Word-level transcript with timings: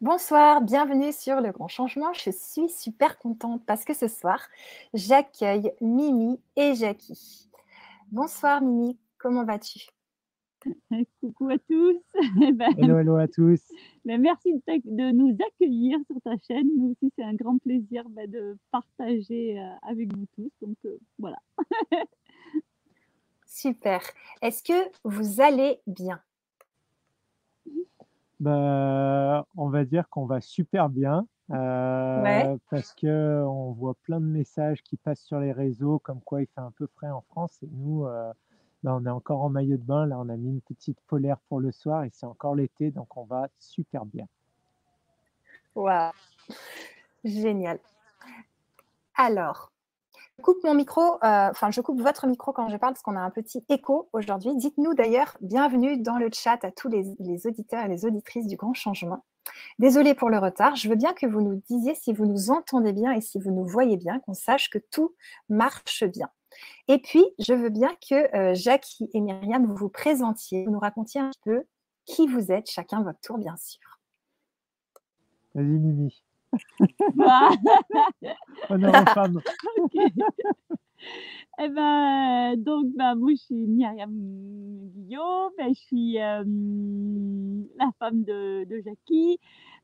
Bonsoir, 0.00 0.62
bienvenue 0.62 1.12
sur 1.12 1.40
Le 1.40 1.52
Grand 1.52 1.68
Changement. 1.68 2.12
Je 2.12 2.30
suis 2.30 2.68
super 2.68 3.18
contente 3.18 3.62
parce 3.66 3.84
que 3.84 3.94
ce 3.94 4.08
soir, 4.08 4.40
j'accueille 4.94 5.72
Mimi 5.80 6.40
et 6.56 6.74
Jackie. 6.74 7.48
Bonsoir 8.10 8.62
Mimi, 8.62 8.98
comment 9.18 9.44
vas-tu? 9.44 9.80
Coucou 11.20 11.50
à 11.50 11.58
tous. 11.58 11.96
Eh 12.42 12.52
ben, 12.52 12.72
hello, 12.78 12.98
hello 12.98 13.16
à 13.16 13.28
tous. 13.28 13.60
Ben, 14.04 14.20
merci 14.20 14.52
de, 14.66 15.12
nous 15.12 15.36
accueillir 15.46 15.98
sur 16.06 16.20
ta 16.22 16.36
chaîne. 16.46 16.68
Nous 16.76 16.90
aussi, 16.92 17.12
c'est 17.16 17.24
un 17.24 17.34
grand 17.34 17.58
plaisir 17.58 18.04
ben, 18.10 18.30
de 18.30 18.56
partager 18.70 19.58
euh, 19.58 19.68
avec 19.82 20.14
vous 20.14 20.26
tous. 20.34 20.50
Donc 20.62 20.76
euh, 20.84 20.98
voilà. 21.18 21.38
Super. 23.46 24.00
Est-ce 24.42 24.62
que 24.62 24.90
vous 25.04 25.40
allez 25.40 25.80
bien? 25.86 26.20
Bah, 28.40 29.46
On 29.56 29.68
va 29.68 29.84
dire 29.84 30.08
qu'on 30.08 30.26
va 30.26 30.40
super 30.40 30.88
bien. 30.88 31.26
Euh, 31.52 32.56
parce 32.70 32.94
que 32.94 33.42
on 33.44 33.72
voit 33.72 33.94
plein 34.02 34.20
de 34.20 34.26
messages 34.26 34.82
qui 34.82 34.96
passent 34.96 35.24
sur 35.24 35.40
les 35.40 35.50
réseaux 35.50 35.98
comme 35.98 36.20
quoi 36.20 36.42
il 36.42 36.46
fait 36.46 36.60
un 36.60 36.70
peu 36.70 36.86
frais 36.86 37.10
en 37.10 37.22
France 37.22 37.58
et 37.64 37.68
nous 37.72 38.06
euh, 38.06 38.32
bah, 38.84 38.94
on 38.94 39.04
est 39.04 39.10
encore 39.10 39.42
en 39.42 39.48
maillot 39.48 39.76
de 39.76 39.82
bain 39.82 40.06
là 40.06 40.16
on 40.20 40.28
a 40.28 40.36
mis 40.36 40.50
une 40.50 40.60
petite 40.60 41.00
polaire 41.08 41.38
pour 41.48 41.58
le 41.58 41.72
soir 41.72 42.04
et 42.04 42.10
c'est 42.12 42.26
encore 42.26 42.54
l'été 42.54 42.92
donc 42.92 43.16
on 43.16 43.24
va 43.24 43.48
super 43.58 44.06
bien. 44.06 44.26
Waouh, 45.74 46.12
génial. 47.24 47.80
Alors, 49.16 49.72
coupe 50.40 50.62
mon 50.64 50.74
micro, 50.74 51.00
euh, 51.00 51.50
enfin 51.50 51.70
je 51.70 51.80
coupe 51.80 52.00
votre 52.00 52.26
micro 52.26 52.52
quand 52.52 52.68
je 52.68 52.76
parle 52.76 52.94
parce 52.94 53.02
qu'on 53.02 53.16
a 53.16 53.20
un 53.20 53.30
petit 53.30 53.64
écho 53.68 54.08
aujourd'hui. 54.12 54.56
Dites-nous 54.56 54.94
d'ailleurs 54.94 55.36
bienvenue 55.40 55.98
dans 55.98 56.18
le 56.18 56.28
chat 56.32 56.64
à 56.64 56.70
tous 56.70 56.88
les, 56.88 57.46
auditeurs 57.46 57.84
et 57.84 57.88
les 57.88 58.04
auditrices 58.04 58.46
du 58.46 58.56
Grand 58.56 58.74
Changement. 58.74 59.24
Désolée 59.78 60.14
pour 60.14 60.30
le 60.30 60.38
retard, 60.38 60.76
je 60.76 60.88
veux 60.88 60.96
bien 60.96 61.12
que 61.12 61.26
vous 61.26 61.40
nous 61.40 61.62
disiez 61.68 61.94
si 61.94 62.12
vous 62.12 62.26
nous 62.26 62.50
entendez 62.50 62.92
bien 62.92 63.12
et 63.12 63.20
si 63.20 63.38
vous 63.38 63.50
nous 63.50 63.64
voyez 63.64 63.96
bien, 63.96 64.18
qu'on 64.20 64.34
sache 64.34 64.70
que 64.70 64.78
tout 64.78 65.14
marche 65.48 66.04
bien. 66.04 66.28
Et 66.88 66.98
puis, 66.98 67.24
je 67.38 67.54
veux 67.54 67.70
bien 67.70 67.90
que 68.08 68.36
euh, 68.36 68.54
Jackie 68.54 69.08
et 69.14 69.20
Myriam, 69.20 69.64
vous 69.66 69.76
vous 69.76 69.88
présentiez, 69.88 70.64
vous 70.64 70.72
nous 70.72 70.80
racontiez 70.80 71.20
un 71.20 71.30
peu 71.44 71.64
qui 72.04 72.26
vous 72.26 72.50
êtes, 72.50 72.68
chacun 72.68 73.02
votre 73.02 73.20
tour, 73.20 73.38
bien 73.38 73.56
sûr. 73.56 74.00
Vas-y, 75.54 75.64
Mimi. 75.64 76.22
Mas 78.68 78.80
não, 78.80 78.90
não. 79.32 79.42
Eh 81.62 81.68
ben, 81.68 82.56
donc, 82.56 82.86
ben, 82.96 83.14
moi, 83.16 83.32
je 83.32 83.42
suis 83.42 83.54
Myriam 83.54 84.10
Guillaume, 84.94 85.50
ben, 85.58 85.74
je 85.74 85.80
suis 85.80 86.18
euh, 86.18 86.42
la 87.78 87.90
femme 87.98 88.24
de, 88.24 88.66
Jackie. 88.82 89.38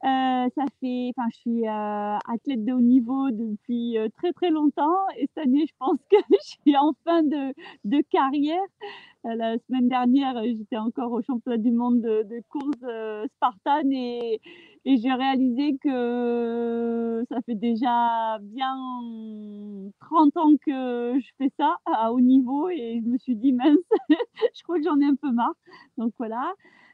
Euh, 0.05 0.49
ça 0.55 0.65
fait, 0.81 1.13
je 1.31 1.37
suis 1.37 1.67
euh, 1.69 2.17
athlète 2.33 2.65
de 2.65 2.73
haut 2.73 2.81
niveau 2.81 3.31
depuis 3.31 3.97
très 4.17 4.33
très 4.33 4.51
longtemps 4.51 5.09
et 5.19 5.27
cette 5.27 5.47
année, 5.47 5.67
je 5.67 5.75
pense 5.79 5.99
que 6.11 6.17
je 6.31 6.57
suis 6.63 6.77
en 6.77 6.93
fin 7.05 7.23
de, 7.23 8.03
carrière. 8.11 8.61
la 9.25 9.59
semaine 9.59 9.89
dernière, 9.89 10.43
j'étais 10.45 10.79
encore 10.79 11.13
au 11.13 11.23
championnat 11.23 11.59
du 11.59 11.73
monde 11.73 12.01
de, 12.01 12.43
course 12.49 13.29
Spartan 13.37 13.91
et, 13.91 14.41
et 14.87 14.97
j'ai 14.99 15.13
réalisé 15.13 15.77
que 15.83 17.25
ça 17.29 17.41
fait 17.45 17.55
déjà 17.55 18.39
bien 18.41 18.77
30 20.01 20.37
ans 20.37 20.53
que 20.65 21.06
je 21.15 21.29
fais 21.39 21.51
ça 21.59 21.77
à 21.87 22.13
haut 22.13 22.21
niveau 22.21 22.69
et 22.69 23.01
je 23.03 23.09
me 23.09 23.19
suis 23.19 23.37
dit, 23.37 23.53
mince, 23.53 23.77
je 24.55 24.63
crois 24.63 24.79
que 24.79 24.85
j'en 24.85 24.99
ai 25.01 25.05
un 25.05 25.15
peu 25.15 25.31
marre. 25.33 25.55
Donc 25.99 26.13
voilà. 26.19 26.53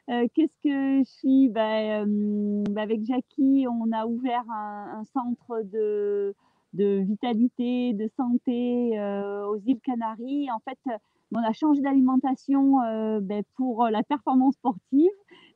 Euh, 0.09 0.27
qu'est-ce 0.33 0.57
que 0.63 0.99
je 0.99 1.09
suis 1.09 1.49
ben, 1.49 2.05
euh, 2.07 2.63
ben, 2.69 2.81
Avec 2.81 3.05
Jackie, 3.05 3.65
on 3.69 3.91
a 3.91 4.05
ouvert 4.05 4.43
un, 4.49 5.03
centre 5.05 5.61
de, 5.63 6.35
de, 6.73 6.99
vitalité, 6.99 7.93
de 7.93 8.09
santé 8.17 8.99
euh, 8.99 9.45
aux 9.47 9.59
îles 9.65 9.79
Canaries. 9.81 10.49
En 10.51 10.59
fait, 10.59 10.79
on 11.33 11.39
a 11.39 11.53
changé 11.53 11.81
d'alimentation 11.81 12.79
ben, 13.21 13.43
pour 13.55 13.87
la 13.87 14.03
performance 14.03 14.55
sportive 14.55 15.09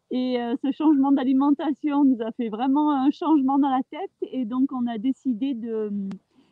et 0.10 0.40
euh, 0.40 0.56
ce 0.64 0.72
changement 0.72 1.12
d'alimentation 1.12 2.06
nous 2.06 2.22
a 2.22 2.32
fait 2.32 2.50
vraiment 2.50 2.92
un 2.92 3.12
changement 3.12 3.60
dans 3.60 3.70
la 3.70 3.82
tête. 3.92 4.12
Et 4.22 4.46
donc, 4.46 4.72
on 4.72 4.88
a 4.88 4.98
décidé 4.98 5.54
de, 5.54 5.92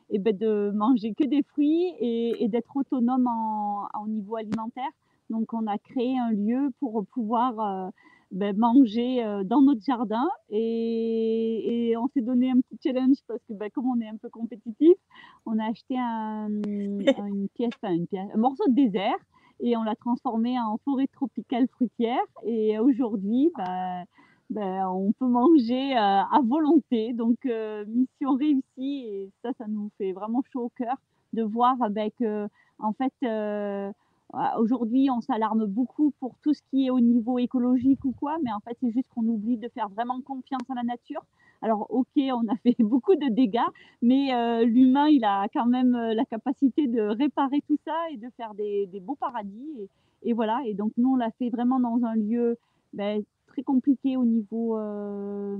eh 0.09 0.19
ben, 0.19 0.35
de 0.35 0.71
manger 0.73 1.13
que 1.13 1.23
des 1.23 1.43
fruits 1.43 1.93
et, 1.99 2.47
d'être 2.47 2.75
autonome 2.75 3.27
en, 3.27 3.87
au 4.03 4.07
niveau 4.07 4.35
alimentaire. 4.35 4.89
Donc, 5.29 5.53
on 5.53 5.65
a 5.67 5.77
créé 5.77 6.17
un 6.19 6.31
lieu 6.31 6.71
pour 6.79 7.05
pouvoir 7.07 7.59
euh, 7.59 7.89
ben, 8.31 8.55
manger 8.57 9.23
euh, 9.23 9.43
dans 9.43 9.61
notre 9.61 9.81
jardin. 9.81 10.27
Et, 10.49 11.89
et 11.89 11.97
on 11.97 12.07
s'est 12.07 12.21
donné 12.21 12.51
un 12.51 12.59
petit 12.61 12.77
challenge 12.83 13.17
parce 13.27 13.41
que, 13.47 13.53
ben, 13.53 13.69
comme 13.71 13.87
on 13.89 13.99
est 13.99 14.07
un 14.07 14.17
peu 14.17 14.29
compétitif, 14.29 14.95
on 15.45 15.57
a 15.57 15.65
acheté 15.65 15.97
un, 15.97 16.47
une 16.67 17.49
pièce, 17.55 17.73
une 17.83 18.07
pièce, 18.07 18.29
un 18.33 18.37
morceau 18.37 18.67
de 18.69 18.75
désert 18.75 19.17
et 19.61 19.77
on 19.77 19.83
l'a 19.83 19.95
transformé 19.95 20.59
en 20.59 20.77
forêt 20.83 21.07
tropicale 21.07 21.67
fruitière. 21.67 22.25
Et 22.43 22.77
aujourd'hui, 22.79 23.51
bah, 23.57 24.03
bah, 24.49 24.91
on 24.91 25.11
peut 25.13 25.27
manger 25.27 25.93
euh, 25.93 25.99
à 25.99 26.39
volonté. 26.43 27.13
Donc, 27.13 27.45
euh, 27.45 27.85
mission 27.87 28.35
réussie 28.35 28.63
et 28.77 29.31
ça, 29.41 29.51
ça 29.57 29.65
nous 29.67 29.89
fait 29.97 30.11
vraiment 30.11 30.43
chaud 30.53 30.65
au 30.65 30.69
cœur 30.69 30.95
de 31.33 31.43
voir 31.43 31.75
euh, 31.81 32.47
en 32.79 32.93
fait, 32.93 33.13
aujourd'hui, 34.57 35.09
on 35.09 35.21
s'alarme 35.21 35.65
beaucoup 35.65 36.11
pour 36.19 36.35
tout 36.41 36.53
ce 36.53 36.61
qui 36.69 36.85
est 36.85 36.89
au 36.89 36.99
niveau 36.99 37.39
écologique 37.39 38.03
ou 38.05 38.11
quoi, 38.11 38.37
mais 38.43 38.51
en 38.53 38.59
fait, 38.59 38.77
c'est 38.81 38.91
juste 38.91 39.07
qu'on 39.13 39.23
oublie 39.23 39.57
de 39.57 39.67
faire 39.69 39.89
vraiment 39.89 40.21
confiance 40.21 40.69
à 40.69 40.75
la 40.75 40.83
nature. 40.83 41.25
Alors, 41.61 41.87
ok, 41.89 42.07
on 42.17 42.47
a 42.47 42.55
fait 42.63 42.75
beaucoup 42.79 43.15
de 43.15 43.29
dégâts, 43.33 43.67
mais 44.01 44.65
l'humain, 44.65 45.07
il 45.07 45.25
a 45.25 45.47
quand 45.53 45.65
même 45.65 45.91
la 45.91 46.25
capacité 46.25 46.87
de 46.87 47.01
réparer 47.01 47.61
tout 47.67 47.77
ça 47.85 47.95
et 48.11 48.17
de 48.17 48.29
faire 48.37 48.53
des, 48.53 48.87
beaux 49.01 49.15
paradis. 49.15 49.89
Et, 50.23 50.33
voilà, 50.33 50.61
et 50.65 50.73
donc 50.73 50.91
nous, 50.97 51.13
on 51.13 51.15
l'a 51.15 51.31
fait 51.31 51.49
vraiment 51.49 51.79
dans 51.79 52.05
un 52.05 52.15
lieu 52.15 52.57
ben, 52.93 53.23
très 53.55 53.63
compliqué 53.63 54.17
au 54.17 54.25
niveau 54.25 54.77
euh, 54.77 55.57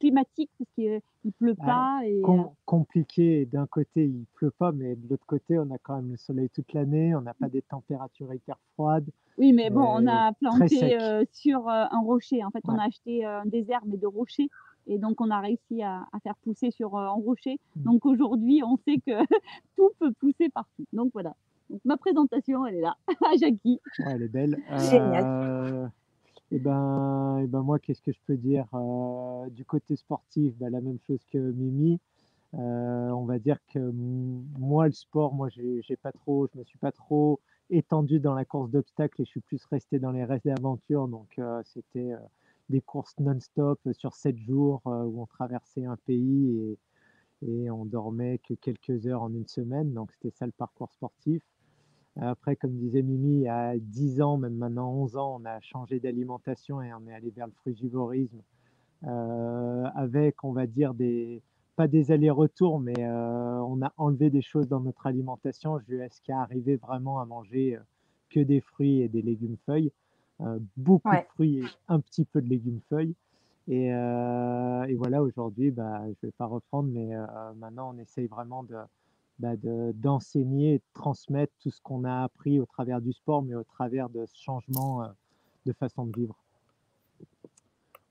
climatique, 0.00 0.50
parce 0.58 0.70
qu'il 0.74 1.00
ne 1.24 1.30
pleut 1.30 1.54
pas. 1.54 2.00
Et, 2.04 2.20
compliqué, 2.64 3.46
d'un 3.46 3.66
côté, 3.66 4.06
il 4.06 4.20
ne 4.20 4.24
pleut 4.34 4.50
pas, 4.50 4.72
mais 4.72 4.96
de 4.96 5.08
l'autre 5.08 5.26
côté, 5.26 5.58
on 5.58 5.70
a 5.70 5.78
quand 5.78 5.96
même 5.96 6.10
le 6.10 6.16
soleil 6.16 6.50
toute 6.50 6.72
l'année, 6.72 7.14
on 7.14 7.20
n'a 7.20 7.34
pas 7.34 7.48
des 7.48 7.62
températures 7.62 8.34
hyper 8.34 8.56
froides. 8.74 9.08
Oui, 9.38 9.52
mais 9.52 9.70
bon, 9.70 9.84
on 9.86 10.06
a 10.06 10.32
planté 10.32 10.98
sur 11.30 11.68
un 11.68 12.00
rocher. 12.00 12.44
En 12.44 12.50
fait, 12.50 12.62
on 12.64 12.76
a 12.76 12.84
acheté 12.84 13.24
un 13.24 13.46
désert, 13.46 13.82
mais 13.86 13.96
de 13.96 14.06
rochers. 14.06 14.48
Et 14.86 14.98
donc, 14.98 15.20
on 15.20 15.30
a 15.30 15.40
réussi 15.40 15.82
à, 15.82 16.06
faire 16.22 16.34
pousser 16.42 16.70
sur 16.70 16.96
euh, 16.96 17.06
en 17.06 17.20
rocher. 17.20 17.58
Mmh. 17.76 17.82
Donc, 17.82 18.06
aujourd'hui, 18.06 18.62
on 18.64 18.76
sait 18.78 18.98
que 19.06 19.12
tout 19.76 19.90
peut 19.98 20.12
pousser 20.14 20.48
partout. 20.48 20.84
Donc, 20.92 21.10
voilà. 21.12 21.34
ma 21.84 21.96
présentation, 21.96 22.66
elle 22.66 22.76
est 22.76 22.80
là, 22.80 22.96
à 23.24 23.36
Jackie. 23.36 23.80
elle 23.98 24.22
est 24.22 24.28
belle. 24.28 24.58
Génial. 24.90 25.24
Euh, 25.24 25.86
et 26.52 26.58
ben, 26.58 27.38
et 27.38 27.46
ben 27.46 27.62
moi, 27.62 27.78
qu'est-ce 27.78 28.02
que 28.02 28.12
je 28.12 28.20
peux 28.26 28.36
dire 28.36 28.66
euh, 28.74 29.48
Du 29.50 29.64
côté 29.64 29.96
sportif, 29.96 30.54
ben, 30.56 30.70
la 30.70 30.80
même 30.80 30.98
chose 31.06 31.20
que 31.32 31.38
Mimi. 31.38 32.00
on 32.52 33.24
va 33.24 33.38
dire 33.38 33.58
que 33.72 33.78
moi, 33.78 34.86
le 34.86 34.92
sport, 34.92 35.34
moi, 35.34 35.48
j'ai 35.50 35.96
pas 35.96 36.12
trop, 36.12 36.48
je 36.52 36.58
me 36.58 36.64
suis 36.64 36.78
pas 36.78 36.92
trop 36.92 37.40
étendu 37.70 38.18
dans 38.20 38.34
la 38.34 38.44
course 38.44 38.70
d'obstacles 38.70 39.22
et 39.22 39.24
je 39.24 39.30
suis 39.30 39.40
plus 39.40 39.64
resté 39.66 39.98
dans 39.98 40.10
les 40.12 40.24
restes 40.24 40.46
d'aventure. 40.46 41.08
Donc, 41.08 41.40
c'était 41.64 42.14
des 42.70 42.80
courses 42.80 43.18
non-stop 43.18 43.80
sur 43.92 44.14
sept 44.14 44.38
jours 44.38 44.80
euh, 44.86 45.04
où 45.04 45.20
on 45.20 45.26
traversait 45.26 45.84
un 45.84 45.96
pays 45.96 46.76
et, 47.42 47.46
et 47.46 47.70
on 47.70 47.84
dormait 47.84 48.38
que 48.38 48.54
quelques 48.54 49.06
heures 49.06 49.22
en 49.22 49.34
une 49.34 49.46
semaine. 49.48 49.92
Donc 49.92 50.12
c'était 50.12 50.34
ça 50.36 50.46
le 50.46 50.52
parcours 50.52 50.92
sportif. 50.92 51.42
Après, 52.16 52.56
comme 52.56 52.72
disait 52.72 53.02
Mimi, 53.02 53.46
à 53.48 53.78
10 53.78 54.20
ans, 54.20 54.36
même 54.36 54.56
maintenant 54.56 54.92
11 54.92 55.16
ans, 55.16 55.38
on 55.40 55.44
a 55.44 55.60
changé 55.60 56.00
d'alimentation 56.00 56.82
et 56.82 56.92
on 56.92 57.06
est 57.08 57.14
allé 57.14 57.30
vers 57.30 57.46
le 57.46 57.52
frugivorisme 57.52 58.42
euh, 59.04 59.84
avec, 59.94 60.42
on 60.44 60.52
va 60.52 60.66
dire, 60.66 60.92
des, 60.94 61.42
pas 61.76 61.88
des 61.88 62.10
allers-retours, 62.10 62.80
mais 62.80 62.98
euh, 62.98 63.60
on 63.60 63.80
a 63.82 63.92
enlevé 63.96 64.28
des 64.30 64.42
choses 64.42 64.68
dans 64.68 64.80
notre 64.80 65.06
alimentation 65.06 65.78
jusqu'à 65.88 66.40
arriver 66.40 66.76
vraiment 66.76 67.20
à 67.20 67.24
manger 67.24 67.78
que 68.28 68.40
des 68.40 68.60
fruits 68.60 69.00
et 69.00 69.08
des 69.08 69.22
légumes 69.22 69.56
feuilles. 69.66 69.92
Euh, 70.42 70.58
beaucoup 70.76 71.10
de 71.10 71.22
fruits 71.34 71.58
et 71.58 71.64
un 71.88 72.00
petit 72.00 72.24
peu 72.24 72.40
de 72.40 72.48
légumes 72.48 72.80
feuilles. 72.88 73.14
Et, 73.68 73.92
euh, 73.92 74.84
et 74.84 74.94
voilà, 74.94 75.22
aujourd'hui, 75.22 75.70
bah, 75.70 76.00
je 76.04 76.08
ne 76.08 76.14
vais 76.22 76.32
pas 76.32 76.46
reprendre, 76.46 76.88
mais 76.90 77.14
euh, 77.14 77.26
maintenant, 77.56 77.94
on 77.94 77.98
essaye 77.98 78.26
vraiment 78.26 78.64
de, 78.64 78.76
bah, 79.40 79.56
d'enseigner 79.94 80.78
de 80.78 80.84
transmettre 80.94 81.52
tout 81.60 81.70
ce 81.70 81.80
qu'on 81.80 82.04
a 82.04 82.22
appris 82.22 82.60
au 82.60 82.66
travers 82.66 83.00
du 83.00 83.12
sport, 83.12 83.42
mais 83.42 83.54
au 83.54 83.64
travers 83.64 84.08
de 84.08 84.26
ce 84.26 84.36
changement 84.36 85.02
de 85.66 85.72
façon 85.72 86.04
de 86.04 86.16
vivre. 86.16 86.36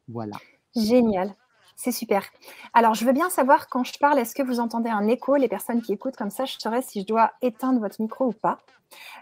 Voilà. 0.07 0.35
Génial. 0.75 1.35
C'est 1.75 1.91
super. 1.93 2.25
Alors, 2.73 2.93
je 2.93 3.05
veux 3.05 3.13
bien 3.13 3.29
savoir 3.29 3.69
quand 3.69 3.85
je 3.85 3.97
parle, 3.99 4.19
est-ce 4.19 4.35
que 4.35 4.43
vous 4.43 4.59
entendez 4.59 4.89
un 4.89 5.07
écho, 5.07 5.35
les 5.35 5.47
personnes 5.47 5.81
qui 5.81 5.93
écoutent 5.93 6.17
comme 6.17 6.29
ça, 6.29 6.43
je 6.43 6.57
saurais 6.59 6.81
si 6.81 7.01
je 7.01 7.05
dois 7.05 7.31
éteindre 7.41 7.79
votre 7.79 8.01
micro 8.01 8.25
ou 8.25 8.33
pas. 8.33 8.59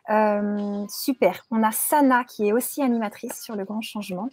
Euh, 0.10 0.86
super. 0.90 1.46
On 1.52 1.62
a 1.62 1.72
Sana 1.72 2.24
qui 2.24 2.48
est 2.48 2.54
aussi 2.54 2.82
animatrice 2.82 3.42
sur 3.44 3.56
le 3.56 3.64
grand 3.64 3.82
changement. 3.82 4.30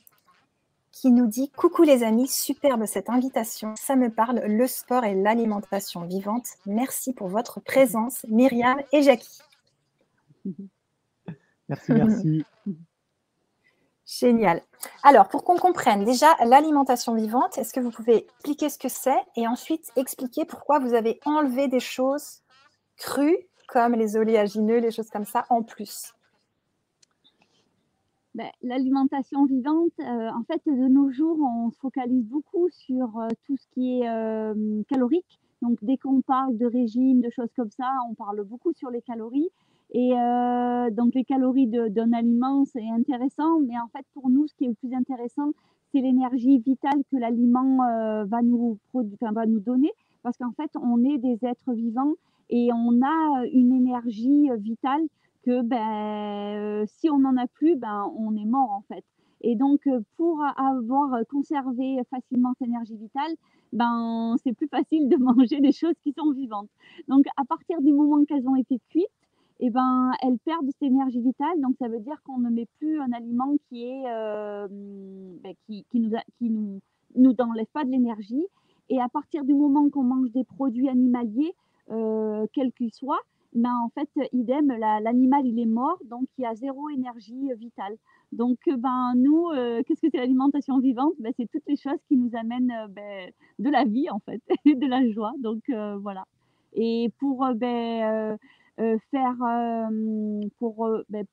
Qui 0.95 1.11
nous 1.11 1.27
dit 1.27 1.51
Coucou 1.51 1.83
les 1.83 2.05
amis, 2.05 2.29
superbe 2.29 2.87
cette 2.87 3.11
invitation. 3.11 3.75
Ça 3.77 3.97
me 3.97 4.11
parle, 4.11 4.41
le 4.47 4.67
sport 4.69 5.05
et 5.05 5.15
l'alimentation 5.15 6.03
vivante. 6.03 6.47
Merci 6.67 7.13
pour 7.13 7.29
votre 7.29 7.61
présence, 7.61 8.25
Myriam 8.29 8.81
et 8.93 9.03
Jackie. 9.03 9.41
Merci, 11.69 11.93
merci. 11.93 12.45
Génial. 14.07 14.61
Alors, 15.03 15.29
pour 15.29 15.45
qu'on 15.45 15.57
comprenne 15.57 16.05
déjà 16.05 16.37
l'alimentation 16.45 17.15
vivante, 17.15 17.57
est-ce 17.57 17.73
que 17.73 17.81
vous 17.81 17.91
pouvez 17.91 18.27
expliquer 18.27 18.69
ce 18.69 18.77
que 18.79 18.91
c'est 18.91 19.19
et 19.35 19.49
ensuite 19.49 19.91
expliquer 19.97 20.45
pourquoi 20.45 20.79
vous 20.79 20.93
avez 20.93 21.21
enlevé 21.25 21.67
des 21.69 21.81
choses 21.81 22.43
crues 22.99 23.39
comme 23.67 23.95
les 23.95 24.19
oléagineux, 24.19 24.77
les 24.77 24.91
choses 24.91 25.09
comme 25.09 25.25
ça 25.25 25.47
en 25.49 25.63
plus? 25.63 26.13
Ben, 28.35 28.49
L'alimentation 28.63 29.45
vivante, 29.47 29.93
euh, 30.01 30.29
en 30.31 30.43
fait, 30.45 30.61
de 30.67 30.89
nos 30.89 31.11
jours, 31.11 31.39
on 31.41 31.71
se 31.71 31.79
focalise 31.79 32.25
beaucoup 32.25 32.69
sur 32.71 33.19
euh, 33.19 33.29
tout 33.47 33.57
ce 33.57 33.67
qui 33.73 34.01
est 34.01 34.09
euh, 34.09 34.83
calorique. 34.89 35.39
Donc, 35.63 35.79
dès 35.83 35.97
qu'on 35.97 36.21
parle 36.21 36.59
de 36.59 36.67
régime, 36.67 37.21
de 37.21 37.31
choses 37.31 37.53
comme 37.57 37.71
ça, 37.71 37.91
on 38.11 38.15
parle 38.15 38.43
beaucoup 38.45 38.73
sur 38.73 38.91
les 38.91 39.03
calories. 39.03 39.49
Et 39.97 40.11
donc, 40.91 41.15
les 41.15 41.25
calories 41.25 41.69
d'un 41.69 42.13
aliment, 42.13 42.65
c'est 42.65 42.87
intéressant, 42.91 43.61
mais 43.61 43.79
en 43.79 43.87
fait, 43.89 44.05
pour 44.13 44.29
nous, 44.29 44.49
ce 44.49 44.55
qui 44.55 44.65
est 44.65 44.69
le 44.69 44.75
plus 44.75 44.93
intéressant, 44.93 45.53
c'est 45.93 46.01
l'énergie 46.01 46.59
vitale 46.59 47.01
que 47.13 47.17
l'aliment 47.17 47.77
va, 48.27 48.43
nous, 48.43 48.77
va 48.93 49.47
nous 49.47 49.61
donner, 49.61 49.93
parce 50.25 50.37
qu'en 50.37 50.51
fait, 50.51 50.71
on 50.83 51.05
est 51.05 51.19
des 51.19 51.39
êtres 51.47 51.73
vivants 51.73 52.15
et 52.51 52.71
on 52.73 53.03
a 53.03 53.47
une 53.53 53.73
énergie 53.73 54.51
vitale 54.59 55.03
que 55.45 55.63
ben, 55.63 56.87
si 56.87 57.11
on 57.11 57.19
n'en 57.19 57.37
a 57.37 57.47
plus, 57.47 57.77
ben, 57.77 58.11
on 58.17 58.37
est 58.37 58.47
mort 58.47 58.71
en 58.71 58.83
fait. 58.83 59.05
Et 59.47 59.57
donc, 59.57 59.87
pour 60.17 60.43
avoir 60.57 61.19
conservé 61.29 61.99
facilement 62.11 62.55
cette 62.59 62.69
énergie 62.69 62.97
vitale, 62.97 63.35
ben, 63.75 64.37
c'est 64.43 64.55
plus 64.55 64.69
facile 64.69 65.09
de 65.09 65.17
manger 65.19 65.61
des 65.61 65.73
choses 65.73 65.95
qui 66.03 66.15
sont 66.17 66.33
vivantes. 66.33 66.71
Donc, 67.09 67.27
à 67.37 67.45
partir 67.45 67.81
du 67.83 67.93
moment 67.93 68.25
qu'elles 68.25 68.49
ont 68.49 68.57
été 68.57 68.81
cuites, 68.89 69.07
eh 69.61 69.69
ben, 69.69 70.13
elles 70.23 70.39
perdent 70.39 70.71
cette 70.71 70.83
énergie 70.83 71.21
vitale. 71.21 71.61
Donc, 71.61 71.77
ça 71.79 71.89
veut 71.89 72.01
dire 72.01 72.23
qu'on 72.25 72.39
ne 72.39 72.49
met 72.49 72.67
plus 72.79 72.99
un 73.01 73.13
aliment 73.13 73.55
qui 73.69 73.85
est, 73.85 74.05
ben, 74.07 75.55
qui, 75.67 75.85
qui, 75.91 76.01
nous, 76.01 76.13
qui 76.39 76.49
nous, 76.49 76.81
nous 77.15 77.35
enlève 77.39 77.67
pas 77.73 77.85
de 77.85 77.91
l'énergie. 77.91 78.47
Et 78.89 79.01
à 79.01 79.09
partir 79.11 79.45
du 79.45 79.53
moment 79.53 79.91
qu'on 79.91 80.05
mange 80.05 80.31
des 80.33 80.45
produits 80.45 80.89
animaliers, 80.89 81.55
quels 81.89 82.73
qu'ils 82.73 82.95
soient, 82.95 83.21
ben, 83.55 83.73
en 83.85 83.89
fait, 83.91 84.09
idem, 84.33 84.69
l'animal, 84.79 85.47
il 85.47 85.61
est 85.61 85.67
mort, 85.67 85.99
donc 86.05 86.27
il 86.39 86.43
y 86.43 86.47
a 86.47 86.55
zéro 86.55 86.89
énergie 86.91 87.53
euh, 87.53 87.55
vitale. 87.55 87.97
Donc, 88.33 88.59
euh, 88.69 88.77
ben, 88.77 89.15
nous, 89.17 89.49
euh, 89.51 89.83
qu'est-ce 89.87 90.01
que 90.01 90.09
c'est 90.11 90.19
l'alimentation 90.19 90.81
vivante? 90.81 91.15
Ben, 91.21 91.33
C'est 91.37 91.49
toutes 91.51 91.67
les 91.69 91.77
choses 91.77 92.01
qui 92.09 92.17
nous 92.17 92.31
amènent 92.37 92.73
ben, 92.91 93.31
de 93.61 93.71
la 93.71 93.85
vie, 93.85 94.11
en 94.11 94.19
fait, 94.21 94.43
de 94.67 94.87
la 94.87 95.09
joie. 95.11 95.33
Donc, 95.39 95.63
voilà. 96.01 96.25
Et 96.73 97.11
pour 97.21 97.47
ben, 97.55 98.37
faire, 99.11 99.37
pour, 100.59 100.89
ben, 101.09 101.25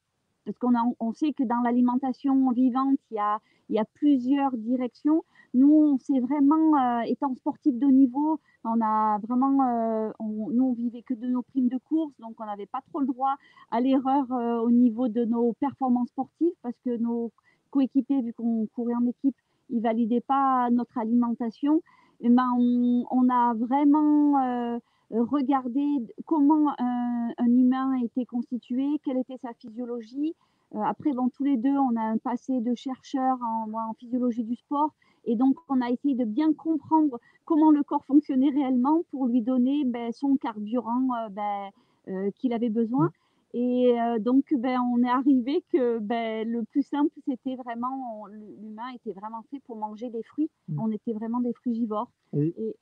parce 0.46 0.58
qu'on 0.58 0.74
on 1.00 1.14
sait 1.14 1.34
que 1.34 1.44
dans 1.44 1.62
l'alimentation 1.64 2.52
vivante, 2.52 2.98
il 3.12 3.16
y 3.16 3.20
a, 3.20 3.40
il 3.70 3.76
y 3.76 3.80
a 3.80 3.86
plusieurs 3.94 4.56
directions. 4.58 5.24
Nous, 5.54 5.72
on 5.72 5.98
s'est 5.98 6.20
vraiment, 6.20 7.02
étant 7.02 7.36
sportif 7.36 7.78
de 7.78 7.88
niveau, 7.88 8.40
on 8.64 8.80
a 8.82 9.20
vraiment, 9.20 9.64
euh, 9.68 10.12
nous, 10.20 10.64
on 10.64 10.74
vivait 10.74 11.02
que 11.02 11.14
de 11.14 11.28
nos 11.28 11.42
primes 11.42 11.68
de 11.68 11.78
course, 11.78 12.14
donc 12.20 12.36
on 12.40 12.46
n'avait 12.46 12.68
pas 12.68 12.82
trop 12.90 13.00
le 13.00 13.08
droit 13.08 13.36
à 13.72 13.82
l'erreur 13.82 14.32
euh, 14.32 14.60
au 14.60 14.72
niveau 14.72 15.08
de 15.08 15.26
nos 15.26 15.54
performances 15.54 16.10
sportives 16.10 16.54
parce 16.62 16.76
que 16.86 16.98
nos 16.98 17.32
coéquipiers, 17.70 18.22
vu 18.22 18.34
qu'on 18.34 18.68
courait 18.76 18.96
en 18.96 19.06
équipe, 19.08 19.36
ils 19.70 19.82
validaient 19.82 20.22
pas 20.22 20.70
notre 20.70 20.98
alimentation. 20.98 21.82
Et 22.20 22.30
ben, 22.30 22.54
on, 22.58 23.30
a 23.30 23.54
vraiment 23.56 24.80
euh, 25.14 25.24
regardé 25.24 25.86
comment 26.26 26.74
un, 26.78 27.34
humain 27.48 27.94
était 28.04 28.26
constitué, 28.26 28.86
quelle 29.04 29.18
était 29.18 29.38
sa 29.38 29.54
physiologie. 29.54 30.36
après, 30.74 31.12
bon, 31.14 31.30
tous 31.30 31.44
les 31.44 31.58
deux, 31.58 31.78
on 31.78 31.96
a 31.96 32.02
un 32.02 32.18
passé 32.18 32.62
de 32.62 32.74
chercheurs 32.76 33.38
en, 33.42 33.72
en 33.74 33.94
physiologie 33.94 34.44
du 34.44 34.56
sport. 34.56 34.92
Et 35.26 35.36
donc, 35.36 35.56
on 35.70 35.82
a 35.82 35.90
essayé 35.90 36.16
de 36.16 36.26
bien 36.26 36.54
comprendre 36.54 37.20
comment 37.46 37.72
le 37.72 37.84
corps 37.84 38.06
fonctionnait 38.06 38.50
réellement 38.50 39.04
pour 39.12 39.28
lui 39.28 39.42
donner 39.42 39.84
ben, 39.86 40.12
son 40.12 40.36
carburant 40.38 41.08
euh, 41.14 41.30
ben, 41.30 41.70
euh, 42.08 42.32
qu'il 42.36 42.54
avait 42.54 42.70
besoin. 42.70 43.08
Mmh. 43.08 43.12
Et 43.54 44.00
euh, 44.00 44.20
donc, 44.20 44.46
ben, 44.54 44.80
on 44.94 45.04
est 45.04 45.10
arrivé 45.10 45.64
que 45.72 46.00
ben, 46.00 46.48
le 46.48 46.64
plus 46.64 46.84
simple, 46.84 47.12
c'était 47.28 47.56
vraiment, 47.56 48.26
l'humain 48.28 48.90
était 48.96 49.12
vraiment 49.12 49.44
fait 49.52 49.60
pour 49.66 49.76
manger 49.76 50.10
des 50.10 50.24
fruits. 50.24 50.50
Mmh. 50.70 50.80
On 50.80 50.92
était 50.92 51.14
vraiment 51.14 51.42
des 51.42 51.54
frugivores. 51.54 52.10
Et, 52.34 52.76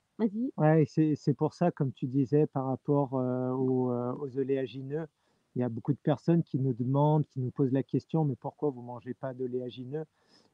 Ouais, 0.56 0.84
c'est 0.86 1.34
pour 1.34 1.54
ça, 1.54 1.70
comme 1.70 1.92
tu 1.92 2.06
disais, 2.06 2.46
par 2.46 2.66
rapport 2.66 3.14
aux, 3.14 3.90
oléagineux, 4.36 5.06
il 5.56 5.60
y 5.60 5.62
a 5.64 5.68
beaucoup 5.68 5.92
de 5.92 5.98
personnes 5.98 6.42
qui 6.42 6.58
nous 6.58 6.74
demandent, 6.74 7.26
qui 7.26 7.40
nous 7.40 7.50
posent 7.50 7.72
la 7.72 7.82
question, 7.82 8.24
mais 8.24 8.36
pourquoi 8.36 8.70
vous 8.70 8.82
ne 8.82 8.86
mangez 8.86 9.14
pas 9.14 9.34
d'oléagineux? 9.34 10.04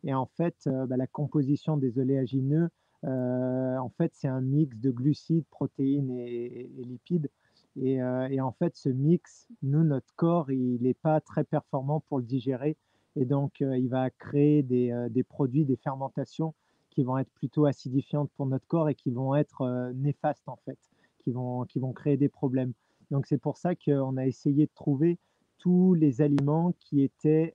Et 0.05 0.15
en 0.15 0.27
fait, 0.27 0.69
bah, 0.89 0.97
la 0.97 1.07
composition 1.07 1.77
des 1.77 1.99
oléagineux, 1.99 2.71
en 3.03 3.91
fait, 3.97 4.13
c'est 4.15 4.29
un 4.29 4.41
mix 4.41 4.79
de 4.79 4.91
glucides, 4.91 5.47
protéines 5.51 6.11
et, 6.11 6.71
lipides. 6.79 7.29
Et, 7.77 8.01
en 8.03 8.53
fait, 8.53 8.77
ce 8.77 8.89
mix, 8.89 9.49
nous, 9.63 9.85
notre 9.85 10.15
corps, 10.15 10.51
il 10.51 10.81
n'est 10.81 10.95
pas 10.95 11.21
très 11.21 11.45
performant 11.45 12.01
pour 12.01 12.19
le 12.19 12.25
digérer. 12.25 12.77
Et 13.17 13.25
donc, 13.25 13.61
il 13.61 13.89
va 13.89 14.11
créer 14.11 14.63
des, 14.63 15.25
produits, 15.29 15.65
des 15.65 15.77
fermentations 15.77 16.55
qui 16.97 17.05
vont 17.05 17.19
être 17.19 17.31
plutôt 17.31 17.67
acidifiantes 17.67 18.31
pour 18.37 18.47
notre 18.47 18.67
corps 18.67 18.89
et 18.89 18.97
qui 18.97 19.13
vont 19.13 19.37
être 19.37 19.93
néfastes, 19.95 20.49
en 20.49 20.57
fait, 20.65 20.79
qui 21.23 21.31
vont, 21.31 21.65
qui 21.67 21.79
vont 21.79 21.93
créer 21.93 22.17
des 22.17 22.29
problèmes. 22.29 22.73
Donc, 23.13 23.27
c'est 23.27 23.39
pour 23.39 23.57
ça 23.57 23.77
qu'on 23.77 24.17
a 24.17 24.27
essayé 24.27 24.67
de 24.67 24.73
trouver 24.75 25.19
tous 25.59 25.95
les 25.95 26.21
aliments 26.23 26.75
qui 26.81 27.03
étaient 27.03 27.55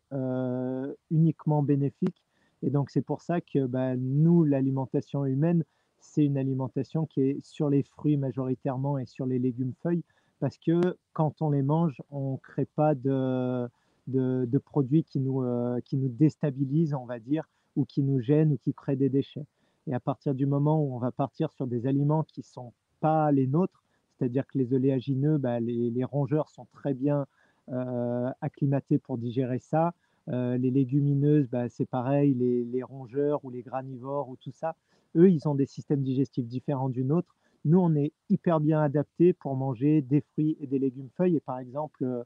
uniquement 1.10 1.62
bénéfiques 1.62 2.24
et 2.64 2.70
donc, 2.70 2.90
c'est 2.90 3.02
pour 3.02 3.22
ça 3.22 3.42
que 3.42 3.66
bah, 3.66 3.96
nous, 3.98 4.44
l'alimentation 4.44 5.26
humaine, 5.26 5.64
c'est 6.00 6.26
une 6.26 6.38
alimentation 6.38 7.06
qui 7.06 7.22
est 7.22 7.46
sur 7.46 7.70
les 7.70 7.84
fruits 7.84 8.18
majoritairement 8.18 8.98
et 8.98 9.06
sur 9.06 9.26
les 9.26 9.40
légumes 9.40 9.74
feuilles, 9.82 10.04
parce 10.40 10.58
que 10.58 10.98
quand 11.14 11.42
on 11.42 11.52
les 11.52 11.62
mange, 11.62 12.02
on 12.10 12.34
ne 12.34 12.38
crée 12.38 12.66
pas 12.66 12.96
de, 12.96 13.68
de, 14.08 14.58
produits 14.58 15.04
qui 15.04 15.20
nous, 15.20 15.44
euh, 15.44 15.80
qui 15.82 15.98
nous 15.98 16.10
déstabilisent, 16.10 16.94
on 16.94 17.06
va 17.06 17.20
dire, 17.20 17.48
ou 17.76 17.86
qui 17.86 18.04
nous 18.04 18.20
gênent 18.20 18.54
ou 18.54 18.58
qui 18.58 18.74
créent 18.74 18.96
des 18.96 19.10
déchets. 19.10 19.46
Et 19.88 19.94
à 19.94 20.00
partir 20.00 20.36
du 20.36 20.46
moment 20.46 20.84
où 20.84 20.96
on 20.96 21.00
va 21.00 21.12
partir 21.12 21.52
sur 21.52 21.68
des 21.68 21.88
aliments 21.88 22.24
qui 22.24 22.42
ne 22.42 22.46
sont 22.46 22.74
pas 23.00 23.32
les 23.32 23.48
nôtres, 23.48 23.84
c'est-à-dire 24.18 24.46
que 24.46 24.58
les 24.58 24.74
oléagineux, 24.74 25.38
bah, 25.38 25.60
les, 25.60 25.90
les, 25.90 26.04
rongeurs 26.04 26.50
sont 26.50 26.68
très 26.72 26.94
bien 26.94 27.26
euh, 27.70 28.30
acclimatés 28.42 29.00
pour 29.00 29.18
digérer 29.18 29.60
ça. 29.60 29.94
Euh, 30.30 30.58
les 30.58 30.70
légumineuses, 30.70 31.48
bah, 31.50 31.70
c'est 31.70 31.86
pareil, 31.86 32.34
les, 32.34 32.84
rongeurs 32.84 33.44
ou 33.44 33.50
les 33.50 33.64
granivores 33.64 34.30
ou 34.30 34.36
tout 34.36 34.52
ça, 34.52 34.76
eux, 35.16 35.30
ils 35.30 35.48
ont 35.48 35.56
des 35.56 35.66
systèmes 35.66 36.04
digestifs 36.04 36.46
différents 36.46 36.90
du 36.90 37.04
nôtre. 37.04 37.36
Nous, 37.66 37.80
on 37.80 37.96
est 37.96 38.14
hyper 38.30 38.60
bien 38.60 38.82
adaptés 38.82 39.34
pour 39.34 39.56
manger 39.56 40.02
des 40.02 40.22
fruits 40.22 40.58
et 40.60 40.68
des 40.68 40.80
légumes 40.80 41.10
feuilles. 41.16 41.38
Et 41.38 41.42
par 41.42 41.60
exemple, 41.60 42.04
euh, 42.04 42.24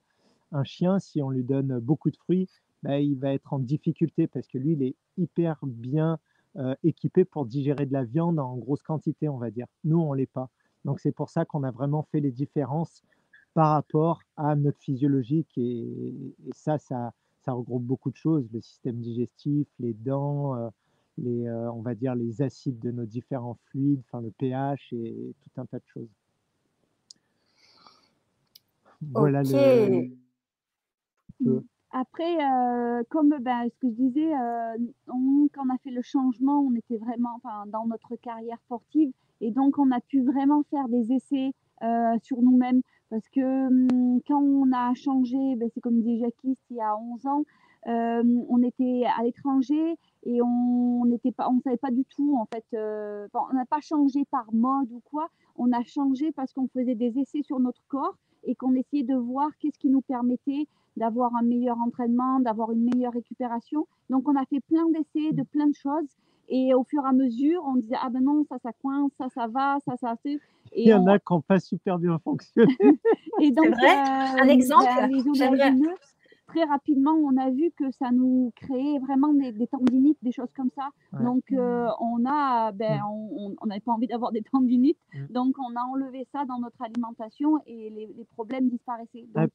un 0.51 0.63
chien, 0.63 0.99
si 0.99 1.21
on 1.21 1.29
lui 1.29 1.43
donne 1.43 1.79
beaucoup 1.79 2.11
de 2.11 2.17
fruits, 2.17 2.49
bah, 2.83 2.99
il 2.99 3.17
va 3.17 3.33
être 3.33 3.53
en 3.53 3.59
difficulté 3.59 4.27
parce 4.27 4.47
que 4.47 4.57
lui, 4.57 4.73
il 4.73 4.83
est 4.83 4.95
hyper 5.17 5.57
bien 5.63 6.19
euh, 6.57 6.75
équipé 6.83 7.25
pour 7.25 7.45
digérer 7.45 7.85
de 7.85 7.93
la 7.93 8.03
viande 8.03 8.39
en 8.39 8.55
grosse 8.57 8.83
quantité, 8.83 9.29
on 9.29 9.37
va 9.37 9.51
dire. 9.51 9.67
Nous, 9.83 9.99
on 9.99 10.13
ne 10.13 10.17
l'est 10.17 10.25
pas. 10.25 10.49
Donc 10.83 10.99
c'est 10.99 11.11
pour 11.11 11.29
ça 11.29 11.45
qu'on 11.45 11.63
a 11.63 11.71
vraiment 11.71 12.03
fait 12.11 12.19
les 12.19 12.31
différences 12.31 13.03
par 13.53 13.71
rapport 13.71 14.21
à 14.37 14.55
notre 14.55 14.79
physiologie. 14.79 15.45
et 15.57 16.13
ça, 16.51 16.77
ça, 16.77 17.13
ça 17.45 17.53
regroupe 17.53 17.83
beaucoup 17.83 18.11
de 18.11 18.15
choses, 18.15 18.47
le 18.51 18.59
système 18.61 18.99
digestif, 18.99 19.67
les 19.79 19.93
dents, 19.93 20.55
euh, 20.55 20.69
les, 21.19 21.47
euh, 21.47 21.71
on 21.71 21.81
va 21.81 21.93
dire 21.95 22.15
les 22.15 22.41
acides 22.41 22.79
de 22.79 22.91
nos 22.91 23.05
différents 23.05 23.57
fluides, 23.65 24.01
enfin 24.07 24.21
le 24.21 24.31
pH 24.31 24.91
et, 24.93 25.33
tout 25.41 25.61
un 25.61 25.65
tas 25.65 25.77
de 25.77 25.85
choses. 25.85 26.09
Voilà 29.01 29.43
le, 29.43 30.09
Après, 31.97 32.35
euh, 32.43 33.03
comme 33.09 33.37
ben, 33.39 33.69
ce 33.69 33.77
que 33.79 33.87
je 33.87 33.93
disais, 33.93 34.33
on, 35.07 35.47
quand 35.53 35.63
on 35.65 35.73
a 35.73 35.77
fait 35.77 35.91
le 35.91 36.01
changement, 36.01 36.59
on 36.59 36.75
était 36.75 36.97
vraiment 36.97 37.39
dans 37.67 37.87
notre 37.87 38.17
carrière 38.17 38.59
sportive 38.65 39.13
et 39.39 39.51
donc 39.51 39.79
on 39.79 39.89
a 39.91 40.01
pu 40.01 40.21
vraiment 40.21 40.63
faire 40.69 40.89
des 40.89 41.13
essais 41.13 41.51
sur 42.21 42.41
nous-mêmes. 42.41 42.81
Parce 43.09 43.29
que 43.29 43.67
hum, 43.67 44.19
quand 44.27 44.41
on 44.41 44.73
a 44.73 44.93
changé, 44.93 45.37
ben, 45.55 45.69
c'est 45.73 45.79
comme 45.79 46.01
disait 46.01 46.25
Jackie, 46.25 46.57
il 46.69 46.75
y 46.75 46.81
a 46.81 46.97
11 46.97 47.27
ans, 47.27 47.43
euh, 47.87 48.23
on 48.49 48.63
était 48.63 49.03
à 49.17 49.23
l'étranger 49.23 49.95
et 50.23 50.41
on 50.41 51.05
n'était 51.05 51.31
pas, 51.31 51.49
on 51.49 51.61
savait 51.61 51.77
pas 51.77 51.91
du 51.91 52.03
tout 52.05 52.35
en 52.35 52.47
fait. 52.51 52.65
Euh, 52.73 53.27
on 53.33 53.53
n'a 53.53 53.65
pas 53.65 53.79
changé 53.79 54.25
par 54.25 54.51
mode 54.53 54.91
ou 54.91 55.01
quoi. 55.05 55.29
On 55.55 55.71
a 55.71 55.83
changé 55.83 56.31
parce 56.31 56.51
qu'on 56.51 56.67
faisait 56.67 56.95
des 56.95 57.19
essais 57.19 57.43
sur 57.43 57.59
notre 57.59 57.81
corps 57.87 58.17
et 58.45 58.55
qu'on 58.55 58.73
essayait 58.75 59.03
de 59.03 59.15
voir 59.15 59.49
qu'est-ce 59.59 59.77
qui 59.79 59.89
nous 59.89 60.01
permettait 60.01 60.67
d'avoir 60.97 61.35
un 61.35 61.41
meilleur 61.41 61.77
entraînement, 61.79 62.39
d'avoir 62.39 62.71
une 62.71 62.89
meilleure 62.89 63.13
récupération. 63.13 63.87
Donc 64.09 64.27
on 64.29 64.35
a 64.35 64.45
fait 64.45 64.61
plein 64.61 64.85
d'essais 64.89 65.33
de 65.33 65.43
plein 65.43 65.67
de 65.67 65.75
choses 65.75 66.07
Et 66.47 66.73
au 66.73 66.83
fur 66.83 67.03
et 67.03 67.09
à 67.09 67.11
mesure, 67.11 67.61
on 67.65 67.75
disait 67.75 67.97
ah 68.01 68.09
ben 68.09 68.23
non, 68.23 68.45
ça, 68.47 68.57
ça 68.59 68.71
coince, 68.81 69.11
ça, 69.17 69.27
ça 69.29 69.47
va, 69.47 69.77
ça, 69.85 69.97
ça 69.97 70.15
fait. 70.23 70.39
Il 70.75 70.87
y 70.87 70.93
en 70.93 71.05
a 71.07 71.19
qui 71.19 71.33
n'ont 71.33 71.41
pas 71.41 71.59
super 71.59 71.99
bien 71.99 72.17
fonctionné. 72.19 72.75
et 73.41 73.51
donc, 73.51 73.69
vrai 73.69 73.95
un 74.41 74.47
exemple. 74.47 74.85
Ben, 74.85 75.11
les 75.11 75.27
très 76.47 76.63
rapidement, 76.63 77.13
on 77.13 77.37
a 77.37 77.49
vu 77.49 77.71
que 77.77 77.91
ça 77.91 78.11
nous 78.11 78.51
créait 78.55 78.99
vraiment 78.99 79.33
des, 79.33 79.67
tendinites, 79.67 80.17
des 80.21 80.31
choses 80.31 80.51
comme 80.55 80.69
ça. 80.75 80.89
Donc, 81.21 81.43
euh, 81.51 81.87
on 81.99 82.25
a, 82.25 82.71
ben, 82.71 83.01
on 83.05 83.65
n'avait 83.65 83.81
pas 83.81 83.91
envie 83.91 84.07
d'avoir 84.07 84.31
des 84.31 84.41
tendinites, 84.41 84.99
donc 85.29 85.55
on 85.59 85.75
a 85.75 85.83
enlevé 85.91 86.27
ça 86.31 86.45
dans 86.45 86.59
notre 86.59 86.81
alimentation 86.81 87.59
et 87.65 87.89
les, 87.89 88.25
problèmes 88.35 88.69
disparaissaient. 88.69 89.27
Donc, 89.33 89.49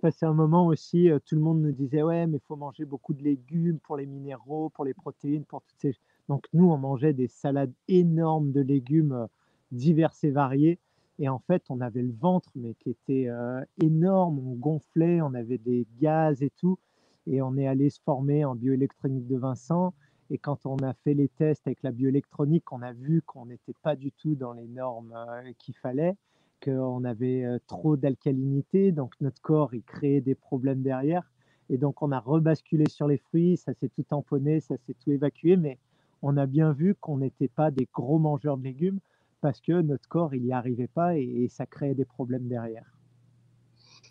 passé 0.00 0.26
un 0.26 0.32
moment 0.32 0.66
aussi, 0.66 1.10
euh, 1.10 1.18
tout 1.18 1.34
le 1.34 1.40
monde 1.40 1.60
nous 1.60 1.72
disait 1.72 2.02
ouais, 2.02 2.26
mais 2.26 2.38
il 2.38 2.46
faut 2.46 2.56
manger 2.56 2.84
beaucoup 2.84 3.14
de 3.14 3.22
légumes 3.22 3.78
pour 3.80 3.96
les 3.96 4.06
minéraux, 4.06 4.70
pour 4.70 4.84
les 4.84 4.94
protéines, 4.94 5.44
pour 5.44 5.62
toutes 5.62 5.78
ces. 5.80 5.94
Donc 6.28 6.46
nous, 6.52 6.70
on 6.70 6.76
mangeait 6.76 7.12
des 7.12 7.28
salades 7.28 7.72
énormes 7.88 8.52
de 8.52 8.60
légumes 8.60 9.12
euh, 9.12 9.26
divers 9.72 10.12
et 10.22 10.30
variés. 10.30 10.78
Et 11.18 11.28
en 11.28 11.40
fait, 11.40 11.64
on 11.68 11.80
avait 11.80 12.02
le 12.02 12.12
ventre, 12.12 12.50
mais 12.54 12.74
qui 12.74 12.90
était 12.90 13.28
euh, 13.28 13.60
énorme, 13.82 14.38
on 14.38 14.54
gonflait, 14.54 15.20
on 15.20 15.34
avait 15.34 15.58
des 15.58 15.86
gaz 16.00 16.42
et 16.42 16.50
tout. 16.50 16.78
Et 17.26 17.42
on 17.42 17.56
est 17.56 17.66
allé 17.66 17.90
se 17.90 18.00
former 18.00 18.44
en 18.44 18.54
bioélectronique 18.54 19.26
de 19.26 19.36
Vincent. 19.36 19.94
Et 20.30 20.38
quand 20.38 20.66
on 20.66 20.76
a 20.78 20.92
fait 20.92 21.14
les 21.14 21.28
tests 21.28 21.66
avec 21.66 21.82
la 21.82 21.90
bioélectronique, 21.90 22.70
on 22.72 22.82
a 22.82 22.92
vu 22.92 23.22
qu'on 23.22 23.46
n'était 23.46 23.74
pas 23.82 23.96
du 23.96 24.12
tout 24.12 24.34
dans 24.34 24.52
les 24.52 24.68
normes 24.68 25.14
euh, 25.16 25.52
qu'il 25.58 25.74
fallait, 25.74 26.16
qu'on 26.62 27.04
avait 27.04 27.44
euh, 27.44 27.58
trop 27.66 27.96
d'alcalinité, 27.96 28.92
donc 28.92 29.14
notre 29.20 29.40
corps 29.40 29.74
il 29.74 29.82
créait 29.82 30.20
des 30.20 30.34
problèmes 30.34 30.82
derrière. 30.82 31.30
Et 31.70 31.78
donc 31.78 32.02
on 32.02 32.12
a 32.12 32.20
rebasculé 32.20 32.88
sur 32.88 33.08
les 33.08 33.18
fruits, 33.18 33.56
ça 33.56 33.72
s'est 33.74 33.88
tout 33.88 34.02
tamponné, 34.02 34.60
ça 34.60 34.76
s'est 34.86 34.94
tout 34.94 35.10
évacué, 35.10 35.56
mais 35.56 35.78
on 36.22 36.36
a 36.36 36.46
bien 36.46 36.72
vu 36.72 36.94
qu'on 36.94 37.18
n'était 37.18 37.48
pas 37.48 37.70
des 37.70 37.88
gros 37.92 38.18
mangeurs 38.18 38.58
de 38.58 38.64
légumes 38.64 39.00
parce 39.40 39.60
que 39.60 39.80
notre 39.82 40.08
corps, 40.08 40.34
il 40.34 40.42
n'y 40.44 40.52
arrivait 40.52 40.88
pas 40.88 41.16
et, 41.16 41.48
ça 41.50 41.66
créait 41.66 41.94
des 41.94 42.04
problèmes 42.04 42.48
derrière. 42.48 42.86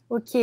Ok. 0.09 0.35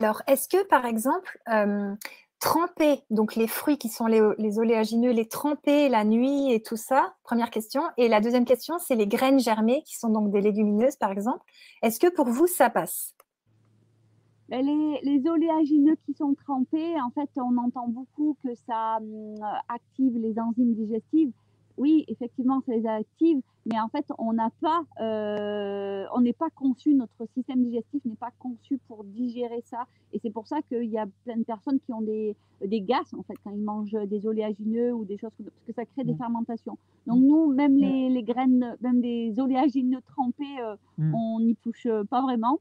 Alors, 0.00 0.22
est-ce 0.26 0.48
que, 0.48 0.66
par 0.66 0.86
exemple, 0.86 1.38
euh, 1.48 1.94
tremper 2.40 3.02
donc 3.10 3.36
les 3.36 3.46
fruits 3.46 3.78
qui 3.78 3.88
sont 3.88 4.06
les, 4.06 4.58
oléagineux, 4.58 5.10
les 5.10 5.26
tremper 5.26 5.88
la 5.88 6.04
nuit 6.04 6.52
et 6.52 6.62
tout 6.62 6.76
ça 6.76 7.14
Première 7.22 7.50
question. 7.50 7.82
Et 7.96 8.08
la 8.08 8.20
deuxième 8.20 8.44
question, 8.44 8.78
c'est 8.78 8.96
les 8.96 9.06
graines 9.06 9.40
germées 9.40 9.82
qui 9.82 9.96
sont 9.96 10.08
donc 10.08 10.30
des 10.30 10.40
légumineuses, 10.40 10.96
par 10.96 11.10
exemple. 11.10 11.44
Est-ce 11.82 12.00
que 12.00 12.12
pour 12.14 12.28
vous, 12.28 12.46
ça 12.46 12.70
passe? 12.70 13.14
Ben, 14.48 14.64
les, 14.64 15.00
les, 15.02 15.26
oléagineux 15.26 15.96
qui 16.04 16.14
sont 16.14 16.34
trempés, 16.44 16.94
en 17.00 17.10
fait, 17.10 17.30
on 17.36 17.56
entend 17.56 17.88
beaucoup 17.88 18.36
que 18.44 18.54
ça 18.66 18.98
hum, 18.98 19.36
active 19.68 20.18
les 20.18 20.38
enzymes 20.38 20.74
digestives 20.74 21.32
oui, 21.76 22.04
effectivement, 22.08 22.60
ça 22.66 22.72
les 22.72 22.86
active, 22.86 23.40
mais 23.66 23.80
en 23.80 23.88
fait, 23.88 24.06
on 24.18 24.32
n'a 24.32 24.50
pas, 24.60 24.84
euh, 25.00 26.04
on 26.14 26.20
n'est 26.20 26.32
pas 26.32 26.50
conçu, 26.50 26.94
notre 26.94 27.26
système 27.34 27.64
digestif 27.64 28.04
n'est 28.04 28.14
pas 28.14 28.30
conçu 28.38 28.78
pour 28.86 29.04
digérer 29.04 29.62
ça. 29.64 29.86
Et 30.12 30.18
c'est 30.20 30.30
pour 30.30 30.46
ça 30.46 30.62
qu'il 30.62 30.84
y 30.84 30.98
a 30.98 31.06
plein 31.24 31.36
de 31.36 31.42
personnes 31.42 31.80
qui 31.80 31.92
ont 31.92 32.02
des, 32.02 32.36
des 32.64 32.80
gaz, 32.80 33.12
en 33.14 33.22
fait, 33.22 33.34
quand 33.42 33.50
ils 33.50 33.62
mangent 33.62 33.96
des 34.06 34.26
oléagineux 34.26 34.92
ou 34.92 35.04
des 35.04 35.16
choses 35.18 35.30
comme 35.36 35.46
ça, 35.46 35.52
parce 35.52 35.66
que 35.66 35.72
ça 35.72 35.84
crée 35.84 36.04
des 36.04 36.12
mmh. 36.12 36.18
fermentations. 36.18 36.78
Donc, 37.06 37.20
nous, 37.20 37.52
même 37.52 37.76
les, 37.76 38.08
les 38.08 38.22
graines, 38.22 38.76
même 38.80 39.00
des 39.00 39.34
oléagineux 39.38 40.00
trempés, 40.14 40.44
euh, 40.60 40.76
mmh. 40.98 41.14
on 41.14 41.40
n'y 41.40 41.56
touche 41.56 41.88
pas 42.10 42.22
vraiment. 42.22 42.60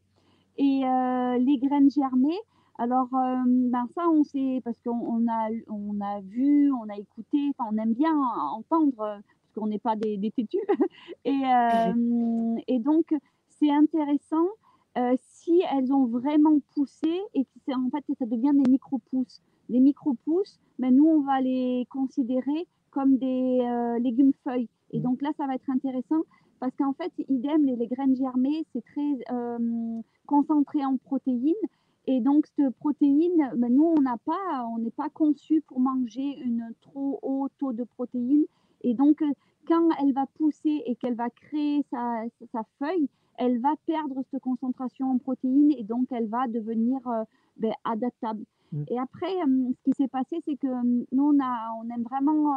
Et 0.57 0.83
euh, 0.85 1.37
les 1.37 1.57
graines 1.57 1.89
germées, 1.89 2.39
alors, 2.79 3.07
euh, 3.13 3.43
ben 3.45 3.87
ça, 3.93 4.09
on 4.09 4.23
sait, 4.23 4.61
parce 4.63 4.79
qu'on 4.81 5.27
a, 5.27 5.49
on 5.69 6.01
a 6.01 6.21
vu, 6.21 6.71
on 6.71 6.89
a 6.89 6.97
écouté, 6.97 7.51
enfin, 7.51 7.69
on 7.71 7.77
aime 7.77 7.93
bien 7.93 8.15
entendre, 8.51 8.95
parce 8.97 9.53
qu'on 9.55 9.67
n'est 9.67 9.79
pas 9.79 9.95
des, 9.95 10.17
des 10.17 10.31
têtus. 10.31 10.57
et, 11.25 11.29
euh, 11.29 12.55
et 12.67 12.79
donc, 12.79 13.13
c'est 13.49 13.69
intéressant 13.69 14.47
euh, 14.97 15.15
si 15.19 15.61
elles 15.71 15.93
ont 15.93 16.05
vraiment 16.07 16.57
poussé 16.73 17.21
et 17.35 17.45
que 17.45 17.73
en 17.73 17.89
fait, 17.91 18.03
ça 18.17 18.25
devient 18.25 18.51
des 18.53 18.71
micro-pousses. 18.71 19.41
Les 19.69 19.79
micro-pousses, 19.79 20.59
ben, 20.79 20.95
nous, 20.95 21.05
on 21.05 21.21
va 21.21 21.41
les 21.41 21.85
considérer 21.91 22.67
comme 22.89 23.17
des 23.17 23.97
légumes 24.01 24.33
feuilles. 24.43 24.69
Et 24.91 24.99
mmh. 24.99 25.03
donc 25.03 25.21
là, 25.21 25.29
ça 25.37 25.47
va 25.47 25.55
être 25.55 25.69
intéressant 25.69 26.21
parce 26.59 26.75
qu'en 26.75 26.93
fait, 26.93 27.11
idem, 27.27 27.65
les, 27.65 27.75
les 27.75 27.87
graines 27.87 28.15
germées, 28.15 28.65
c'est 28.73 28.83
très 28.83 29.33
concentré 30.25 30.83
en 30.85 30.97
protéines. 30.97 31.53
Et 32.05 32.19
donc, 32.19 32.45
cette 32.55 32.75
protéine, 32.77 33.51
ben, 33.55 33.73
nous, 33.73 33.93
on 33.97 34.01
n'a 34.01 34.17
pas, 34.25 34.67
on 34.73 34.79
n'est 34.79 34.91
pas 34.91 35.09
conçu 35.09 35.61
pour 35.61 35.79
manger 35.79 36.37
une 36.43 36.73
trop 36.81 37.19
haut 37.21 37.47
taux 37.59 37.73
de 37.73 37.83
protéines. 37.83 38.45
Et 38.81 38.93
donc, 38.93 39.21
euh, 39.21 39.31
quand 39.67 39.89
elle 40.01 40.13
va 40.13 40.25
pousser 40.37 40.83
et 40.85 40.95
qu'elle 40.95 41.15
va 41.15 41.29
créer 41.29 41.85
sa, 41.89 42.23
sa, 42.51 42.63
feuille, 42.79 43.07
elle 43.37 43.59
va 43.59 43.73
perdre 43.85 44.21
cette 44.29 44.41
concentration 44.41 45.11
en 45.11 45.17
protéines 45.17 45.71
et 45.77 45.83
donc 45.83 46.07
elle 46.11 46.27
va 46.27 46.47
devenir 46.47 46.99
euh, 47.07 47.23
ben, 47.55 47.71
adaptable. 47.85 48.43
Mmh. 48.73 48.83
Et 48.89 48.99
après, 48.99 49.33
euh, 49.47 49.71
ce 49.73 49.83
qui 49.83 49.93
s'est 49.93 50.09
passé, 50.09 50.41
c'est 50.45 50.57
que 50.57 50.67
nous, 51.13 51.23
on, 51.23 51.39
a, 51.41 51.69
on 51.81 51.89
aime 51.89 52.03
vraiment, 52.03 52.53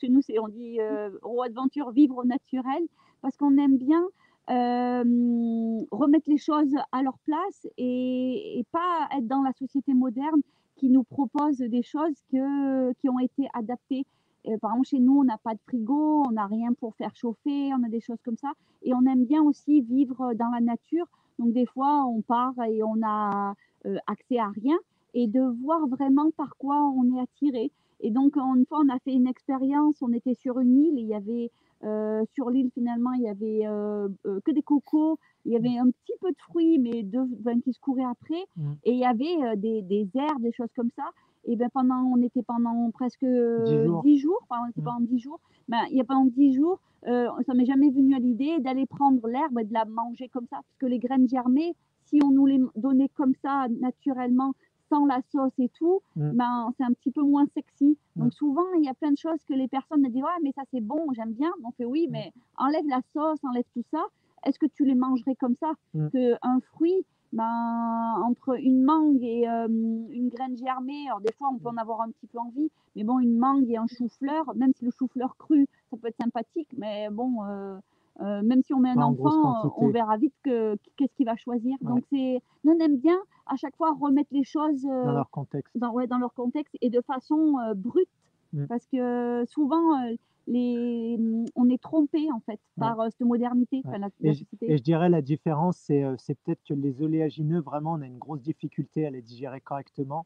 chez 0.00 0.08
nous, 0.08 0.22
on 0.40 0.48
dit 0.48 0.78
au 1.22 1.42
aventure 1.42 1.90
vivre 1.90 2.16
au 2.16 2.24
naturel, 2.24 2.82
parce 3.20 3.36
qu'on 3.36 3.58
aime 3.58 3.76
bien 3.76 4.02
euh, 4.02 4.08
remettre 4.48 6.28
les 6.28 6.38
choses 6.38 6.74
à 6.92 7.02
leur 7.02 7.18
place 7.20 7.66
et, 7.78 8.64
pas 8.72 9.08
être 9.16 9.26
dans 9.26 9.42
la 9.42 9.52
société 9.52 9.94
moderne 9.94 10.40
qui 10.76 10.88
nous 10.90 11.04
propose 11.04 11.58
des 11.58 11.82
choses 11.82 12.14
que, 12.30 12.92
qui 12.94 13.08
ont 13.08 13.18
été 13.18 13.48
adaptées. 13.54 14.06
Euh, 14.46 14.58
par 14.58 14.72
exemple, 14.72 14.88
chez 14.88 14.98
nous, 14.98 15.20
on 15.20 15.24
n'a 15.24 15.38
pas 15.38 15.54
de 15.54 15.60
frigo, 15.66 16.24
on 16.26 16.32
n'a 16.32 16.46
rien 16.46 16.72
pour 16.74 16.94
faire 16.96 17.14
chauffer, 17.14 17.72
on 17.72 17.82
a 17.84 17.88
des 17.88 18.00
choses 18.00 18.20
comme 18.24 18.36
ça. 18.36 18.52
Et 18.82 18.92
on 18.92 19.04
aime 19.06 19.24
bien 19.24 19.42
aussi 19.42 19.80
vivre 19.80 20.34
dans 20.34 20.48
la 20.48 20.60
nature. 20.60 21.06
Donc, 21.38 21.52
des 21.52 21.66
fois, 21.66 22.04
on 22.04 22.20
part 22.20 22.54
et 22.68 22.82
on 22.82 23.00
a 23.02 23.54
euh, 23.86 23.96
accès 24.06 24.38
à 24.38 24.48
rien 24.48 24.76
et 25.14 25.28
de 25.28 25.40
voir 25.40 25.86
vraiment 25.86 26.30
par 26.36 26.56
quoi 26.58 26.76
on 26.96 27.16
est 27.16 27.20
attiré. 27.20 27.70
Et 28.00 28.10
donc, 28.10 28.36
une 28.36 28.64
fois, 28.66 28.80
on 28.84 28.88
a 28.88 28.98
fait 29.00 29.12
une 29.12 29.26
expérience, 29.26 29.96
on 30.02 30.12
était 30.12 30.34
sur 30.34 30.58
une 30.60 30.76
île 30.76 30.98
et 30.98 31.02
il 31.02 31.08
y 31.08 31.14
avait 31.14 31.50
euh, 31.84 32.24
sur 32.32 32.50
l'île, 32.50 32.70
finalement, 32.72 33.12
il 33.12 33.22
y 33.22 33.28
avait 33.28 33.66
euh, 33.66 34.08
euh, 34.26 34.40
que 34.44 34.50
des 34.50 34.62
cocos. 34.62 35.18
Il 35.44 35.52
y 35.52 35.56
avait 35.56 35.76
un 35.76 35.90
petit 35.90 36.14
peu 36.20 36.30
de 36.30 36.36
fruits, 36.38 36.78
mais 36.78 37.02
deux 37.02 37.26
vins 37.42 37.60
qui 37.60 37.72
se 37.72 37.80
couraient 37.80 38.04
après. 38.04 38.42
Mmh. 38.56 38.72
Et 38.84 38.92
il 38.92 38.98
y 38.98 39.04
avait 39.04 39.56
des, 39.56 39.82
des 39.82 40.08
herbes, 40.14 40.42
des 40.42 40.52
choses 40.52 40.72
comme 40.74 40.90
ça. 40.96 41.04
Et 41.46 41.56
ben 41.56 41.68
pendant, 41.68 42.02
on 42.04 42.22
était 42.22 42.42
pendant 42.42 42.90
presque 42.90 43.24
10 43.24 43.84
jours. 43.84 44.02
10 44.02 44.18
jours 44.18 44.40
pendant, 44.48 44.68
mmh. 44.68 44.82
pendant 44.82 45.00
10 45.00 45.18
jours. 45.18 45.40
Ben, 45.68 45.82
il 45.90 45.98
y 45.98 46.00
a 46.00 46.04
pendant 46.04 46.24
10 46.24 46.54
jours, 46.54 46.80
ça 47.04 47.54
m'est 47.54 47.66
jamais 47.66 47.90
venu 47.90 48.14
à 48.14 48.18
l'idée 48.18 48.58
d'aller 48.60 48.86
prendre 48.86 49.28
l'herbe 49.28 49.58
et 49.58 49.64
de 49.64 49.72
la 49.74 49.84
manger 49.84 50.30
comme 50.30 50.46
ça. 50.46 50.56
Parce 50.56 50.78
que 50.78 50.86
les 50.86 50.98
graines 50.98 51.28
germées, 51.28 51.74
si 52.06 52.20
on 52.24 52.30
nous 52.30 52.46
les 52.46 52.60
donnait 52.76 53.10
comme 53.10 53.34
ça 53.42 53.66
naturellement, 53.80 54.54
sans 54.94 55.06
la 55.06 55.20
sauce 55.32 55.52
et 55.58 55.68
tout, 55.70 56.00
mm. 56.16 56.30
ben, 56.32 56.72
c'est 56.76 56.84
un 56.84 56.92
petit 56.92 57.10
peu 57.10 57.22
moins 57.22 57.46
sexy. 57.54 57.98
Mm. 58.16 58.22
Donc 58.22 58.32
souvent, 58.32 58.66
il 58.78 58.84
y 58.84 58.88
a 58.88 58.94
plein 58.94 59.10
de 59.10 59.18
choses 59.18 59.42
que 59.48 59.54
les 59.54 59.68
personnes 59.68 60.02
me 60.02 60.08
disent, 60.08 60.22
ouais, 60.22 60.40
mais 60.42 60.52
ça 60.52 60.62
c'est 60.70 60.80
bon, 60.80 61.06
j'aime 61.14 61.32
bien. 61.32 61.50
On 61.64 61.72
fait 61.72 61.84
oui, 61.84 62.06
mm. 62.08 62.12
mais 62.12 62.32
enlève 62.56 62.86
la 62.88 63.00
sauce, 63.12 63.38
enlève 63.42 63.64
tout 63.74 63.84
ça. 63.90 64.04
Est-ce 64.46 64.58
que 64.58 64.66
tu 64.66 64.84
les 64.84 64.94
mangerais 64.94 65.34
comme 65.36 65.56
ça 65.58 65.72
que 65.94 66.34
Un 66.42 66.60
fruit, 66.60 67.04
ben, 67.32 68.14
entre 68.22 68.60
une 68.60 68.84
mangue 68.84 69.22
et 69.22 69.48
euh, 69.48 69.66
une 69.68 70.28
graine 70.28 70.56
germée, 70.56 71.08
alors 71.08 71.20
des 71.20 71.32
fois 71.32 71.48
on 71.52 71.58
peut 71.58 71.68
en 71.68 71.78
avoir 71.78 72.02
un 72.02 72.10
petit 72.10 72.26
peu 72.26 72.38
envie, 72.38 72.70
mais 72.94 73.04
bon, 73.04 73.18
une 73.18 73.38
mangue 73.38 73.68
et 73.70 73.78
un 73.78 73.86
chou-fleur, 73.86 74.54
même 74.54 74.72
si 74.76 74.84
le 74.84 74.90
chou-fleur 74.90 75.34
cru, 75.38 75.66
ça 75.90 75.96
peut 75.96 76.08
être 76.08 76.22
sympathique, 76.22 76.68
mais 76.76 77.08
bon, 77.10 77.42
euh, 77.44 77.76
euh, 78.20 78.42
même 78.42 78.62
si 78.62 78.72
on 78.72 78.78
met 78.78 78.90
un 78.90 78.98
enfant, 78.98 79.72
on 79.76 79.88
verra 79.88 80.16
vite 80.16 80.34
qu'est-ce 80.42 81.14
qu'il 81.16 81.26
va 81.26 81.36
choisir. 81.36 81.76
Donc 81.80 82.04
c'est, 82.10 82.40
on 82.64 82.78
aime 82.78 82.96
bien 82.96 83.18
à 83.46 83.56
chaque 83.56 83.76
fois 83.76 83.92
remettre 84.00 84.30
les 84.32 84.44
choses 84.44 84.82
dans 84.82 85.12
leur 85.12 85.30
contexte, 85.30 85.76
dans, 85.76 85.92
ouais, 85.92 86.06
dans 86.06 86.18
leur 86.18 86.32
contexte 86.32 86.76
et 86.80 86.90
de 86.90 87.00
façon 87.00 87.56
brute, 87.74 88.08
mmh. 88.52 88.66
parce 88.66 88.86
que 88.86 89.44
souvent 89.46 89.98
les, 90.46 91.18
on 91.56 91.68
est 91.68 91.82
trompé 91.82 92.30
en 92.30 92.40
fait 92.40 92.60
par 92.78 92.98
cette 93.10 93.26
modernité. 93.26 93.82
et, 94.22 94.76
je 94.76 94.82
dirais 94.82 95.08
la 95.08 95.22
différence, 95.22 95.76
c'est, 95.78 96.04
c'est 96.18 96.38
peut-être 96.38 96.62
que 96.68 96.74
les 96.74 97.02
oléagineux 97.02 97.60
vraiment 97.60 97.94
on 97.94 98.02
a 98.02 98.06
une 98.06 98.18
grosse 98.18 98.42
difficulté 98.42 99.06
à 99.06 99.10
les 99.10 99.22
digérer 99.22 99.60
correctement, 99.60 100.24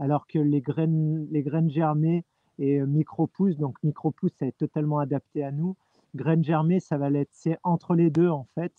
alors 0.00 0.26
que 0.26 0.40
les 0.40 0.60
graines, 0.60 1.28
les 1.30 1.42
graines 1.42 1.70
germées 1.70 2.24
et 2.58 2.80
micro-pousses, 2.80 3.56
donc 3.56 3.76
micro-pousses, 3.84 4.34
ça 4.34 4.46
est 4.46 4.56
totalement 4.56 4.98
adapté 4.98 5.44
à 5.44 5.52
nous 5.52 5.76
graines 6.14 6.44
germées, 6.44 6.80
ça 6.80 6.98
va 6.98 7.10
l'être, 7.10 7.30
c'est 7.32 7.58
entre 7.62 7.94
les 7.94 8.10
deux 8.10 8.28
en 8.28 8.46
fait. 8.54 8.72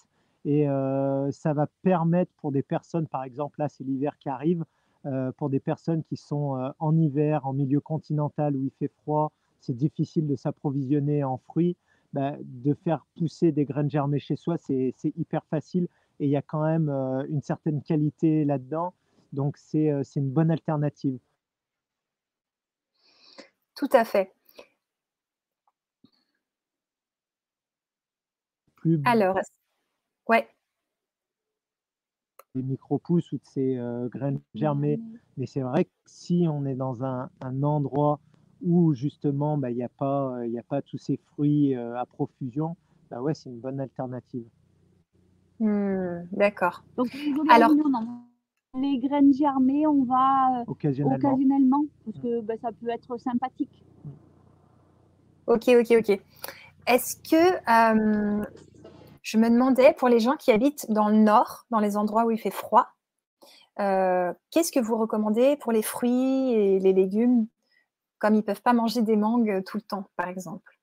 Et 0.45 0.69
euh, 0.69 1.31
ça 1.31 1.53
va 1.53 1.67
permettre 1.83 2.31
pour 2.37 2.51
des 2.51 2.63
personnes, 2.63 3.07
par 3.07 3.23
exemple, 3.23 3.59
là 3.59 3.69
c'est 3.69 3.83
l'hiver 3.83 4.17
qui 4.19 4.29
arrive, 4.29 4.63
euh, 5.05 5.31
pour 5.33 5.49
des 5.49 5.59
personnes 5.59 6.03
qui 6.03 6.17
sont 6.17 6.57
euh, 6.57 6.69
en 6.79 6.95
hiver, 6.97 7.45
en 7.45 7.53
milieu 7.53 7.79
continental 7.79 8.55
où 8.55 8.63
il 8.63 8.71
fait 8.79 8.91
froid, 9.01 9.31
c'est 9.59 9.75
difficile 9.75 10.27
de 10.27 10.35
s'approvisionner 10.35 11.23
en 11.23 11.37
fruits, 11.37 11.75
bah, 12.13 12.35
de 12.41 12.73
faire 12.73 13.05
pousser 13.17 13.51
des 13.51 13.65
graines 13.65 13.89
germées 13.89 14.19
chez 14.19 14.35
soi, 14.35 14.57
c'est 14.57 14.93
hyper 15.03 15.45
facile 15.45 15.87
et 16.19 16.25
il 16.25 16.31
y 16.31 16.37
a 16.37 16.41
quand 16.41 16.63
même 16.63 16.89
une 17.29 17.41
certaine 17.41 17.81
qualité 17.81 18.45
là-dedans. 18.45 18.93
Donc 19.31 19.57
c'est 19.57 20.01
une 20.15 20.29
bonne 20.29 20.51
alternative. 20.51 21.19
Tout 23.75 23.89
à 23.93 24.03
fait. 24.03 24.33
Alors, 29.05 29.37
ouais. 30.27 30.47
des 32.55 32.63
micro-pousses 32.63 33.31
ou 33.31 33.37
de 33.37 33.45
ces 33.45 33.77
euh, 33.77 34.07
graines 34.09 34.39
germées. 34.55 34.99
Mais 35.37 35.45
c'est 35.45 35.61
vrai 35.61 35.85
que 35.85 35.91
si 36.05 36.45
on 36.49 36.65
est 36.65 36.75
dans 36.75 37.03
un, 37.03 37.29
un 37.41 37.63
endroit 37.63 38.19
où 38.61 38.93
justement 38.93 39.57
bah, 39.57 39.69
il 39.71 39.77
n'y 39.77 39.83
a, 39.83 39.89
pas, 39.89 40.33
euh, 40.37 40.47
il 40.47 40.51
y 40.51 40.59
a 40.59 40.63
pas 40.63 40.81
tous 40.81 40.97
ces 40.97 41.17
fruits 41.17 41.75
euh, 41.75 41.97
à 41.97 42.05
profusion, 42.05 42.75
bah 43.09 43.21
ouais, 43.21 43.33
c'est 43.33 43.49
une 43.49 43.59
bonne 43.59 43.79
alternative. 43.79 44.45
Hmm, 45.59 46.23
D'accord. 46.31 46.83
Donc, 46.97 47.13
les 47.13 47.33
Alors- 47.49 47.69
oléagineux, 47.71 47.91
non. 47.91 48.21
Les 48.79 48.99
graines 48.99 49.33
germées, 49.33 49.87
on 49.87 50.03
va 50.03 50.59
euh, 50.61 50.63
Occasionnellement. 50.67 51.29
occasionnellement, 51.29 51.85
parce 52.05 52.19
que 52.19 52.41
bah, 52.41 52.53
ça 52.61 52.69
peut 52.71 52.89
être 52.89 53.17
sympathique. 53.17 53.83
Ok, 55.47 55.69
ok, 55.69 55.91
ok. 55.99 56.19
Est-ce 56.87 57.15
que 57.27 57.55
euh, 57.67 58.45
je 59.29 59.37
me 59.37 59.47
demandais 59.49 59.93
pour 59.93 60.09
les 60.09 60.19
gens 60.19 60.35
qui 60.35 60.51
habitent 60.51 60.87
dans 60.89 61.07
le 61.07 61.17
nord, 61.17 61.65
dans 61.69 61.79
les 61.79 61.97
endroits 61.97 62.25
où 62.25 62.31
il 62.31 62.39
fait 62.39 62.49
froid, 62.49 62.87
euh, 63.79 64.33
qu'est-ce 64.49 64.71
que 64.71 64.79
vous 64.79 64.97
recommandez 64.97 65.55
pour 65.57 65.71
les 65.71 65.83
fruits 65.83 66.51
et 66.53 66.79
les 66.79 66.93
légumes, 66.93 67.45
comme 68.17 68.33
ils 68.33 68.37
ne 68.37 68.43
peuvent 68.43 68.63
pas 68.63 68.73
manger 68.73 69.03
des 69.03 69.15
mangues 69.15 69.63
tout 69.65 69.77
le 69.77 69.83
temps, 69.83 70.05
par 70.15 70.29
exemple? 70.29 70.79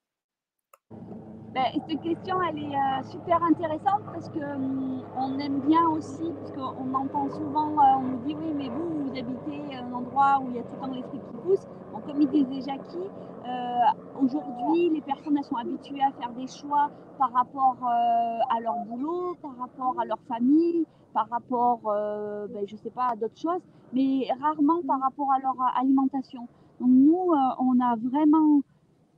Ben, 1.55 1.65
cette 1.89 2.01
question, 2.03 2.41
elle 2.43 2.59
est 2.59 2.77
euh, 2.77 3.03
super 3.11 3.43
intéressante 3.43 4.03
parce 4.13 4.29
que 4.29 4.39
hum, 4.39 5.03
on 5.17 5.39
aime 5.41 5.61
bien 5.61 5.89
aussi, 5.89 6.31
parce 6.39 6.53
qu'on 6.53 6.95
entend 6.95 7.29
souvent, 7.31 7.71
euh, 7.73 7.99
on 7.99 8.03
nous 8.03 8.19
dit 8.27 8.37
oui, 8.39 8.53
mais 8.55 8.69
vous, 8.69 9.09
vous 9.09 9.19
habitez 9.19 9.77
un 9.77 9.93
endroit 9.93 10.39
où 10.41 10.51
il 10.51 10.57
y 10.57 10.59
a 10.61 10.63
tout 10.63 10.75
le 10.75 10.81
temps 10.81 10.95
les 10.95 11.03
fruits 11.03 11.19
qui 11.19 11.37
poussent. 11.43 11.67
Comme 12.07 12.23
il 12.23 12.29
disait 12.29 12.61
Jackie, 12.61 12.99
euh, 12.99 14.21
aujourd'hui, 14.23 14.91
les 14.91 15.01
personnes 15.01 15.43
sont 15.43 15.57
habituées 15.57 16.03
à 16.03 16.13
faire 16.13 16.33
des 16.33 16.47
choix 16.47 16.91
par 17.19 17.33
rapport 17.33 17.77
euh, 17.83 18.57
à 18.57 18.61
leur 18.61 18.77
boulot, 18.87 19.37
par 19.43 19.57
rapport 19.57 19.99
à 20.01 20.05
leur 20.05 20.19
famille, 20.29 20.87
par 21.13 21.29
rapport, 21.29 21.81
euh, 21.87 22.47
ben, 22.49 22.67
sais 22.69 22.91
pas, 22.91 23.09
à 23.13 23.17
d'autres 23.17 23.41
choses, 23.41 23.63
mais 23.93 24.29
rarement 24.41 24.83
par 24.87 25.01
rapport 25.01 25.33
à 25.33 25.41
leur 25.41 25.57
alimentation. 25.77 26.49
Donc 26.81 26.91
nous, 26.91 27.33
euh, 27.33 27.37
on 27.59 27.81
a 27.81 27.97
vraiment 27.97 28.61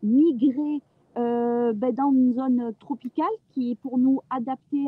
migré 0.02 0.80
euh, 1.16 1.72
ben, 1.74 1.92
dans 1.92 2.12
une 2.12 2.32
zone 2.34 2.72
tropicale 2.78 3.26
qui 3.50 3.72
est 3.72 3.74
pour 3.74 3.98
nous 3.98 4.20
adaptée 4.30 4.86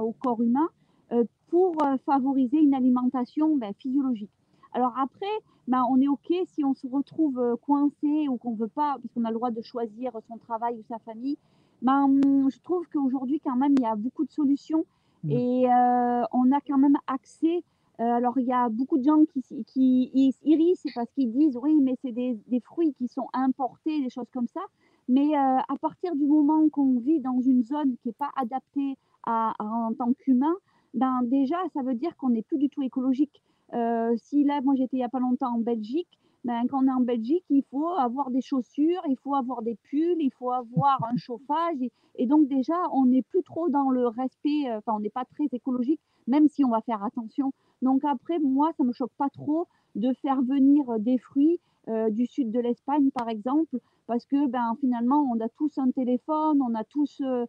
au 0.00 0.12
corps 0.12 0.40
humain 0.40 0.68
euh, 1.12 1.24
pour 1.50 1.76
euh, 1.84 1.96
favoriser 2.06 2.58
une 2.58 2.74
alimentation 2.74 3.56
ben, 3.56 3.74
physiologique. 3.78 4.30
Alors 4.72 4.94
après, 4.98 5.26
ben, 5.68 5.84
on 5.90 6.00
est 6.00 6.08
OK 6.08 6.32
si 6.46 6.64
on 6.64 6.74
se 6.74 6.86
retrouve 6.86 7.38
euh, 7.38 7.56
coincé 7.56 8.28
ou 8.28 8.36
qu'on 8.36 8.54
veut 8.54 8.68
pas, 8.68 8.96
parce 9.00 9.12
qu'on 9.14 9.24
a 9.24 9.30
le 9.30 9.34
droit 9.36 9.50
de 9.50 9.62
choisir 9.62 10.12
son 10.28 10.36
travail 10.38 10.76
ou 10.78 10.82
sa 10.88 10.98
famille. 11.00 11.38
Ben, 11.82 12.04
hum, 12.04 12.50
je 12.50 12.58
trouve 12.60 12.86
qu'aujourd'hui, 12.92 13.40
quand 13.40 13.56
même, 13.56 13.74
il 13.78 13.82
y 13.82 13.86
a 13.86 13.96
beaucoup 13.96 14.24
de 14.24 14.30
solutions 14.32 14.84
Mm. 15.24 15.30
et 15.30 15.72
euh, 15.72 16.22
on 16.32 16.50
a 16.50 16.60
quand 16.66 16.78
même 16.78 16.96
accès. 17.06 17.62
euh, 18.00 18.02
alors, 18.14 18.36
il 18.40 18.46
y 18.46 18.52
a 18.52 18.68
beaucoup 18.68 18.98
de 18.98 19.04
gens 19.04 19.24
qui, 19.32 19.64
qui 19.64 20.10
ils 20.14 20.32
s'irrissent 20.32 20.86
parce 20.96 21.08
qu'ils 21.12 21.30
disent 21.32 21.56
oui, 21.62 21.78
mais 21.80 21.94
c'est 22.02 22.10
des, 22.10 22.36
des 22.48 22.58
fruits 22.60 22.92
qui 22.94 23.06
sont 23.06 23.28
importés, 23.32 24.02
des 24.02 24.10
choses 24.10 24.28
comme 24.34 24.48
ça. 24.48 24.62
Mais 25.08 25.36
euh, 25.36 25.58
à 25.58 25.76
partir 25.80 26.16
du 26.16 26.26
moment 26.26 26.68
qu'on 26.70 26.98
vit 26.98 27.20
dans 27.20 27.40
une 27.40 27.62
zone 27.62 27.94
qui 28.02 28.08
n'est 28.08 28.14
pas 28.14 28.30
adaptée 28.36 28.96
à, 29.24 29.54
à- 29.58 29.64
en 29.64 29.94
tant 29.94 30.12
qu'humain, 30.12 30.54
ben 30.94 31.22
déjà, 31.22 31.56
ça 31.72 31.82
veut 31.82 31.94
dire 31.94 32.16
qu'on 32.16 32.30
n'est 32.30 32.42
plus 32.42 32.58
du 32.58 32.68
tout 32.68 32.82
écologique. 32.82 33.42
Euh, 33.74 34.14
si 34.16 34.44
là, 34.44 34.60
moi 34.62 34.74
j'étais 34.74 34.96
il 34.96 35.00
n'y 35.00 35.04
a 35.04 35.08
pas 35.08 35.20
longtemps 35.20 35.54
en 35.54 35.58
Belgique, 35.58 36.18
ben, 36.44 36.66
quand 36.68 36.82
on 36.82 36.88
est 36.88 36.92
en 36.92 37.00
Belgique, 37.00 37.44
il 37.50 37.62
faut 37.70 37.88
avoir 37.90 38.30
des 38.30 38.40
chaussures, 38.40 39.00
il 39.08 39.16
faut 39.22 39.34
avoir 39.34 39.62
des 39.62 39.76
pulls, 39.76 40.16
il 40.18 40.32
faut 40.32 40.50
avoir 40.50 41.04
un 41.04 41.16
chauffage. 41.16 41.76
Et, 41.80 41.92
et 42.16 42.26
donc 42.26 42.48
déjà, 42.48 42.74
on 42.92 43.06
n'est 43.06 43.22
plus 43.22 43.42
trop 43.44 43.68
dans 43.68 43.90
le 43.90 44.08
respect, 44.08 44.68
euh, 44.68 44.78
enfin 44.78 44.92
on 44.96 45.00
n'est 45.00 45.10
pas 45.10 45.24
très 45.24 45.46
écologique, 45.52 46.00
même 46.26 46.48
si 46.48 46.64
on 46.64 46.70
va 46.70 46.80
faire 46.82 47.02
attention. 47.04 47.52
Donc 47.82 48.04
après, 48.04 48.38
moi, 48.38 48.70
ça 48.76 48.82
ne 48.84 48.88
me 48.88 48.92
choque 48.92 49.12
pas 49.18 49.28
trop 49.30 49.66
de 49.96 50.12
faire 50.22 50.40
venir 50.42 50.88
euh, 50.90 50.98
des 50.98 51.18
fruits 51.18 51.58
euh, 51.88 52.10
du 52.10 52.26
sud 52.26 52.50
de 52.52 52.60
l'Espagne, 52.60 53.10
par 53.10 53.28
exemple, 53.28 53.78
parce 54.06 54.24
que 54.26 54.46
ben, 54.46 54.74
finalement, 54.80 55.22
on 55.32 55.40
a 55.40 55.48
tous 55.48 55.76
un 55.78 55.90
téléphone, 55.90 56.60
on 56.62 56.74
a 56.74 56.84
tous 56.84 57.20
euh, 57.22 57.44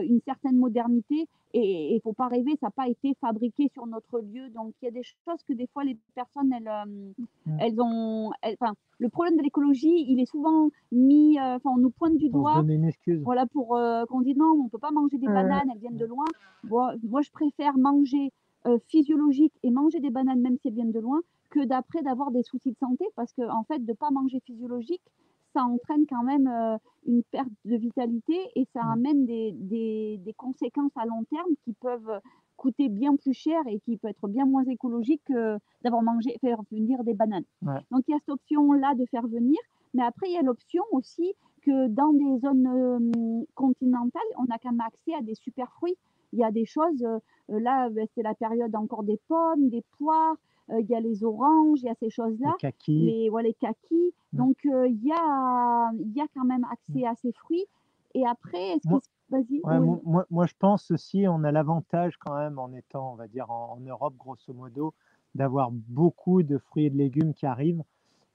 une 0.00 0.20
certaine 0.20 0.56
modernité, 0.56 1.26
et 1.54 1.92
il 1.92 1.94
ne 1.94 2.00
faut 2.00 2.12
pas 2.12 2.28
rêver, 2.28 2.50
ça 2.60 2.66
n'a 2.66 2.70
pas 2.70 2.88
été 2.88 3.14
fabriqué 3.22 3.70
sur 3.72 3.86
notre 3.86 4.20
lieu. 4.20 4.50
Donc, 4.50 4.74
il 4.82 4.84
y 4.84 4.88
a 4.88 4.90
des 4.90 5.02
choses 5.02 5.42
que 5.48 5.54
des 5.54 5.66
fois, 5.68 5.84
les 5.84 5.96
personnes, 6.14 6.52
elles, 6.52 6.68
euh, 6.68 7.12
Mm. 7.46 7.56
elles 7.60 7.80
ont... 7.80 8.30
elles- 8.42 8.56
le 9.00 9.08
problème 9.08 9.36
de 9.36 9.42
l'écologie, 9.42 10.04
il 10.08 10.20
est 10.20 10.26
souvent 10.26 10.68
mis... 10.92 11.38
euh, 11.38 11.54
Enfin, 11.56 11.70
on 11.74 11.78
nous 11.78 11.90
pointe 11.90 12.16
du 12.16 12.28
Pour 12.30 12.40
doigt 12.40 12.62
une 12.68 12.84
excuse. 12.84 13.22
voilà, 13.22 13.46
pour 13.46 13.76
euh, 13.76 14.04
qu'on 14.06 14.20
dise 14.20 14.36
non, 14.36 14.50
on 14.60 14.64
ne 14.64 14.68
peut 14.68 14.78
pas 14.78 14.90
manger 14.90 15.16
des 15.18 15.28
bananes, 15.28 15.70
elles 15.72 15.78
viennent 15.78 15.96
de 15.96 16.04
loin. 16.04 16.24
Bon, 16.64 16.88
moi, 17.04 17.22
je 17.22 17.30
préfère 17.30 17.78
manger 17.78 18.17
euh, 18.68 18.78
physiologique 18.88 19.54
et 19.62 19.70
manger 19.70 20.00
des 20.00 20.10
bananes, 20.10 20.40
même 20.40 20.56
si 20.58 20.68
elles 20.68 20.74
viennent 20.74 20.92
de 20.92 21.00
loin, 21.00 21.20
que 21.50 21.64
d'après 21.64 22.02
d'avoir 22.02 22.30
des 22.30 22.42
soucis 22.42 22.70
de 22.72 22.76
santé, 22.78 23.04
parce 23.16 23.32
que 23.32 23.42
en 23.50 23.64
fait, 23.64 23.78
de 23.78 23.90
ne 23.90 23.96
pas 23.96 24.10
manger 24.10 24.40
physiologique, 24.46 25.02
ça 25.54 25.64
entraîne 25.64 26.04
quand 26.06 26.22
même 26.22 26.46
euh, 26.46 26.76
une 27.06 27.22
perte 27.22 27.48
de 27.64 27.76
vitalité 27.76 28.36
et 28.54 28.66
ça 28.74 28.82
Mm. 28.84 28.92
amène 28.92 29.26
des, 29.26 29.52
des, 29.52 30.18
des 30.22 30.34
conséquences 30.34 30.92
à 30.96 31.06
long 31.06 31.24
terme 31.30 31.50
qui 31.64 31.72
peuvent 31.72 32.20
coûter 32.56 32.88
bien 32.88 33.16
plus 33.16 33.32
cher 33.32 33.60
et 33.68 33.78
qui 33.80 33.96
peut 33.96 34.08
être 34.08 34.28
bien 34.28 34.44
moins 34.44 34.64
écologique 34.64 35.22
que 35.24 35.56
d'avoir 35.82 36.02
mangé, 36.02 36.36
faire 36.40 36.60
venir 36.70 37.02
des 37.04 37.14
bananes. 37.14 37.44
Ouais. 37.62 37.80
Donc 37.90 38.02
il 38.08 38.10
y 38.10 38.14
a 38.14 38.18
cette 38.18 38.30
option-là 38.30 38.94
de 38.96 39.06
faire 39.06 39.26
venir, 39.26 39.58
mais 39.94 40.02
après 40.02 40.28
il 40.28 40.34
y 40.34 40.38
a 40.38 40.42
l'option 40.42 40.82
aussi 40.92 41.32
que 41.62 41.86
dans 41.88 42.12
des 42.12 42.38
zones 42.40 42.66
euh, 42.66 43.44
continentales, 43.54 44.30
on 44.38 44.44
a 44.52 44.58
quand 44.58 44.70
même 44.72 44.80
accès 44.80 45.14
à 45.14 45.22
des 45.22 45.34
super 45.34 45.72
fruits. 45.72 45.96
Il 46.32 46.38
y 46.38 46.44
a 46.44 46.50
des 46.50 46.66
choses, 46.66 47.02
euh, 47.02 47.18
euh, 47.50 47.60
là 47.60 47.88
ben, 47.90 48.06
c'est 48.14 48.22
la 48.22 48.34
période 48.34 48.74
encore 48.76 49.02
des 49.02 49.18
pommes, 49.28 49.68
des 49.70 49.82
poires, 49.98 50.36
euh, 50.70 50.80
il 50.80 50.86
y 50.86 50.94
a 50.94 51.00
les 51.00 51.24
oranges, 51.24 51.80
il 51.82 51.86
y 51.86 51.88
a 51.88 51.94
ces 51.94 52.10
choses-là 52.10 52.52
Les 52.52 52.58
kakis. 52.58 53.04
les, 53.06 53.30
ouais, 53.30 53.42
les 53.42 53.54
kakis. 53.54 54.12
Donc, 54.34 54.56
euh, 54.66 54.86
il 54.86 55.02
y, 55.04 55.12
a, 55.12 55.90
il 55.98 56.12
y 56.12 56.20
a 56.20 56.26
quand 56.34 56.44
même 56.44 56.64
accès 56.70 57.06
à 57.06 57.14
ces 57.14 57.32
fruits. 57.32 57.64
Et 58.14 58.26
après, 58.26 58.76
est-ce 58.76 58.86
que... 58.88 59.02
Vas-y. 59.30 59.60
Ouais, 59.62 59.76
oui. 59.78 59.86
mo- 59.86 60.00
moi, 60.04 60.26
moi, 60.30 60.46
je 60.46 60.54
pense 60.58 60.90
aussi, 60.90 61.26
on 61.28 61.44
a 61.44 61.52
l'avantage 61.52 62.16
quand 62.18 62.34
même 62.36 62.58
en 62.58 62.72
étant, 62.72 63.12
on 63.12 63.16
va 63.16 63.26
dire, 63.28 63.50
en, 63.50 63.74
en 63.76 63.80
Europe, 63.80 64.14
grosso 64.16 64.52
modo, 64.54 64.94
d'avoir 65.34 65.70
beaucoup 65.70 66.42
de 66.42 66.56
fruits 66.58 66.86
et 66.86 66.90
de 66.90 66.96
légumes 66.96 67.34
qui 67.34 67.44
arrivent. 67.46 67.82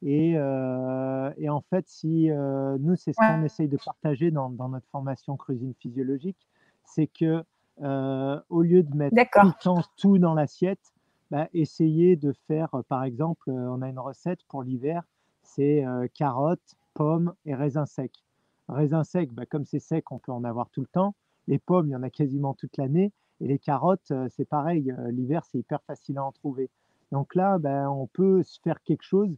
Et, 0.04 0.34
euh, 0.36 1.32
et 1.38 1.50
en 1.50 1.62
fait, 1.62 1.88
si 1.88 2.30
euh, 2.30 2.78
nous, 2.80 2.96
c'est 2.96 3.14
ce 3.14 3.20
Ouais. 3.22 3.28
qu'on 3.28 3.44
essaye 3.44 3.68
de 3.68 3.78
partager 3.78 4.32
dans, 4.32 4.50
dans 4.50 4.70
notre 4.70 4.88
formation 4.88 5.38
cuisine 5.38 5.74
physiologique, 5.80 6.48
c'est 6.84 7.08
que 7.08 7.44
euh, 7.82 8.40
au 8.50 8.62
lieu 8.62 8.84
de 8.84 8.96
mettre 8.96 9.12
tout 9.12 9.16
D'accord. 9.16 9.46
le 9.46 9.64
temps 9.64 9.82
tout 9.98 10.18
dans 10.18 10.34
l'assiette, 10.34 10.94
bah, 11.32 11.48
essayer 11.54 12.16
de 12.16 12.32
faire, 12.48 12.74
euh, 12.76 12.84
par 12.84 13.04
exemple, 13.04 13.50
euh, 13.50 13.72
on 13.72 13.82
a 13.82 13.90
une 13.90 14.00
recette 14.00 14.44
pour 14.50 14.62
l'hiver, 14.62 15.04
c'est 15.42 15.84
euh, 15.84 16.08
carottes, 16.14 16.76
pommes 16.94 17.34
et 17.46 17.56
raisins 17.56 17.88
secs. 17.88 18.24
Raisins 18.70 19.04
secs, 19.04 19.34
bah, 19.34 19.48
comme 19.48 19.66
c'est 19.66 19.80
sec, 19.80 20.12
on 20.12 20.20
peut 20.20 20.32
en 20.32 20.44
avoir 20.44 20.70
tout 20.70 20.82
le 20.82 20.88
temps. 20.88 21.16
Les 21.48 21.58
pommes, 21.58 21.88
il 21.88 21.92
y 21.92 21.96
en 21.96 22.04
a 22.04 22.12
quasiment 22.12 22.54
toute 22.54 22.78
l'année. 22.78 23.12
Et 23.42 23.48
les 23.48 23.58
carottes, 23.58 24.12
euh, 24.12 24.28
c'est 24.30 24.46
pareil. 24.46 24.94
L'hiver, 25.10 25.44
c'est 25.44 25.58
hyper 25.58 25.82
facile 25.88 26.20
à 26.20 26.24
en 26.24 26.32
trouver. 26.32 26.70
Donc 27.12 27.34
là, 27.34 27.58
ben, 27.58 27.90
on 27.90 28.06
peut 28.06 28.44
se 28.44 28.60
faire 28.62 28.82
quelque 28.84 29.04
chose 29.04 29.36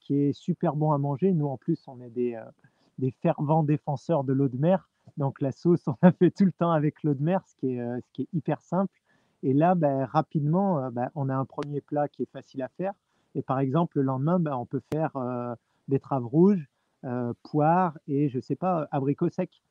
qui 0.00 0.14
est 0.14 0.34
super 0.34 0.76
bon 0.76 0.92
à 0.92 0.98
manger. 0.98 1.32
Nous, 1.32 1.46
en 1.46 1.56
plus, 1.56 1.82
on 1.88 2.02
est 2.02 2.10
des, 2.10 2.38
des 2.98 3.10
fervents 3.22 3.62
défenseurs 3.62 4.22
de 4.22 4.34
l'eau 4.34 4.48
de 4.48 4.58
mer. 4.58 4.90
Donc 5.18 5.40
la 5.40 5.52
sauce, 5.52 5.82
on 5.86 5.96
la 6.00 6.12
fait 6.12 6.30
tout 6.30 6.44
le 6.44 6.52
temps 6.52 6.70
avec 6.70 7.02
l'eau 7.02 7.12
de 7.12 7.22
mer, 7.22 7.42
ce 7.46 7.54
qui 7.56 7.74
est, 7.74 7.80
euh, 7.80 7.98
ce 8.00 8.12
qui 8.12 8.22
est 8.22 8.28
hyper 8.32 8.62
simple. 8.62 8.92
Et 9.42 9.52
là, 9.52 9.74
ben, 9.74 10.04
rapidement, 10.04 10.78
euh, 10.78 10.90
ben, 10.90 11.10
on 11.14 11.28
a 11.28 11.34
un 11.34 11.44
premier 11.44 11.80
plat 11.80 12.08
qui 12.08 12.22
est 12.22 12.30
facile 12.32 12.62
à 12.62 12.68
faire. 12.68 12.94
Et 13.34 13.42
par 13.42 13.58
exemple, 13.58 13.98
le 13.98 14.04
lendemain, 14.04 14.38
ben, 14.38 14.54
on 14.54 14.64
peut 14.64 14.80
faire 14.92 15.14
euh, 15.16 15.54
betterave 15.88 16.24
rouge, 16.24 16.68
euh, 17.04 17.32
poire 17.42 17.98
et, 18.06 18.28
je 18.28 18.40
sais 18.40 18.56
pas, 18.56 18.88
abricot 18.90 19.28
sec. 19.28 19.62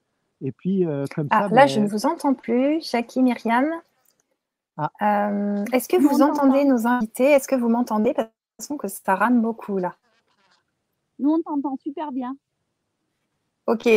Et 0.41 0.51
puis, 0.51 0.85
euh, 0.85 1.05
comme 1.15 1.27
Ah, 1.31 1.43
ça, 1.43 1.55
là, 1.55 1.63
ben, 1.63 1.67
je 1.67 1.79
ne 1.79 1.87
vous 1.87 2.05
entends 2.05 2.33
plus. 2.33 2.87
Jackie, 2.89 3.23
Myriam. 3.23 3.67
Ah. 4.77 4.91
Euh, 5.01 5.65
Est-ce 5.71 5.89
que 5.89 5.97
vous 5.97 6.21
entendez 6.21 6.65
nos 6.65 6.85
invités? 6.85 7.31
Est-ce 7.31 7.47
que 7.47 7.55
vous 7.55 7.69
m'entendez? 7.69 8.13
Parce 8.13 8.67
que 8.67 8.87
ça 8.87 9.15
rame 9.15 9.41
beaucoup 9.41 9.77
là. 9.79 9.95
Nous, 11.19 11.31
on 11.31 11.41
t'entend 11.41 11.77
super 11.77 12.11
bien. 12.11 12.37
Ok, 13.65 13.89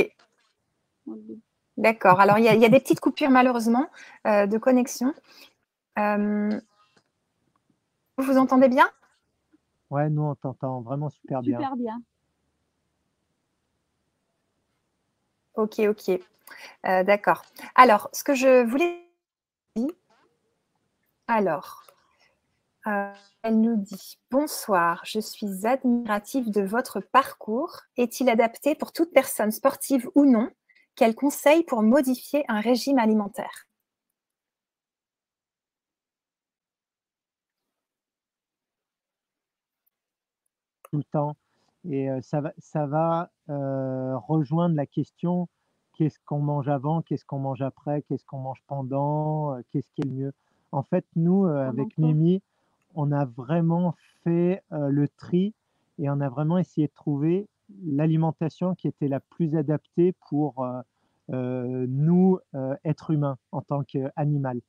d'accord. 1.77 2.21
Alors, 2.21 2.39
il 2.39 2.45
y, 2.45 2.49
a- 2.49 2.55
il 2.55 2.61
y 2.61 2.65
a 2.65 2.69
des 2.69 2.81
petites 2.81 3.01
coupures 3.01 3.31
malheureusement 3.31 3.89
euh, 4.27 4.47
de 4.47 4.59
connexion. 4.59 5.15
Euh, 5.99 6.61
vous 8.17 8.25
vous 8.25 8.39
entendez 8.39 8.69
bien? 8.69 8.89
Ouais, 9.91 10.09
nous, 10.09 10.23
on 10.23 10.35
t'entend 10.35 10.81
vraiment 10.83 11.09
super 11.11 11.43
bien. 11.43 11.59
Super 11.59 11.77
bien. 11.77 12.01
Ok, 15.55 15.81
ok. 15.81 16.21
Euh, 16.87 17.05
D'accord. 17.05 17.43
Alors, 17.75 18.09
ce 18.13 18.25
que 18.25 18.35
je 18.35 18.65
voulais 18.65 19.05
dire, 19.77 19.91
alors, 21.29 21.83
euh, 22.87 23.13
elle 23.43 23.61
nous 23.61 23.77
dit 23.77 24.19
Bonsoir, 24.31 25.03
je 25.05 25.21
suis 25.21 25.67
admirative 25.67 26.51
de 26.51 26.63
votre 26.63 27.01
parcours. 27.01 27.81
Est-il 27.97 28.29
adapté 28.29 28.75
pour 28.75 28.93
toute 28.93 29.13
personne 29.13 29.51
sportive 29.53 30.09
ou 30.15 30.25
non? 30.25 30.51
Quels 31.01 31.15
conseils 31.15 31.65
pour 31.65 31.83
modifier 31.83 32.45
un 32.49 32.61
régime 32.61 32.99
alimentaire? 32.99 33.67
Tout 40.83 40.99
le 40.99 41.05
temps. 41.05 41.37
Et 41.89 42.11
ça 42.21 42.43
va, 42.43 42.53
ça 42.59 42.85
va 42.85 43.31
rejoindre 43.49 44.77
la 44.77 44.85
question 44.85 45.49
qu'est-ce 45.95 46.19
qu'on 46.27 46.41
mange 46.41 46.69
avant, 46.69 47.01
qu'est-ce 47.01 47.25
qu'on 47.25 47.39
mange 47.39 47.63
après, 47.63 48.03
qu'est-ce 48.03 48.27
qu'on 48.27 48.41
mange 48.41 48.63
pendant, 48.67 49.57
qu'est-ce 49.71 49.91
qui 49.93 50.03
est 50.03 50.05
le 50.05 50.11
mieux? 50.11 50.33
En 50.71 50.83
fait, 50.83 51.07
nous, 51.17 51.47
avec 51.47 51.97
Mimi, 51.97 52.43
on 52.95 53.11
a 53.11 53.25
vraiment 53.25 53.95
fait 54.23 54.63
le 54.71 55.09
tri 55.09 55.55
et 55.99 56.11
on 56.11 56.21
a 56.21 56.29
vraiment 56.29 56.59
essayé 56.59 56.89
de 56.89 56.93
trouver 56.93 57.49
l'alimentation 57.87 58.75
qui 58.75 58.87
était 58.87 59.09
la 59.09 59.21
plus 59.21 59.57
adaptée 59.57 60.13
pour 60.29 60.67
nous, 61.31 62.39
êtres 62.85 63.11
humains, 63.11 63.39
en 63.53 63.63
tant 63.63 63.83
qu'animal. 63.83 64.61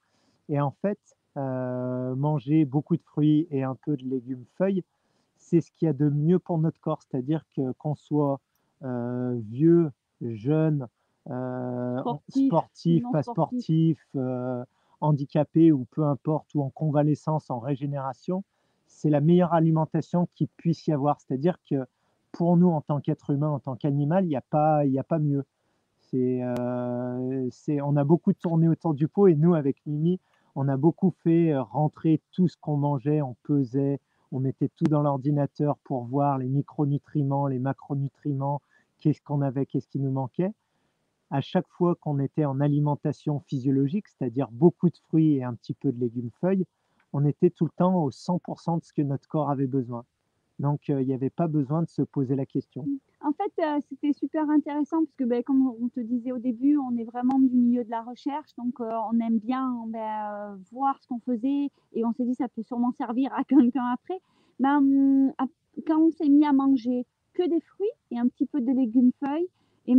Et 0.49 0.59
en 0.61 0.71
fait, 0.71 0.99
manger 1.35 2.65
beaucoup 2.65 2.95
de 2.97 3.03
fruits 3.03 3.47
et 3.51 3.63
un 3.63 3.75
peu 3.75 3.97
de 3.97 4.03
légumes 4.03 4.45
feuilles, 4.57 4.83
c'est 5.37 5.61
ce 5.61 5.71
qu'il 5.71 5.87
y 5.87 5.89
a 5.89 5.93
de 5.93 6.09
mieux 6.09 6.39
pour 6.39 6.57
notre 6.59 6.79
corps. 6.79 7.01
C'est-à-dire 7.03 7.43
que 7.55 7.71
qu'on 7.73 7.95
soit 7.95 8.39
vieux, 8.81 9.91
jeune, 10.21 10.87
sportif, 11.25 13.03
pas 13.11 13.23
sportif, 13.23 14.05
handicapé 14.99 15.71
ou 15.71 15.85
peu 15.91 16.05
importe, 16.05 16.53
ou 16.53 16.61
en 16.61 16.69
convalescence, 16.69 17.49
en 17.49 17.59
régénération, 17.59 18.43
c'est 18.87 19.09
la 19.09 19.21
meilleure 19.21 19.53
alimentation 19.53 20.27
qu'il 20.35 20.47
puisse 20.49 20.85
y 20.85 20.91
avoir. 20.91 21.19
C'est-à-dire 21.21 21.57
que 21.67 21.85
pour 22.31 22.55
nous, 22.55 22.69
en 22.69 22.81
tant 22.81 22.99
qu'être 22.99 23.31
humain, 23.31 23.49
en 23.49 23.59
tant 23.59 23.75
qu'animal, 23.75 24.25
il 24.25 24.29
n'y 24.29 24.35
a, 24.35 24.41
pas, 24.41 24.81
a 24.81 25.03
pas 25.03 25.17
mieux. 25.19 25.43
Euh, 26.13 27.49
on 27.83 27.95
a 27.95 28.03
beaucoup 28.03 28.33
tourné 28.33 28.67
autour 28.67 28.93
du 28.93 29.07
pot 29.07 29.27
et 29.27 29.35
nous, 29.35 29.53
avec 29.53 29.77
Mimi, 29.85 30.19
on 30.55 30.67
a 30.67 30.77
beaucoup 30.77 31.13
fait 31.23 31.53
euh, 31.53 31.63
rentrer 31.63 32.21
tout 32.31 32.47
ce 32.47 32.57
qu'on 32.57 32.77
mangeait, 32.77 33.21
on 33.21 33.35
pesait, 33.43 33.99
on 34.31 34.39
mettait 34.39 34.69
tout 34.75 34.85
dans 34.85 35.01
l'ordinateur 35.01 35.77
pour 35.83 36.03
voir 36.05 36.37
les 36.37 36.47
micronutriments, 36.47 37.47
les 37.47 37.59
macronutriments, 37.59 38.61
qu'est-ce 38.99 39.21
qu'on 39.21 39.41
avait, 39.41 39.65
qu'est-ce 39.65 39.87
qui 39.87 39.99
nous 39.99 40.11
manquait. 40.11 40.51
À 41.29 41.39
chaque 41.39 41.67
fois 41.69 41.95
qu'on 41.95 42.19
était 42.19 42.45
en 42.45 42.59
alimentation 42.59 43.39
physiologique, 43.39 44.07
c'est-à-dire 44.09 44.49
beaucoup 44.51 44.89
de 44.89 44.97
fruits 45.07 45.35
et 45.37 45.43
un 45.43 45.53
petit 45.53 45.73
peu 45.73 45.91
de 45.91 45.99
légumes 45.99 46.31
feuilles, 46.41 46.65
on 47.13 47.25
était 47.25 47.49
tout 47.49 47.65
le 47.65 47.71
temps 47.71 48.03
au 48.03 48.11
100% 48.11 48.79
de 48.79 48.83
ce 48.83 48.93
que 48.93 49.01
notre 49.01 49.27
corps 49.27 49.49
avait 49.49 49.67
besoin. 49.67 50.03
Donc, 50.59 50.89
il 50.89 51.07
n'y 51.07 51.13
avait 51.13 51.29
pas 51.29 51.47
besoin 51.47 51.81
de 51.83 51.89
se 51.89 52.01
poser 52.01 52.35
la 52.35 52.45
question. 52.45 52.85
En 53.23 53.33
fait, 53.33 53.81
c'était 53.87 54.13
super 54.13 54.49
intéressant 54.49 55.03
parce 55.03 55.15
que, 55.15 55.23
ben, 55.23 55.43
comme 55.43 55.67
on 55.67 55.89
te 55.89 55.99
disait 55.99 56.31
au 56.31 56.39
début, 56.39 56.77
on 56.77 56.97
est 56.97 57.03
vraiment 57.03 57.39
du 57.39 57.55
milieu 57.55 57.83
de 57.83 57.89
la 57.89 58.01
recherche. 58.01 58.49
Donc, 58.57 58.79
on 58.79 59.19
aime 59.19 59.37
bien 59.37 59.83
ben, 59.87 60.57
voir 60.71 60.97
ce 61.01 61.07
qu'on 61.07 61.19
faisait 61.19 61.69
et 61.93 62.03
on 62.03 62.13
s'est 62.13 62.25
dit 62.25 62.33
ça 62.33 62.47
peut 62.47 62.63
sûrement 62.63 62.91
servir 62.97 63.31
à 63.33 63.43
quelqu'un 63.43 63.85
après. 63.93 64.19
Ben, 64.59 64.81
mmh, 64.81 65.33
quand 65.85 65.99
on 65.99 66.11
s'est 66.11 66.29
mis 66.29 66.45
à 66.45 66.53
manger 66.53 67.05
que 67.33 67.47
des 67.47 67.61
fruits 67.61 67.91
et 68.09 68.19
un 68.19 68.27
petit 68.27 68.45
peu 68.45 68.59
de 68.59 68.71
légumes 68.71 69.11
feuilles, 69.23 69.47
et 69.87 69.95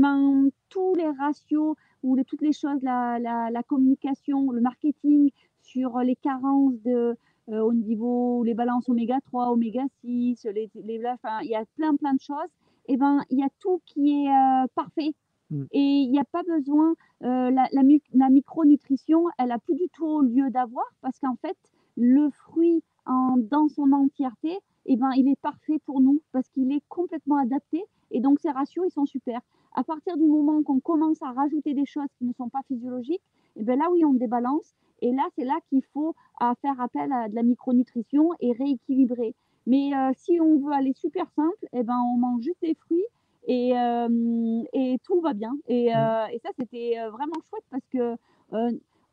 tous 0.69 0.95
les 0.95 1.11
ratios 1.11 1.77
ou 2.03 2.17
toutes 2.25 2.43
les 2.43 2.53
choses, 2.53 2.83
la, 2.83 3.63
communication, 3.69 4.51
le 4.51 4.61
marketing, 4.61 5.31
sur 5.61 5.99
les 5.99 6.17
carences 6.17 6.81
de, 6.85 7.17
euh, 7.49 7.61
au 7.61 7.73
niveau 7.73 8.43
les 8.45 8.55
balances 8.55 8.89
oméga 8.89 9.19
3, 9.27 9.51
oméga 9.51 9.83
6, 10.01 10.47
les, 10.53 10.71
les, 10.75 11.03
enfin, 11.07 11.41
il 11.43 11.51
y 11.51 11.55
a 11.55 11.65
plein 11.77 11.95
plein 11.97 12.15
de 12.15 12.21
choses. 12.21 12.51
Eh 12.87 12.97
ben 12.97 13.21
il 13.31 13.38
y 13.38 13.42
a 13.42 13.49
tout 13.61 13.81
qui 13.87 14.25
est 14.25 14.29
euh, 14.29 14.66
parfait. 14.75 15.14
Mm. 15.51 15.64
Et 15.73 15.81
il 15.81 16.11
n'y 16.11 16.18
a 16.18 16.25
pas 16.25 16.42
besoin, 16.42 16.95
euh, 17.23 17.51
la, 17.51 17.68
la, 17.73 17.83
la, 18.14 18.31
micronutrition, 18.31 19.25
elle 19.38 19.53
a 19.53 19.59
plus 19.59 19.75
du 19.75 19.88
tout 19.92 20.23
lieu 20.23 20.51
d'avoir 20.51 20.87
parce 21.01 21.18
qu'en 21.18 21.37
fait, 21.37 21.57
le 21.97 22.31
fruit 22.31 22.83
en, 23.07 23.37
dans 23.37 23.68
son 23.68 23.92
entièreté, 23.92 24.59
et 24.85 24.95
eh 24.95 24.97
ben, 24.97 25.11
il 25.16 25.29
est 25.29 25.40
parfait 25.40 25.79
pour 25.87 26.01
nous 26.01 26.23
parce 26.33 26.49
qu'il 26.49 26.73
est 26.73 26.83
complètement 26.88 27.37
adapté 27.37 27.85
et 28.12 28.20
donc 28.20 28.38
ces 28.38 28.51
ratios, 28.51 28.87
ils 28.88 28.92
sont 28.92 29.07
super. 29.07 29.40
À 29.75 29.83
partir 29.83 30.16
du 30.16 30.25
moment 30.25 30.62
qu'on 30.62 30.81
commence 30.81 31.22
à 31.22 31.33
rajouter 31.33 31.75
des 31.75 31.87
choses 31.87 32.09
qui 32.18 32.25
ne 32.25 32.33
sont 32.33 32.48
pas 32.48 32.62
physiologiques, 32.68 33.22
et 33.57 33.61
eh 33.61 33.64
ben 33.64 33.79
là 33.79 33.87
oui, 33.90 34.05
on 34.05 34.14
débalance 34.14 34.75
et 35.03 35.12
là, 35.12 35.25
c'est 35.37 35.44
là 35.44 35.59
qu'il 35.68 35.83
faut 35.92 36.14
euh, 36.40 36.55
faire 36.62 36.81
appel 36.81 37.12
à 37.12 37.29
de 37.29 37.35
la 37.35 37.42
micronutrition 37.42 38.31
et 38.40 38.53
rééquilibrer. 38.53 39.35
Mais 39.66 39.90
euh, 39.94 40.12
si 40.16 40.40
on 40.40 40.59
veut 40.59 40.72
aller 40.72 40.92
super 40.94 41.29
simple, 41.35 41.66
eh 41.72 41.83
ben, 41.83 41.98
on 42.14 42.16
mange 42.16 42.42
juste 42.42 42.62
des 42.62 42.75
fruits 42.75 43.05
et, 43.48 43.77
euh, 43.77 44.62
et 44.72 44.98
tout 45.05 45.20
va 45.20 45.35
bien. 45.35 45.55
Et, 45.66 45.87
mmh. 45.87 46.33
et 46.33 46.38
ça, 46.38 46.51
c'était 46.57 46.96
vraiment 47.11 47.40
chouette 47.51 47.64
parce 47.70 47.87
que 47.92 48.16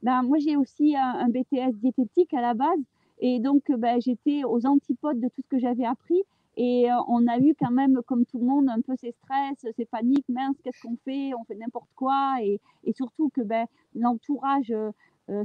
ben, 0.03 0.21
moi, 0.21 0.37
j'ai 0.37 0.55
aussi 0.55 0.95
un, 0.95 1.27
BTS 1.27 1.73
diététique 1.73 2.33
à 2.35 2.41
la 2.41 2.53
base. 2.53 2.79
Et 3.19 3.39
donc, 3.39 3.63
ben, 3.69 3.99
j'étais 3.99 4.43
aux 4.43 4.65
antipodes 4.67 5.19
de 5.19 5.27
tout 5.27 5.41
ce 5.41 5.47
que 5.49 5.59
j'avais 5.59 5.85
appris. 5.85 6.21
Et 6.61 6.89
on 7.07 7.25
a 7.27 7.39
eu 7.39 7.55
quand 7.57 7.71
même, 7.71 8.01
comme 8.05 8.25
tout 8.25 8.37
le 8.37 8.45
monde, 8.45 8.67
un 8.67 8.81
peu 8.81 8.93
ces 8.97 9.13
stress, 9.13 9.65
ces 9.77 9.85
paniques, 9.85 10.27
mince, 10.27 10.57
qu'est-ce 10.61 10.81
qu'on 10.81 10.97
fait? 11.05 11.33
On 11.33 11.45
fait 11.45 11.55
n'importe 11.55 11.87
quoi. 11.95 12.35
Et, 12.43 12.59
surtout 12.91 13.29
que 13.29 13.39
ben, 13.39 13.65
l'entourage 13.95 14.69
euh, 14.71 14.91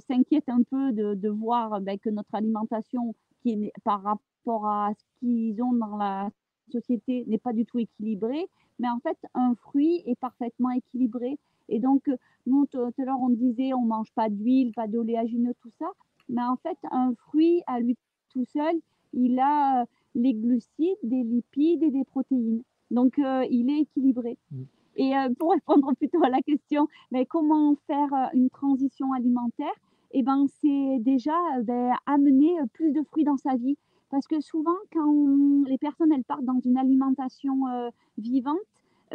s'inquiète 0.08 0.48
un 0.48 0.64
peu 0.64 0.90
de, 0.90 1.28
voir 1.28 1.80
ben, 1.80 2.00
que 2.00 2.10
notre 2.10 2.34
alimentation, 2.34 3.14
qui 3.42 3.70
par 3.84 4.02
rapport 4.02 4.66
à 4.66 4.90
ce 4.98 5.04
qu'ils 5.20 5.62
ont 5.62 5.72
dans 5.72 5.96
la 5.96 6.30
société, 6.72 7.24
n'est 7.28 7.38
pas 7.38 7.52
du 7.52 7.64
tout 7.64 7.78
équilibrée. 7.78 8.48
Mais 8.80 8.88
en 8.88 8.98
fait, 8.98 9.18
un 9.34 9.54
fruit 9.54 10.02
est 10.06 10.18
parfaitement 10.18 10.72
équilibré. 10.72 11.38
Et 11.68 11.78
donc, 11.78 12.10
nous, 12.46 12.66
tout 12.66 12.80
à 12.80 13.04
l'heure, 13.04 13.20
on 13.20 13.28
disait, 13.30 13.72
on 13.72 13.82
mange 13.82 14.10
pas 14.16 14.28
d'huile, 14.30 14.72
pas 14.72 14.88
d'oléagineux, 14.88 15.54
tout 15.62 15.70
ça. 15.78 15.92
Mais 16.28 16.42
en 16.42 16.56
fait, 16.56 16.76
un 16.90 17.14
fruit, 17.14 17.62
à 17.68 17.78
lui 17.78 17.96
tout 18.30 18.44
seul, 18.46 18.74
il 19.12 19.38
a 19.38 19.82
euh, 19.82 19.84
les 20.14 20.34
glucides, 20.34 20.98
des 21.02 21.22
lipides 21.22 21.82
et 21.82 21.90
des 21.90 22.04
protéines. 22.04 22.62
Donc, 22.90 23.18
euh, 23.18 23.44
il 23.50 23.70
est 23.70 23.80
équilibré. 23.80 24.38
Mmh. 24.50 24.62
Et 24.96 25.16
euh, 25.16 25.28
pour 25.38 25.52
répondre 25.52 25.92
plutôt 25.98 26.22
à 26.22 26.28
la 26.28 26.40
question, 26.42 26.88
mais 27.10 27.26
comment 27.26 27.76
faire 27.86 28.12
euh, 28.12 28.26
une 28.34 28.50
transition 28.50 29.12
alimentaire? 29.12 29.74
Eh 30.12 30.22
ben, 30.22 30.46
c'est 30.60 30.98
déjà 31.00 31.36
ben, 31.62 31.92
amener 32.06 32.54
plus 32.72 32.92
de 32.92 33.02
fruits 33.02 33.24
dans 33.24 33.36
sa 33.36 33.56
vie. 33.56 33.76
Parce 34.10 34.28
que 34.28 34.40
souvent, 34.40 34.76
quand 34.92 35.64
les 35.66 35.78
personnes 35.78 36.12
elles 36.12 36.22
partent 36.22 36.44
dans 36.44 36.60
une 36.60 36.76
alimentation 36.76 37.62
vivante, 38.16 38.58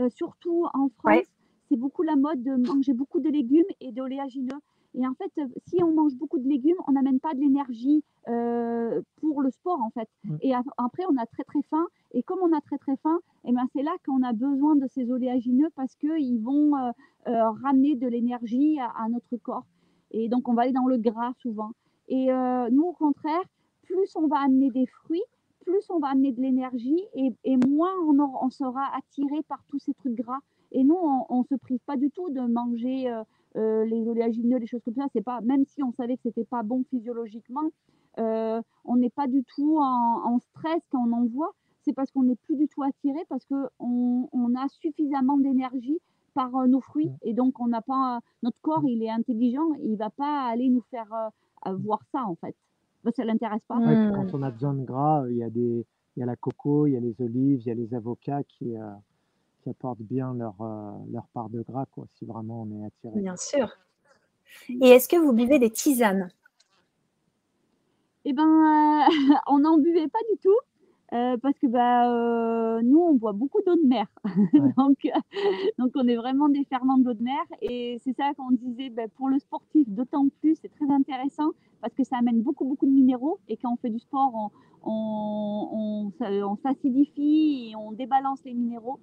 surtout 0.09 0.65
en 0.73 0.89
France, 0.89 1.23
c'est 1.69 1.77
beaucoup 1.77 2.03
la 2.03 2.17
mode 2.17 2.43
de 2.43 2.55
manger 2.55 2.91
beaucoup 2.91 3.21
de 3.21 3.29
légumes 3.29 3.63
et 3.79 3.93
d'oléagineux. 3.93 4.59
Et 4.95 5.05
en 5.05 5.13
fait, 5.13 5.31
si 5.67 5.83
on 5.83 5.93
mange 5.93 6.15
beaucoup 6.15 6.39
de 6.39 6.47
légumes, 6.47 6.77
on 6.87 6.93
n'amène 6.93 7.19
pas 7.19 7.33
de 7.33 7.39
l'énergie 7.39 8.03
euh, 8.27 9.01
pour 9.21 9.41
le 9.41 9.51
sport, 9.51 9.79
en 9.81 9.91
fait. 9.91 10.09
Mmh. 10.23 10.37
Et 10.41 10.53
après, 10.77 11.03
on 11.09 11.17
a 11.17 11.25
très 11.25 11.43
très 11.43 11.61
faim. 11.69 11.85
Et 12.11 12.23
comme 12.23 12.39
on 12.41 12.55
a 12.55 12.61
très 12.61 12.77
très 12.77 12.97
faim, 12.97 13.19
et 13.45 13.49
eh 13.49 13.53
ben, 13.53 13.65
c'est 13.73 13.83
là 13.83 13.91
qu'on 14.05 14.23
a 14.23 14.33
besoin 14.33 14.75
de 14.75 14.87
ces 14.87 15.11
oléagineux 15.11 15.69
parce 15.75 15.95
qu'ils 15.95 16.41
vont 16.41 16.75
euh, 16.75 16.91
euh, 17.27 17.51
ramener 17.63 17.95
de 17.95 18.07
l'énergie 18.07 18.79
à, 18.79 19.07
notre 19.09 19.37
corps. 19.37 19.65
Et 20.11 20.27
donc, 20.27 20.47
on 20.49 20.53
va 20.53 20.63
aller 20.63 20.73
dans 20.73 20.87
le 20.87 20.97
gras 20.97 21.33
souvent. 21.41 21.71
Et 22.07 22.29
nous, 22.71 22.85
au 22.85 22.93
contraire, 22.93 23.43
plus 23.83 24.15
on 24.15 24.25
va 24.25 24.39
amener 24.39 24.71
des 24.71 24.87
fruits, 24.87 25.23
plus 25.59 25.87
on 25.89 25.99
va 25.99 26.09
amener 26.09 26.31
de 26.31 26.41
l'énergie 26.41 27.03
et, 27.13 27.31
et, 27.43 27.57
moins 27.67 27.93
on, 28.07 28.19
on, 28.19 28.49
sera 28.49 28.81
attiré 28.97 29.43
par 29.47 29.63
tous 29.69 29.77
ces 29.77 29.93
trucs 29.93 30.15
gras. 30.15 30.39
Et 30.71 30.83
nous, 30.83 30.97
on 31.29 31.39
ne 31.39 31.43
se 31.43 31.55
prive 31.55 31.79
pas 31.85 31.97
du 31.97 32.11
tout 32.11 32.29
de 32.29 32.41
manger 32.41 33.11
euh, 33.55 33.83
les 33.85 34.07
oléagineux, 34.07 34.57
les 34.57 34.67
choses 34.67 34.83
comme 34.83 34.93
ça, 34.93 35.07
c'est 35.11 35.23
pas, 35.23 35.41
même 35.41 35.65
si 35.65 35.81
on 35.81 35.91
savait 35.91 36.17
que 36.17 36.23
c'était 36.23 36.45
pas 36.45 36.61
bon 36.61 36.83
physiologiquement, 36.83 37.69
euh, 38.19 38.61
on 38.85 38.95
n'est 38.97 39.09
pas 39.09 39.27
du 39.27 39.43
tout 39.43 39.79
en, 39.81 40.37
stress 40.39 40.81
quand 40.91 41.03
on 41.07 41.11
en 41.13 41.25
voit. 41.25 41.53
C'est 41.81 41.93
parce 41.93 42.11
qu'on 42.11 42.23
n'est 42.23 42.35
plus 42.35 42.57
du 42.57 42.67
tout 42.67 42.83
attiré, 42.83 43.19
parce 43.27 43.45
qu'on 43.45 43.69
on 43.79 44.55
a 44.55 44.67
suffisamment 44.67 45.37
d'énergie 45.37 45.97
par 46.35 46.55
euh, 46.55 46.67
nos 46.67 46.81
fruits. 46.81 47.11
Et 47.23 47.33
donc, 47.33 47.59
on 47.59 47.67
n'a 47.67 47.81
pas, 47.81 48.19
notre 48.43 48.59
corps, 48.61 48.83
il 48.87 49.01
est 49.01 49.09
intelligent, 49.09 49.73
il 49.83 49.95
va 49.95 50.11
pas 50.11 50.47
aller 50.47 50.69
nous 50.69 50.83
faire 50.91 51.31
voir 51.65 51.99
ça, 52.11 52.23
en 52.25 52.35
fait. 52.35 52.55
Ça 53.03 53.11
ça 53.11 53.25
l'intéresse 53.25 53.65
pas. 53.65 53.79
quand 53.79 54.33
on 54.33 54.43
a 54.43 54.51
besoin 54.51 54.73
de 54.73 54.83
gras, 54.83 55.25
il 55.29 55.37
y 55.37 55.43
a 55.43 55.49
des, 55.49 55.85
il 56.15 56.19
y 56.19 56.23
a 56.23 56.25
la 56.25 56.35
coco, 56.35 56.85
il 56.85 56.93
y 56.93 56.97
a 56.97 56.99
les 56.99 57.19
olives, 57.21 57.61
il 57.61 57.67
y 57.67 57.71
a 57.71 57.75
les 57.75 57.93
avocats 57.93 58.43
qui, 58.43 58.75
qui 59.63 59.69
apportent 59.69 60.01
bien 60.01 60.33
leur, 60.33 60.55
euh, 60.61 60.91
leur 61.11 61.27
part 61.33 61.49
de 61.49 61.61
gras, 61.61 61.85
quoi, 61.85 62.05
si 62.15 62.25
vraiment 62.25 62.63
on 62.63 62.81
est 62.81 62.85
attiré. 62.85 63.21
Bien 63.21 63.35
sûr. 63.35 63.69
Et 64.69 64.89
est-ce 64.89 65.07
que 65.07 65.17
vous 65.17 65.33
buvez 65.33 65.59
des 65.59 65.69
tisanes? 65.69 66.29
Eh 68.25 68.33
ben, 68.33 68.43
euh, 68.43 69.05
on 69.47 69.59
n'en 69.59 69.77
buvait 69.77 70.07
pas 70.07 70.19
du 70.31 70.39
tout. 70.39 70.57
Euh, 71.11 71.37
parce 71.37 71.57
que 71.57 71.65
bah, 71.65 72.81
nous, 72.83 72.99
on 72.99 73.15
boit 73.15 73.33
beaucoup 73.33 73.61
d'eau 73.65 73.75
de 73.75 73.87
mer. 73.87 74.05
donc, 74.77 74.97
donc, 75.79 75.91
on 75.95 76.07
est 76.07 76.15
vraiment 76.15 76.49
des 76.49 76.63
ferments 76.65 76.99
d'eau 76.99 77.13
de 77.13 77.23
mer. 77.23 77.41
Et 77.61 77.97
c'est 78.03 78.13
ça 78.15 78.31
qu'on 78.35 78.51
disait, 78.51 78.91
bah, 78.91 79.07
pour 79.17 79.27
le 79.27 79.39
sportif, 79.39 79.89
d'autant 79.89 80.27
plus, 80.39 80.55
c'est 80.61 80.69
très 80.69 80.87
intéressant 80.91 81.49
parce 81.81 81.95
que 81.95 82.03
ça 82.03 82.17
amène 82.17 82.41
beaucoup, 82.43 82.65
beaucoup 82.65 82.85
de 82.85 82.91
minéraux. 82.91 83.39
Et 83.47 83.57
quand 83.57 83.73
on 83.73 83.77
fait 83.77 83.89
du 83.89 83.97
sport, 83.97 84.31
on, 84.35 84.51
on, 84.83 86.11
on, 86.19 86.43
on 86.43 86.55
s'acidifie 86.57 87.71
et 87.71 87.75
on 87.75 87.91
débalance 87.91 88.43
les 88.45 88.53
minéraux. 88.53 88.99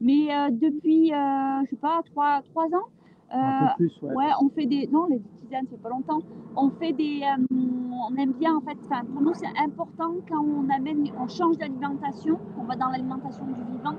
Mais 0.00 0.28
depuis, 0.52 1.08
je 1.08 1.66
sais 1.70 1.76
pas, 1.76 2.02
trois, 2.10 2.42
trois 2.50 2.66
ans, 2.66 2.86
Un 3.30 3.66
peu 3.66 3.72
plus, 3.78 3.98
ouais. 4.02 4.14
ouais, 4.14 4.30
on 4.40 4.48
fait 4.50 4.66
des. 4.66 4.86
Non, 4.92 5.06
les 5.08 5.20
tisanes, 5.38 5.66
c'est 5.70 5.80
pas 5.82 5.88
longtemps. 5.88 6.20
On 6.54 6.70
fait 6.70 6.92
des. 6.92 7.22
on 7.50 8.14
aime 8.16 8.32
bien, 8.32 8.56
en 8.56 8.60
fait. 8.60 8.76
Pour 9.12 9.22
nous, 9.22 9.34
c'est 9.34 9.46
important 9.62 10.14
quand 10.28 10.44
on 10.44 10.68
amène, 10.70 11.04
on 11.18 11.28
change 11.28 11.56
d'alimentation, 11.58 12.38
on 12.60 12.64
va 12.64 12.76
dans 12.76 12.88
l'alimentation 12.90 13.44
du 13.46 13.62
vivant, 13.72 13.96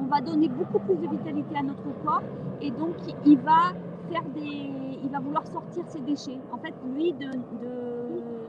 on 0.00 0.04
va 0.04 0.20
donner 0.20 0.48
beaucoup 0.48 0.80
plus 0.80 0.96
de 0.96 1.06
vitalité 1.08 1.56
à 1.56 1.62
notre 1.62 1.88
corps. 2.04 2.22
Et 2.60 2.70
donc, 2.70 2.94
il 3.24 3.38
va 3.38 3.72
faire 4.10 4.24
des. 4.34 4.70
Il 5.04 5.08
va 5.10 5.20
vouloir 5.20 5.46
sortir 5.46 5.84
ses 5.86 6.00
déchets. 6.00 6.38
En 6.52 6.58
fait, 6.58 6.74
lui, 6.94 7.12
de, 7.12 7.26
de- 7.26 7.87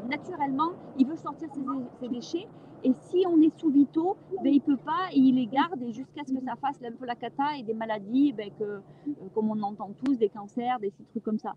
naturellement, 0.10 0.72
il 0.98 1.08
veut 1.08 1.16
sortir 1.18 1.48
ses, 1.54 1.62
ses 2.00 2.10
déchets. 2.10 2.48
Et 2.84 2.94
si 2.94 3.26
on 3.28 3.42
est 3.42 3.58
sous 3.60 3.70
vito, 3.70 4.16
ben, 4.42 4.54
il 4.54 4.62
peut 4.62 4.78
pas 4.78 5.10
et 5.12 5.20
il 5.20 5.36
les 5.36 5.48
garde 5.48 5.84
jusqu'à 5.92 6.24
ce 6.26 6.34
que 6.34 6.42
ça 6.42 6.56
fasse 6.56 6.80
un 6.84 6.94
peu 6.94 7.06
la 7.06 7.16
cata 7.16 7.58
et 7.58 7.64
des 7.64 7.74
maladies, 7.74 8.32
ben, 8.32 8.50
que, 8.58 8.64
euh, 8.64 8.80
comme 9.34 9.50
on 9.52 9.62
entend 9.64 9.92
tous, 10.04 10.18
des 10.18 10.30
cancers, 10.30 10.80
des 10.80 10.92
petits 10.92 11.06
trucs 11.12 11.24
comme 11.24 11.40
ça. 11.40 11.54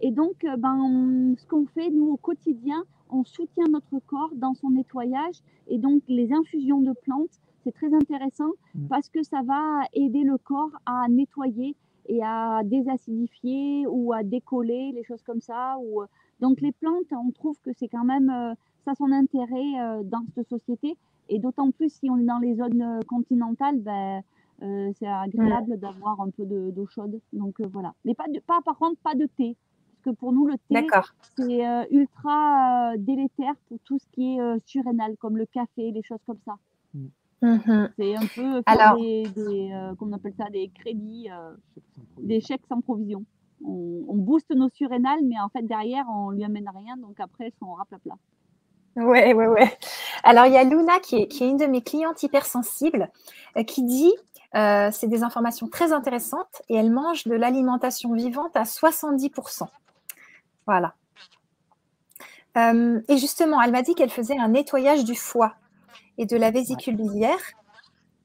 Et 0.00 0.10
donc, 0.10 0.44
euh, 0.44 0.56
ben, 0.56 1.34
ce 1.38 1.46
qu'on 1.46 1.66
fait, 1.66 1.90
nous, 1.90 2.10
au 2.10 2.16
quotidien, 2.18 2.84
on 3.08 3.24
soutient 3.24 3.64
notre 3.70 3.98
corps 4.06 4.32
dans 4.34 4.52
son 4.54 4.70
nettoyage. 4.70 5.36
Et 5.68 5.78
donc, 5.78 6.02
les 6.08 6.32
infusions 6.32 6.80
de 6.80 6.92
plantes, 6.92 7.40
c'est 7.64 7.72
très 7.72 7.92
intéressant 7.94 8.52
Mm. 8.74 8.88
parce 8.88 9.08
que 9.08 9.22
ça 9.22 9.40
va 9.42 9.84
aider 9.94 10.22
le 10.24 10.36
corps 10.38 10.76
à 10.84 11.08
nettoyer 11.08 11.74
et 12.08 12.22
à 12.22 12.60
désacidifier 12.64 13.86
ou 13.88 14.12
à 14.12 14.22
décoller, 14.22 14.92
les 14.94 15.02
choses 15.04 15.22
comme 15.22 15.40
ça. 15.40 15.76
Ou... 15.78 16.02
Donc, 16.40 16.60
les 16.60 16.72
plantes, 16.72 17.10
on 17.12 17.30
trouve 17.30 17.56
que 17.64 17.70
c'est 17.78 17.88
quand 17.88 18.04
même, 18.04 18.30
euh, 18.30 18.54
ça 18.84 18.92
a 18.92 18.94
son 18.94 19.10
intérêt 19.12 19.80
euh, 19.80 20.02
dans 20.02 20.24
cette 20.34 20.48
société. 20.48 20.96
Et 21.28 21.38
d'autant 21.38 21.70
plus 21.70 21.90
si 21.92 22.08
on 22.10 22.18
est 22.18 22.24
dans 22.24 22.38
les 22.38 22.54
zones 22.56 22.82
euh, 22.82 23.00
continentales, 23.08 23.80
ben, 23.80 24.22
euh, 24.62 24.92
c'est 24.98 25.06
agréable 25.08 25.78
d'avoir 25.78 26.20
un 26.20 26.30
peu 26.30 26.44
de- 26.46 26.70
d'eau 26.70 26.86
chaude. 26.86 27.18
Donc, 27.32 27.60
euh, 27.60 27.66
voilà. 27.72 27.94
Mais 28.04 28.14
pas, 28.14 28.28
de, 28.28 28.38
pas, 28.40 28.60
par 28.64 28.76
contre, 28.78 28.98
pas 29.00 29.14
de 29.14 29.26
thé. 29.36 29.56
Parce 30.04 30.14
que 30.14 30.20
pour 30.20 30.32
nous, 30.32 30.46
le 30.46 30.54
thé, 30.54 30.74
c'est 31.36 31.66
euh, 31.66 31.84
ultra 31.90 32.92
euh, 32.92 32.96
délétère 32.98 33.54
pour 33.68 33.78
tout 33.84 33.98
ce 33.98 34.06
qui 34.12 34.36
est 34.36 34.40
euh, 34.40 34.58
surrénal, 34.64 35.16
comme 35.18 35.36
le 35.36 35.46
café, 35.46 35.90
les 35.90 36.02
choses 36.02 36.22
comme 36.26 36.38
ça. 36.44 36.56
Mhm. 37.42 37.90
C'est 37.98 38.16
un 38.16 38.20
peu 38.20 38.62
faire 38.62 38.62
Alors- 38.66 38.96
des, 38.98 39.24
des, 39.34 39.70
euh, 39.72 39.94
comment 39.98 40.12
on 40.12 40.16
appelle 40.16 40.32
ça, 40.38 40.48
des 40.50 40.68
crédits, 40.68 41.28
euh, 41.30 41.52
des 42.22 42.40
chèques 42.40 42.64
sans 42.68 42.80
provision. 42.80 43.24
On, 43.64 44.04
on 44.08 44.16
booste 44.16 44.50
nos 44.50 44.68
surrénales, 44.68 45.20
mais 45.24 45.38
en 45.40 45.48
fait, 45.48 45.62
derrière, 45.62 46.04
on 46.08 46.30
lui 46.30 46.44
amène 46.44 46.68
rien. 46.74 46.96
Donc 46.96 47.18
après, 47.20 47.52
on 47.60 47.72
raplapla. 47.72 48.16
Ouais, 48.96 49.34
ouais, 49.34 49.46
ouais. 49.46 49.78
Alors, 50.24 50.46
il 50.46 50.54
y 50.54 50.56
a 50.56 50.64
Luna 50.64 50.98
qui 51.00 51.16
est, 51.16 51.28
qui 51.28 51.44
est 51.44 51.48
une 51.48 51.58
de 51.58 51.66
mes 51.66 51.82
clientes 51.82 52.22
hypersensibles 52.22 53.10
euh, 53.56 53.62
qui 53.62 53.82
dit 53.82 54.12
euh, 54.54 54.90
c'est 54.90 55.06
des 55.06 55.22
informations 55.22 55.68
très 55.68 55.92
intéressantes 55.92 56.62
et 56.70 56.76
elle 56.76 56.90
mange 56.90 57.24
de 57.24 57.34
l'alimentation 57.34 58.14
vivante 58.14 58.56
à 58.56 58.62
70%. 58.62 59.66
Voilà. 60.66 60.94
Euh, 62.56 63.00
et 63.08 63.18
justement, 63.18 63.60
elle 63.60 63.72
m'a 63.72 63.82
dit 63.82 63.94
qu'elle 63.94 64.10
faisait 64.10 64.38
un 64.38 64.48
nettoyage 64.48 65.04
du 65.04 65.14
foie 65.14 65.54
et 66.16 66.24
de 66.24 66.36
la 66.36 66.50
vésicule 66.50 66.96
biliaire. 66.96 67.38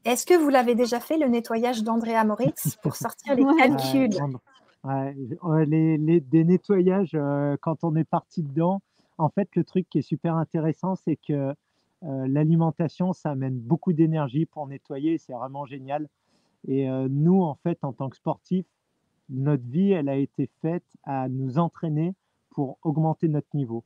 Est-ce 0.06 0.26
que 0.26 0.34
vous 0.34 0.50
l'avez 0.50 0.74
déjà 0.74 1.02
fait, 1.02 1.18
le 1.18 1.28
nettoyage 1.28 1.84
d'Andrea 1.84 2.24
Moritz, 2.24 2.78
pour 2.82 2.96
sortir 2.96 3.36
les 3.36 3.46
calculs? 3.58 4.18
Les, 4.84 6.22
des 6.22 6.44
nettoyages, 6.44 7.12
euh, 7.14 7.56
quand 7.62 7.84
on 7.84 7.96
est 7.96 8.04
parti 8.04 8.42
dedans, 8.42 8.82
en 9.18 9.30
fait, 9.30 9.50
le 9.56 9.64
truc 9.64 9.88
qui 9.90 10.00
est 10.00 10.04
super 10.04 10.36
intéressant, 10.36 10.96
c'est 10.96 11.18
que 11.18 11.54
euh, 12.04 12.28
l'alimentation, 12.28 13.14
ça 13.14 13.32
amène 13.32 13.60
beaucoup 13.60 13.94
d'énergie 13.94 14.48
pour 14.48 14.68
nettoyer, 14.68 15.20
c'est 15.20 15.34
vraiment 15.34 15.66
génial. 15.66 16.08
Et 16.68 16.90
euh, 16.90 17.08
nous, 17.10 17.42
en 17.44 17.56
fait, 17.56 17.84
en 17.84 17.94
tant 17.94 18.10
que 18.10 18.16
sportifs, 18.16 18.66
notre 19.30 19.64
vie, 19.68 19.92
elle 19.92 20.10
a 20.10 20.16
été 20.16 20.50
faite 20.62 20.86
à 21.04 21.30
nous 21.30 21.60
entraîner 21.60 22.16
pour 22.50 22.80
augmenter 22.82 23.28
notre 23.28 23.48
niveau. 23.54 23.84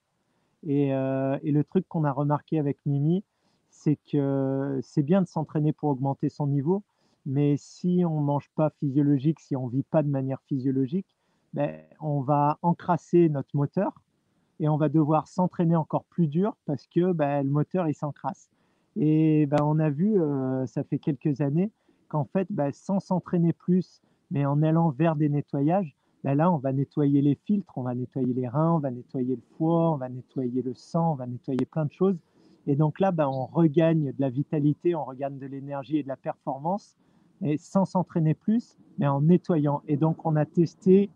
Et, 0.63 0.88
et 0.88 1.51
le 1.51 1.63
truc 1.63 1.86
qu'on 1.88 2.03
a 2.05 2.12
remarqué 2.12 2.58
avec 2.58 2.79
Mimi, 2.88 3.23
c'est 3.69 3.99
que 4.12 4.79
c'est 4.81 5.03
bien 5.03 5.21
de 5.21 5.27
s'entraîner 5.27 5.71
pour 5.71 5.89
augmenter 5.89 6.29
son 6.29 6.47
niveau, 6.47 6.81
mais 7.25 7.55
si 7.57 8.03
on 8.05 8.19
ne 8.19 8.25
mange 8.25 8.49
pas 8.55 8.69
physiologique, 8.79 9.39
si 9.39 9.55
on 9.55 9.67
ne 9.67 9.71
vit 9.71 9.83
pas 9.83 10.03
de 10.03 10.09
manière 10.09 10.41
physiologique, 10.47 11.07
ben, 11.53 11.81
on 12.01 12.21
va 12.21 12.59
encrasser 12.61 13.29
notre 13.29 13.55
moteur 13.55 13.93
et 14.59 14.69
on 14.69 14.77
va 14.77 14.89
devoir 14.89 15.27
s'entraîner 15.27 15.75
encore 15.75 16.05
plus 16.05 16.27
dur 16.27 16.55
parce 16.65 16.85
que 16.88 17.11
ben, 17.13 17.43
le 17.43 17.49
moteur, 17.49 17.88
il 17.88 17.93
s'encrasse. 17.93 18.49
Et 18.95 19.45
ben, 19.47 19.63
on 19.63 19.79
a 19.79 19.89
vu, 19.89 20.21
euh, 20.21 20.65
ça 20.67 20.83
fait 20.83 20.99
quelques 20.99 21.41
années, 21.41 21.71
qu'en 22.07 22.25
fait, 22.25 22.47
ben, 22.49 22.71
sans 22.71 22.99
s'entraîner 22.99 23.53
plus, 23.53 24.01
mais 24.31 24.45
en 24.45 24.61
allant 24.61 24.89
vers 24.89 25.15
des 25.15 25.29
nettoyages, 25.29 25.95
ben 26.23 26.35
là, 26.35 26.51
on 26.51 26.57
va 26.57 26.73
nettoyer 26.73 27.21
les 27.21 27.35
filtres, 27.35 27.77
on 27.77 27.83
va 27.83 27.93
nettoyer 27.93 28.33
les 28.33 28.47
reins, 28.47 28.73
on 28.73 28.79
va 28.79 28.89
nettoyer 28.89 29.35
le 29.35 29.41
foie, 29.57 29.91
on 29.91 29.97
va 29.97 30.09
nettoyer 30.09 30.61
le 30.61 30.73
sang, 30.73 31.11
on 31.11 31.15
va 31.15 31.27
nettoyer 31.27 31.65
plein 31.65 31.85
de 31.85 31.91
choses. 31.91 32.17
Et 32.67 32.75
donc 32.75 32.99
là, 32.99 33.11
ben, 33.11 33.27
on 33.27 33.45
regagne 33.45 34.11
de 34.11 34.19
la 34.19 34.29
vitalité, 34.29 34.95
on 34.95 35.03
regagne 35.03 35.38
de 35.38 35.45
l'énergie 35.45 35.97
et 35.97 36.03
de 36.03 36.07
la 36.07 36.15
performance, 36.15 36.97
et 37.43 37.58
sans 37.58 37.86
s'entraîner 37.86 38.34
plus, 38.34 38.78
mais 38.98 39.08
en 39.08 39.21
nettoyant. 39.21 39.82
Et 39.88 39.98
donc, 39.98 40.26
on 40.26 40.36
a 40.36 40.45
testé, 40.45 41.10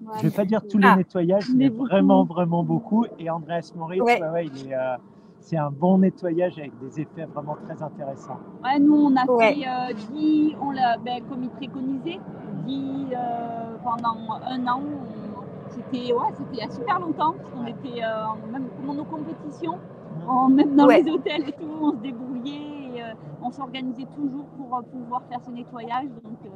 je 0.00 0.24
ne 0.24 0.30
vais 0.30 0.36
pas 0.36 0.44
dire 0.44 0.66
tous 0.66 0.78
les 0.78 0.88
Ah. 0.88 0.96
nettoyages, 0.96 1.48
Mais 1.54 1.70
beaucoup. 1.70 1.84
vraiment, 1.88 2.24
vraiment 2.24 2.62
beaucoup. 2.64 3.04
Et 3.18 3.30
Andreas 3.30 3.72
Moritz, 3.76 4.02
Ouais. 4.02 4.20
ouais, 4.20 4.28
ouais, 4.30 4.46
il 4.46 4.68
est, 4.70 4.74
euh, 4.74 4.96
c'est 5.38 5.56
un 5.56 5.70
bon 5.70 5.98
nettoyage 5.98 6.58
avec 6.58 6.72
des 6.80 7.00
effets 7.00 7.24
vraiment 7.26 7.56
très 7.64 7.82
intéressants. 7.82 8.38
Ouais, 8.64 8.78
nous, 8.78 8.94
on 8.94 9.16
a 9.16 9.24
Ouais. 9.30 9.54
fait 9.54 9.68
euh, 9.68 9.92
10, 10.12 10.56
on 10.60 10.70
l'a, 10.72 10.98
ben, 10.98 11.22
comme 11.28 11.42
il 11.44 11.50
préconisait, 11.50 12.18
10 12.66 13.06
euh, 13.14 13.76
pendant 13.82 14.16
un 14.46 14.66
an. 14.66 14.82
C'était 15.68 16.12
ouais, 16.12 16.28
c'était 16.36 16.48
il 16.54 16.58
y 16.58 16.62
a 16.62 16.70
super 16.70 16.98
longtemps, 16.98 17.32
parce 17.34 17.48
qu'on 17.50 17.64
était 17.66 18.02
euh, 18.02 18.26
en- 18.26 18.52
même 18.52 18.64
pendant 18.80 18.94
nos 18.94 19.04
compétitions, 19.04 19.78
en- 20.26 20.48
même 20.48 20.74
dans 20.74 20.86
Ouais. 20.86 21.00
les 21.02 21.10
hôtels 21.10 21.48
et 21.48 21.52
tout, 21.52 21.68
on 21.80 21.92
se 21.92 21.96
débrouillait, 21.98 22.79
on 23.42 23.50
s'organisait 23.50 24.06
toujours 24.16 24.46
pour 24.56 24.76
euh, 24.76 24.82
pouvoir 24.82 25.22
faire 25.28 25.40
ce 25.44 25.50
nettoyage. 25.50 26.08
Donc, 26.24 26.38
euh, 26.44 26.48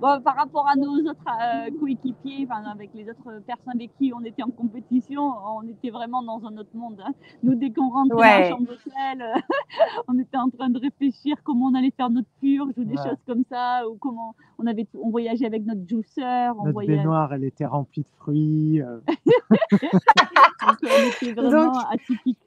bon, 0.00 0.20
par 0.22 0.36
rapport 0.36 0.66
à 0.68 0.76
nos 0.76 0.92
autres 1.10 1.24
euh, 1.26 1.70
coéquipiers, 1.80 2.46
enfin, 2.48 2.62
avec 2.70 2.90
les 2.94 3.08
autres 3.10 3.40
personnes 3.46 3.74
avec 3.74 3.90
qui 3.98 4.12
on 4.14 4.20
était 4.24 4.42
en 4.42 4.50
compétition, 4.50 5.32
on 5.56 5.62
était 5.68 5.90
vraiment 5.90 6.22
dans 6.22 6.44
un 6.46 6.56
autre 6.58 6.74
monde. 6.74 7.00
hein. 7.04 7.12
Nous, 7.42 7.54
dès 7.54 7.70
qu'on 7.70 7.88
rentrait 7.90 8.16
dans 8.16 8.20
Ouais. 8.22 8.40
la 8.42 8.48
chambre 8.50 8.66
d'hôtel, 8.66 9.22
euh, 9.22 9.34
on 10.08 10.18
était 10.18 10.36
en 10.36 10.50
train 10.50 10.68
de 10.70 10.78
réfléchir 10.78 11.36
comment 11.44 11.66
on 11.66 11.74
allait 11.74 11.92
faire 11.96 12.10
notre 12.10 12.28
purge 12.40 12.72
ou 12.76 12.84
des 12.84 12.96
Ouais. 12.96 13.08
choses 13.08 13.22
comme 13.26 13.44
ça, 13.50 13.88
ou 13.88 13.96
comment 13.96 14.34
on 14.58 14.66
avait 14.66 14.86
on 14.94 15.10
voyageait 15.10 15.46
avec 15.46 15.64
notre 15.64 15.86
juicer, 15.86 16.22
on 16.58 16.64
Notre 16.66 16.86
baignoire, 16.86 17.32
elle 17.32 17.44
était 17.44 17.66
remplie 17.66 18.02
de 18.02 18.08
fruits. 18.18 18.82
euh, 18.82 19.00
donc 19.72 20.78
euh, 20.84 20.88
on 20.88 21.08
était 21.08 21.32
vraiment 21.32 21.72
Donc- 21.72 21.82
atypique. 21.90 22.38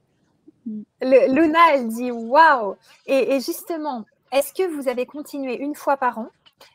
Le- 0.66 1.32
Luna, 1.34 1.58
elle 1.74 1.88
dit 1.88 2.10
waouh 2.10 2.74
et, 3.06 3.34
et 3.34 3.40
justement, 3.40 4.04
est-ce 4.32 4.52
que 4.52 4.66
vous 4.74 4.88
avez 4.88 5.06
continué 5.06 5.58
une 5.60 5.74
fois 5.74 5.96
par 5.96 6.18
an 6.18 6.28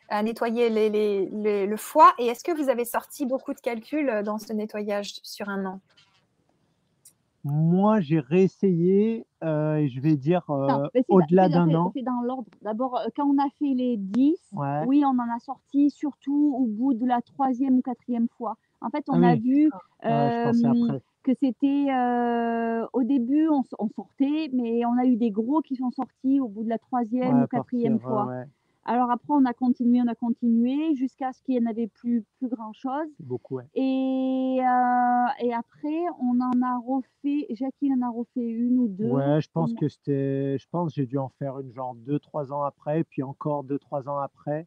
à 0.08 0.22
nettoyer 0.22 0.68
les- 0.68 0.90
les- 0.90 1.26
les- 1.30 1.66
le 1.66 1.76
foie 1.76 2.12
et 2.18 2.26
est-ce 2.26 2.42
que 2.44 2.52
vous 2.52 2.68
avez 2.68 2.84
sorti 2.84 3.26
beaucoup 3.26 3.54
de 3.54 3.60
calculs 3.60 4.08
euh, 4.10 4.22
dans 4.22 4.38
ce 4.38 4.52
nettoyage 4.52 5.14
sur 5.22 5.48
un 5.48 5.64
an? 5.66 5.80
Moi, 7.44 8.00
j'ai 8.00 8.18
réessayé, 8.18 9.24
euh, 9.44 9.76
et 9.76 9.88
je 9.88 10.00
vais 10.00 10.16
dire 10.16 10.42
euh, 10.50 10.88
au-delà 11.08 11.48
d'un 11.48 11.72
an. 11.76 11.92
C'est 11.94 12.02
dans 12.02 12.20
l'ordre. 12.22 12.48
D'abord, 12.62 13.00
quand 13.14 13.24
on 13.24 13.38
a 13.38 13.48
fait 13.60 13.72
les 13.72 13.96
10, 13.96 14.36
Ouais. 14.52 14.82
oui, 14.86 15.04
on 15.04 15.10
en 15.10 15.32
a 15.32 15.38
sorti 15.38 15.90
surtout 15.90 16.56
au 16.58 16.64
bout 16.66 16.94
de 16.94 17.06
la 17.06 17.22
troisième 17.22 17.76
ou 17.76 17.82
quatrième 17.82 18.26
fois. 18.36 18.56
En 18.80 18.90
fait, 18.90 19.04
on 19.08 19.22
Ah 19.22 19.30
a 19.30 19.34
oui. 19.34 19.40
vu 19.40 19.70
que 21.22 21.32
c'était 21.42 21.86
euh, 21.90 22.86
au 22.92 23.02
début 23.02 23.48
on, 23.48 23.62
on 23.78 23.88
sortait, 23.88 24.48
mais 24.52 24.84
on 24.84 24.96
a 24.96 25.04
eu 25.06 25.16
des 25.16 25.30
gros 25.30 25.60
qui 25.60 25.74
sont 25.76 25.90
sortis 25.90 26.40
au 26.40 26.48
bout 26.48 26.62
de 26.62 26.68
la 26.68 26.78
troisième 26.78 27.38
Ouais, 27.38 27.44
ou 27.44 27.46
quatrième 27.48 27.98
partir, 27.98 28.08
fois. 28.08 28.26
ouais, 28.26 28.44
Alors 28.84 29.10
après 29.10 29.32
on 29.32 29.44
a 29.44 29.52
continué, 29.52 30.00
on 30.02 30.06
a 30.06 30.14
continué 30.14 30.94
jusqu'à 30.94 31.32
ce 31.32 31.42
qu'il 31.42 31.58
n'y 31.58 31.66
en 31.66 31.70
avait 31.70 31.88
plus 31.88 32.24
plus 32.38 32.48
grand 32.48 32.72
chose. 32.72 33.08
beaucoup. 33.18 33.60
Et, 33.74 34.58
euh, 34.60 35.26
et 35.40 35.52
après 35.52 36.04
on 36.20 36.40
en 36.40 36.62
a 36.62 36.78
refait, 36.78 37.46
Jackie 37.50 37.92
en 37.92 38.02
a 38.02 38.10
refait 38.10 38.40
une 38.40 38.78
ou 38.78 38.88
deux. 38.88 39.08
Ouais, 39.08 39.40
je 39.40 39.48
pense 39.52 39.74
que 39.74 39.88
c'était, 39.88 40.58
je 40.58 40.66
pense 40.70 40.90
que 40.90 41.00
j'ai 41.00 41.06
dû 41.06 41.18
en 41.18 41.30
faire 41.40 41.58
une 41.58 41.72
genre 41.72 41.94
deux, 41.94 42.20
trois 42.20 42.52
ans 42.52 42.62
après, 42.62 43.02
puis 43.04 43.22
encore 43.24 43.64
deux, 43.64 43.78
trois 43.78 44.08
ans 44.08 44.18
après. 44.18 44.66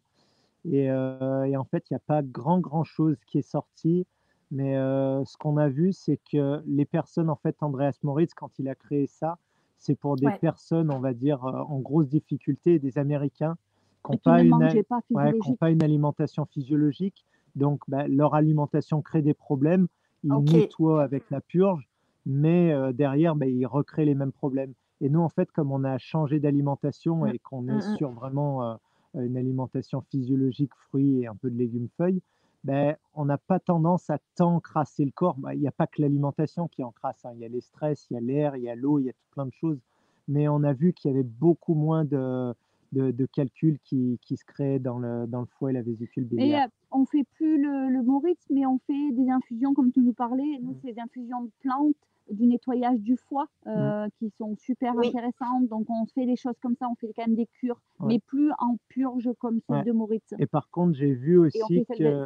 Et, 0.65 0.89
euh, 0.91 1.43
et 1.45 1.57
en 1.57 1.63
fait, 1.65 1.89
il 1.89 1.93
n'y 1.93 1.97
a 1.97 2.01
pas 2.05 2.21
grand, 2.21 2.59
grand 2.59 2.83
chose 2.83 3.17
qui 3.25 3.37
est 3.39 3.41
sorti. 3.49 4.05
Mais 4.51 4.77
euh, 4.77 5.23
ce 5.25 5.37
qu'on 5.37 5.57
a 5.57 5.69
vu, 5.69 5.93
c'est 5.93 6.19
que 6.31 6.61
les 6.65 6.85
personnes, 6.85 7.29
en 7.29 7.35
fait, 7.35 7.55
Andreas 7.61 7.97
Moritz, 8.03 8.33
quand 8.33 8.57
il 8.59 8.67
a 8.67 8.75
créé 8.75 9.07
ça, 9.07 9.37
c'est 9.77 9.95
pour 9.95 10.17
des 10.17 10.25
Ouais. 10.27 10.37
personnes, 10.39 10.91
on 10.91 10.99
va 10.99 11.13
dire, 11.13 11.45
euh, 11.45 11.61
en 11.61 11.79
grosse 11.79 12.09
difficulté, 12.09 12.79
des 12.79 12.97
Américains 12.97 13.57
qui 14.03 14.11
n'ont 14.11 14.17
pas 14.17 14.43
ne 14.43 14.49
une, 14.49 14.83
pas 14.83 15.01
ouais, 15.11 15.33
pas 15.59 15.67
alimentation 15.67 16.45
physiologique. 16.45 17.25
Donc, 17.55 17.81
bah, 17.87 18.07
leur 18.07 18.33
alimentation 18.35 19.01
crée 19.01 19.21
des 19.21 19.33
problèmes. 19.33 19.87
Ils 20.23 20.43
nettoient 20.43 21.03
avec 21.03 21.29
la 21.29 21.41
purge, 21.41 21.87
mais 22.25 22.71
euh, 22.73 22.91
derrière, 22.91 23.35
bah, 23.35 23.45
ils 23.47 23.65
recréent 23.65 24.05
les 24.05 24.15
mêmes 24.15 24.31
problèmes. 24.33 24.73
Et 25.01 25.09
nous, 25.09 25.21
en 25.21 25.29
fait, 25.29 25.49
comme 25.51 25.71
on 25.71 25.83
a 25.83 25.97
changé 25.97 26.39
d'alimentation 26.39 27.25
Mm, 27.25 27.27
et 27.27 27.39
qu'on 27.39 27.61
mm, 27.63 27.69
est 27.69 27.81
mm. 27.93 27.95
sur 27.95 28.11
vraiment 28.11 28.77
une 29.15 29.37
alimentation 29.37 30.01
physiologique, 30.01 30.71
fruits 30.87 31.21
et 31.21 31.27
un 31.27 31.35
peu 31.35 31.49
de 31.49 31.57
légumes 31.57 31.89
feuilles, 31.97 32.21
ben, 32.63 32.95
on 33.13 33.25
n'a 33.25 33.37
pas 33.37 33.59
tendance 33.59 34.09
à 34.09 34.17
tant 34.35 34.59
crasser 34.59 35.05
le 35.05 35.11
corps. 35.11 35.37
Bah, 35.37 35.53
il 35.55 35.61
n'y 35.61 35.67
a 35.67 35.71
pas 35.71 35.87
que 35.87 36.01
l'alimentation 36.01 36.67
qui 36.67 36.83
en 36.83 36.91
crasse, 36.91 37.23
hein. 37.23 37.31
Il 37.35 37.39
y 37.39 37.45
a 37.45 37.47
les 37.47 37.61
stress, 37.61 38.07
il 38.09 38.15
y 38.15 38.17
a 38.17 38.19
l'air, 38.19 38.55
il 38.57 38.63
y 38.63 38.69
a 38.69 38.75
l'eau, 38.75 38.99
il 38.99 39.05
y 39.05 39.09
a 39.09 39.13
plein 39.31 39.45
de 39.45 39.53
choses. 39.53 39.79
Mais 40.27 40.47
on 40.47 40.63
a 40.63 40.73
vu 40.73 40.93
qu'il 40.93 41.09
y 41.09 41.13
avait 41.13 41.23
beaucoup 41.23 41.73
moins 41.73 42.03
de, 42.03 42.53
de, 42.91 43.25
calculs 43.25 43.79
qui, 43.83 44.19
qui, 44.21 44.37
se 44.37 44.45
créaient 44.45 44.79
dans 44.79 44.99
le, 44.99 45.25
dans 45.25 45.39
le 45.39 45.47
foie 45.47 45.71
et 45.71 45.73
la 45.73 45.81
vésicule 45.81 46.25
biliaire. 46.25 46.59
Et 46.59 46.63
euh, 46.65 46.67
on 46.91 47.05
fait 47.05 47.25
plus 47.35 47.61
le, 47.61 47.89
le 47.89 48.03
Moritz, 48.03 48.45
mais 48.49 48.65
on 48.65 48.77
fait 48.79 49.11
des 49.13 49.29
infusions, 49.29 49.73
comme 49.73 49.91
tu 49.91 50.01
nous 50.01 50.13
parlais. 50.13 50.59
Nous, 50.61 50.71
mmh. 50.71 50.79
c'est 50.81 50.93
des 50.93 50.99
infusions 50.99 51.43
de 51.43 51.51
plantes 51.61 51.95
du 52.31 52.45
nettoyage 52.45 52.99
du 52.99 53.17
foie 53.17 53.47
mmh. 53.65 53.69
euh, 53.69 54.07
qui 54.17 54.31
sont 54.37 54.55
super 54.57 54.97
intéressantes. 54.97 55.67
Donc, 55.69 55.89
on 55.89 56.05
fait 56.05 56.25
des 56.25 56.35
choses 56.35 56.57
comme 56.61 56.75
ça, 56.75 56.87
on 56.89 56.95
fait 56.95 57.11
quand 57.15 57.25
même 57.25 57.35
des 57.35 57.47
cures, 57.47 57.81
mais 57.99 58.19
plus 58.19 58.51
en 58.59 58.77
purge 58.87 59.29
comme 59.39 59.59
celle 59.67 59.83
de 59.83 59.91
Moritz. 59.91 60.33
Et 60.39 60.47
par 60.47 60.69
contre, 60.69 60.97
j'ai 60.97 61.13
vu 61.13 61.37
aussi 61.37 61.85
que, 61.97 62.25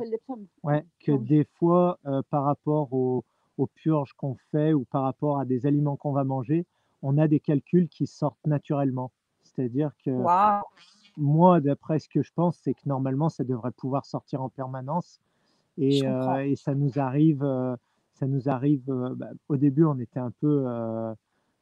ouais, 0.63 0.85
que 0.99 1.11
des 1.11 1.45
fois, 1.55 1.99
euh, 2.05 2.21
par 2.29 2.43
rapport 2.43 2.93
aux, 2.93 3.23
aux 3.57 3.67
purges 3.67 4.13
qu'on 4.13 4.35
fait 4.51 4.73
ou 4.73 4.85
par 4.85 5.03
rapport 5.03 5.39
à 5.39 5.45
des 5.45 5.65
aliments 5.65 5.95
qu'on 5.95 6.11
va 6.11 6.23
manger, 6.23 6.65
on 7.01 7.17
a 7.17 7.27
des 7.27 7.39
calculs 7.39 7.89
qui 7.89 8.07
sortent 8.07 8.45
naturellement. 8.45 9.11
C'est-à-dire 9.43 9.91
que 10.03 10.11
moi, 11.17 11.61
d'après 11.61 11.99
ce 11.99 12.09
que 12.09 12.23
je 12.23 12.31
pense, 12.33 12.57
c'est 12.63 12.73
que 12.73 12.81
normalement, 12.85 13.29
ça 13.29 13.43
devrait 13.43 13.71
pouvoir 13.71 14.05
sortir 14.05 14.41
en 14.41 14.49
permanence. 14.49 15.19
Et, 15.77 16.05
euh, 16.05 16.45
et 16.45 16.55
ça 16.55 16.75
nous 16.75 16.99
arrive 16.99 17.43
ça 18.13 18.27
nous 18.27 18.49
arrive. 18.49 18.89
Euh, 18.89 19.13
bah, 19.15 19.29
au 19.49 19.57
début, 19.57 19.85
on 19.85 19.99
était 19.99 20.19
un 20.19 20.31
peu 20.31 20.65
euh, 20.67 21.13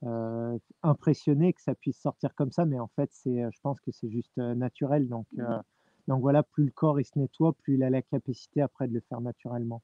euh, 0.03 0.57
impressionné 0.83 1.53
que 1.53 1.61
ça 1.61 1.75
puisse 1.75 1.99
sortir 1.99 2.35
comme 2.35 2.51
ça, 2.51 2.65
mais 2.65 2.79
en 2.79 2.89
fait, 2.95 3.09
c'est, 3.11 3.43
je 3.51 3.59
pense 3.61 3.79
que 3.81 3.91
c'est 3.91 4.09
juste 4.09 4.37
naturel. 4.37 5.07
Donc, 5.07 5.27
mmh. 5.33 5.61
donc 6.07 6.21
voilà, 6.21 6.43
plus 6.43 6.65
le 6.65 6.71
corps 6.71 6.99
il 6.99 7.05
se 7.05 7.17
nettoie, 7.17 7.53
plus 7.53 7.75
il 7.75 7.83
a 7.83 7.89
la 7.89 8.01
capacité 8.01 8.61
après 8.61 8.87
de 8.87 8.93
le 8.93 9.01
faire 9.01 9.21
naturellement. 9.21 9.81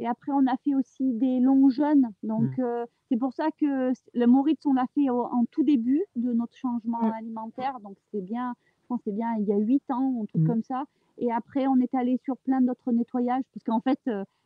Et 0.00 0.08
après, 0.08 0.32
on 0.32 0.44
a 0.48 0.56
fait 0.64 0.74
aussi 0.74 1.12
des 1.12 1.38
longs 1.38 1.68
jeûnes. 1.68 2.10
Donc, 2.24 2.58
mmh. 2.58 2.86
c'est 3.08 3.16
pour 3.16 3.32
ça 3.32 3.48
que 3.60 3.92
le 4.14 4.26
Moritz, 4.26 4.64
on 4.66 4.74
l'a 4.74 4.86
fait 4.94 5.08
en 5.08 5.44
tout 5.50 5.62
début 5.62 6.02
de 6.16 6.32
notre 6.32 6.56
changement 6.56 7.02
mmh. 7.02 7.12
alimentaire. 7.12 7.78
Donc, 7.80 7.96
c'est 8.10 8.22
bien, 8.22 8.54
je 8.82 8.86
pense 8.88 9.00
c'est 9.04 9.14
bien 9.14 9.36
il 9.38 9.44
y 9.44 9.52
a 9.52 9.58
huit 9.58 9.88
ans, 9.90 10.22
un 10.22 10.26
truc 10.26 10.44
comme 10.46 10.62
ça. 10.64 10.84
Et 11.18 11.30
après, 11.30 11.68
on 11.68 11.76
est 11.76 11.94
allé 11.94 12.18
sur 12.24 12.36
plein 12.38 12.60
d'autres 12.60 12.90
nettoyages, 12.90 13.44
parce 13.52 13.62
qu'en 13.62 13.80
fait, 13.80 14.00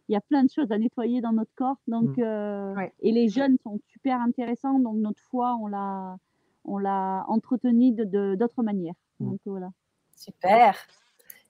il 0.08 0.14
y 0.14 0.16
a 0.16 0.20
plein 0.20 0.44
de 0.44 0.50
choses 0.50 0.72
à 0.72 0.78
nettoyer 0.78 1.20
dans 1.20 1.32
notre 1.32 1.54
corps. 1.54 1.76
Donc, 1.86 2.16
mmh. 2.16 2.22
euh, 2.22 2.86
Et 3.00 3.12
les 3.12 3.28
jeunes 3.28 3.58
sont 3.62 3.80
super 3.92 4.20
intéressants. 4.20 4.78
Donc, 4.78 4.96
notre 4.96 5.20
foie, 5.30 5.56
on 5.60 5.66
l'a, 5.66 6.16
on 6.64 6.78
l'a 6.78 7.24
entretenu 7.28 7.92
de, 7.92 8.34
d'autres 8.34 8.62
manières. 8.62 8.94
Mmh. 9.20 9.30
Donc, 9.30 9.40
voilà. 9.44 9.70
Super. 10.16 10.76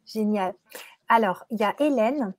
Génial. 0.07 0.55
Alors, 1.09 1.44
il 1.51 1.59
y 1.61 1.64
a 1.64 1.75
Hélène 1.79 2.35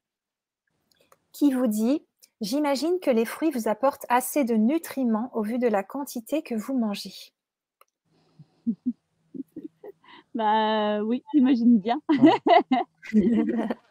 qui 1.31 1.51
vous 1.51 1.67
dit 1.67 2.03
J'imagine 2.41 2.99
que 3.01 3.11
les 3.11 3.25
fruits 3.25 3.51
vous 3.51 3.67
apportent 3.67 4.05
assez 4.07 4.45
de 4.45 4.55
nutriments 4.55 5.29
au 5.33 5.41
vu 5.41 5.59
de 5.59 5.67
la 5.67 5.83
quantité 5.83 6.41
que 6.41 6.55
vous 6.55 6.77
mangez. 6.77 7.33
Bah 10.35 11.03
oui, 11.03 11.23
j'imagine 11.33 11.79
bien. 11.79 12.01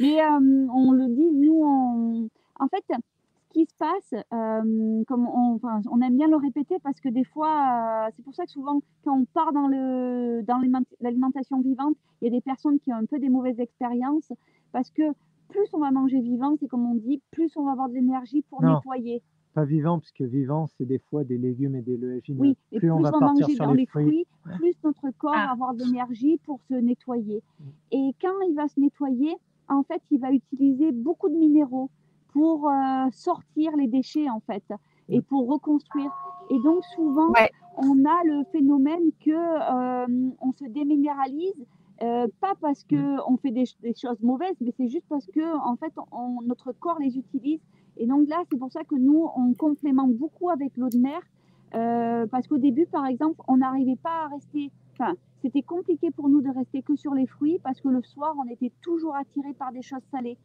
Mais 0.00 0.22
euh, 0.22 0.66
on 0.72 0.92
le 0.92 1.08
dit, 1.08 1.30
nous, 1.32 2.28
en 2.58 2.68
fait, 2.68 2.84
ce 2.88 3.48
qui 3.52 3.66
se 3.66 3.74
passe, 3.76 4.14
euh, 4.32 5.04
comme 5.08 5.26
on, 5.26 5.60
on 5.90 6.00
aime 6.00 6.16
bien 6.16 6.28
le 6.28 6.36
répéter 6.36 6.78
parce 6.82 7.00
que 7.00 7.08
des 7.08 7.24
fois, 7.24 8.06
euh, 8.06 8.10
c'est 8.14 8.22
pour 8.22 8.34
ça 8.34 8.44
que 8.44 8.50
souvent, 8.50 8.80
quand 9.04 9.18
on 9.18 9.24
part 9.24 9.52
dans 9.52 9.66
le 9.66 10.42
dans 10.42 10.60
l'alimentation 11.00 11.60
vivante, 11.60 11.96
il 12.22 12.26
y 12.26 12.28
a 12.28 12.30
des 12.30 12.40
personnes 12.40 12.78
qui 12.78 12.92
ont 12.92 12.96
un 12.96 13.06
peu 13.06 13.18
des 13.18 13.28
mauvaises 13.28 13.58
expériences 13.58 14.32
parce 14.72 14.90
que 14.90 15.02
plus 15.48 15.68
on 15.72 15.78
va 15.78 15.90
manger 15.90 16.20
vivant, 16.20 16.54
c'est 16.60 16.68
comme 16.68 16.86
on 16.88 16.94
dit, 16.94 17.20
plus 17.32 17.56
on 17.56 17.64
va 17.64 17.72
avoir 17.72 17.88
de 17.88 17.94
l'énergie 17.94 18.42
pour 18.42 18.62
nettoyer. 18.62 19.22
Pas 19.54 19.64
vivant, 19.64 19.98
parce 19.98 20.12
que 20.12 20.22
vivant, 20.22 20.68
c'est 20.78 20.84
des 20.84 20.98
fois 20.98 21.24
des 21.24 21.36
légumes 21.36 21.74
et 21.74 21.82
des 21.82 21.96
légumes. 21.96 22.38
Oui, 22.38 22.56
et 22.70 22.78
plus, 22.78 22.90
on 22.90 23.00
va 23.00 23.10
manger 23.10 23.56
dans 23.56 23.72
les 23.72 23.86
fruits, 23.86 24.24
plus 24.56 24.74
notre 24.84 25.10
corps 25.18 25.32
ah. 25.34 25.46
va 25.46 25.52
avoir 25.52 25.74
de 25.74 25.82
l'énergie 25.84 26.38
pour 26.44 26.60
se 26.68 26.74
nettoyer. 26.74 27.42
Mm. 27.58 27.64
Et 27.90 28.14
quand 28.20 28.40
il 28.48 28.54
va 28.54 28.68
se 28.68 28.78
nettoyer, 28.78 29.34
en 29.68 29.82
fait, 29.82 30.00
il 30.12 30.20
va 30.20 30.30
utiliser 30.32 30.92
beaucoup 30.92 31.28
de 31.28 31.34
minéraux 31.34 31.90
pour 32.32 32.68
euh, 32.68 33.08
sortir 33.10 33.76
les 33.76 33.88
déchets, 33.88 34.28
en 34.28 34.40
fait, 34.40 34.62
et 35.08 35.18
mm. 35.18 35.22
pour 35.22 35.48
reconstruire. 35.48 36.12
Et 36.50 36.58
donc, 36.60 36.84
souvent, 36.94 37.32
on 37.76 38.04
a 38.04 38.24
le 38.24 38.44
phénomène 38.52 39.10
que 39.24 39.30
euh, 39.30 40.30
on 40.40 40.52
se 40.52 40.64
déminéralise, 40.64 41.66
euh, 42.02 42.26
pas 42.40 42.54
parce 42.60 42.84
qu'on 42.84 43.32
mm. 43.32 43.38
fait 43.42 43.50
des, 43.50 43.94
choses 43.94 44.20
mauvaises, 44.22 44.56
mais 44.60 44.72
c'est 44.76 44.88
juste 44.88 45.06
parce 45.08 45.26
que, 45.26 45.58
en 45.66 45.76
fait, 45.76 45.92
notre 46.44 46.72
corps 46.72 46.98
les 47.00 47.18
utilise 47.18 47.60
et 47.96 48.06
donc 48.06 48.28
là, 48.28 48.42
c'est 48.50 48.58
pour 48.58 48.70
ça 48.72 48.82
que 48.84 48.94
nous, 48.94 49.28
on 49.36 49.54
complémente 49.54 50.14
beaucoup 50.14 50.50
avec 50.50 50.76
l'eau 50.76 50.88
de 50.88 50.98
mer. 50.98 51.20
Euh, 51.74 52.26
parce 52.26 52.48
qu'au 52.48 52.58
début, 52.58 52.86
par 52.86 53.06
exemple, 53.06 53.40
on 53.46 53.58
n'arrivait 53.58 53.98
pas 54.02 54.24
à 54.24 54.28
rester. 54.28 54.70
Enfin, 54.92 55.14
c'était 55.42 55.62
compliqué 55.62 56.10
pour 56.10 56.28
nous 56.28 56.42
de 56.42 56.50
rester 56.50 56.82
que 56.82 56.96
sur 56.96 57.14
les 57.14 57.26
fruits 57.26 57.60
parce 57.62 57.80
que 57.80 57.88
le 57.88 58.02
soir, 58.02 58.34
on 58.38 58.50
était 58.50 58.72
toujours 58.82 59.14
attiré 59.16 59.52
par 59.54 59.72
des 59.72 59.82
choses 59.82 60.02
salées. 60.10 60.36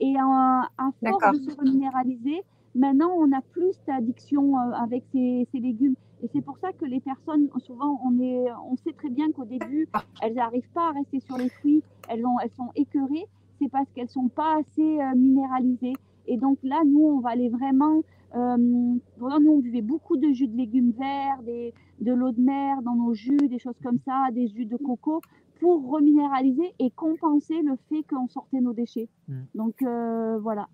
Et 0.00 0.16
à, 0.18 0.68
force 1.08 1.40
de 1.40 1.50
se 1.50 1.62
minéraliser, 1.62 2.42
maintenant, 2.74 3.12
on 3.16 3.30
a 3.32 3.40
plus 3.40 3.78
d'addiction 3.86 4.58
euh, 4.58 4.72
avec 4.72 5.04
ces, 5.12 5.46
légumes. 5.54 5.94
Et 6.22 6.28
c'est 6.32 6.40
pour 6.40 6.58
ça 6.58 6.72
que 6.72 6.84
les 6.84 7.00
personnes, 7.00 7.48
souvent, 7.58 8.00
on, 8.04 8.20
est, 8.20 8.46
on 8.68 8.76
sait 8.76 8.92
très 8.92 9.10
bien 9.10 9.30
qu'au 9.30 9.44
début, 9.44 9.88
elles 10.20 10.34
n'arrivent 10.34 10.70
pas 10.74 10.88
à 10.88 10.92
rester 10.92 11.20
sur 11.20 11.36
les 11.36 11.48
fruits, 11.48 11.82
elles, 12.08 12.26
ont, 12.26 12.38
elles 12.40 12.50
sont 12.50 12.70
écœurées. 12.74 13.26
C'est 13.60 13.68
parce 13.68 13.88
qu'elles 13.92 14.06
ne 14.06 14.10
sont 14.10 14.28
pas 14.28 14.58
assez 14.58 15.00
euh, 15.00 15.14
minéralisées. 15.14 15.94
Et 16.26 16.36
donc 16.36 16.58
là, 16.62 16.82
nous, 16.86 17.04
on 17.04 17.20
va 17.20 17.30
aller 17.30 17.48
vraiment. 17.48 18.02
Euh, 18.34 18.56
nous, 18.56 19.00
on 19.20 19.58
buvait 19.58 19.82
beaucoup 19.82 20.16
de 20.16 20.32
jus 20.32 20.48
de 20.48 20.56
légumes 20.56 20.92
verts, 20.98 21.42
des, 21.42 21.74
de 22.00 22.12
l'eau 22.12 22.32
de 22.32 22.40
mer 22.40 22.80
dans 22.82 22.94
nos 22.94 23.14
jus, 23.14 23.36
des 23.36 23.58
choses 23.58 23.78
comme 23.82 23.98
ça, 24.06 24.28
des 24.32 24.48
jus 24.48 24.64
de 24.64 24.76
coco, 24.76 25.20
pour 25.60 25.88
reminéraliser 25.90 26.74
et 26.78 26.90
compenser 26.90 27.60
le 27.62 27.76
fait 27.88 28.02
qu'on 28.08 28.28
sortait 28.28 28.60
nos 28.60 28.72
déchets. 28.72 29.08
Hmm. 29.28 29.42
Donc 29.54 29.82
euh, 29.82 30.38
voilà. 30.38 30.68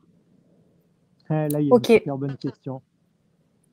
là, 1.28 1.48
il 1.60 1.68
y 1.68 1.72
a 1.72 2.00
une 2.06 2.16
bonne 2.16 2.36
question. 2.36 2.80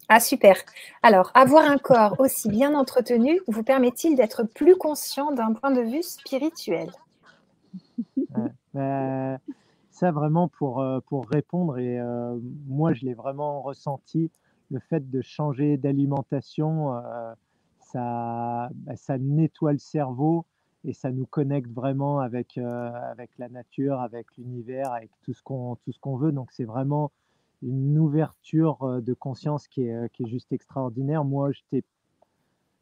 Ah, 0.08 0.20
super. 0.20 0.56
Alors, 1.02 1.32
avoir 1.34 1.70
un 1.70 1.78
corps 1.78 2.16
aussi 2.20 2.48
bien 2.50 2.76
entretenu 2.76 3.40
vous 3.48 3.64
permet-il 3.64 4.16
d'être 4.16 4.44
plus 4.44 4.76
conscient 4.76 5.32
d'un 5.32 5.54
point 5.54 5.72
de 5.72 5.82
vue 5.82 6.04
spirituel? 6.04 6.90
Ouais, 8.74 9.38
ça 9.96 10.12
vraiment 10.12 10.50
pour, 10.50 10.82
euh, 10.82 11.00
pour 11.08 11.28
répondre, 11.28 11.78
et 11.78 12.00
euh, 12.00 12.38
moi 12.68 12.94
je 12.94 13.06
l'ai 13.06 13.14
vraiment 13.14 13.62
ressenti, 13.62 14.30
le 14.70 14.80
fait 14.80 15.10
de 15.10 15.22
changer 15.22 15.78
d'alimentation, 15.78 16.94
euh, 16.96 17.34
ça, 17.80 18.70
bah, 18.74 18.96
ça 18.98 19.18
nettoie 19.18 19.72
le 19.72 19.78
cerveau 19.78 20.46
et 20.84 20.94
ça 20.94 21.12
nous 21.12 21.26
connecte 21.26 21.72
vraiment 21.72 22.20
avec, 22.20 22.58
avec 22.58 23.32
la 23.40 23.50
nature, 23.50 24.02
avec 24.02 24.28
l'univers, 24.38 24.92
avec 24.92 25.10
tout 25.24 25.34
ce 25.34 25.42
qu'on 25.42 25.78
qu'on 26.02 26.18
veut. 26.18 26.32
Donc 26.32 26.52
c'est 26.52 26.66
vraiment 26.66 27.12
une 27.64 27.98
ouverture 27.98 29.02
de 29.02 29.14
conscience 29.16 29.68
qui 29.68 29.84
est, 29.84 30.10
qui 30.14 30.24
est 30.24 30.28
juste 30.28 30.52
extraordinaire. 30.52 31.24
Moi, 31.24 31.52
j'étais, 31.54 31.84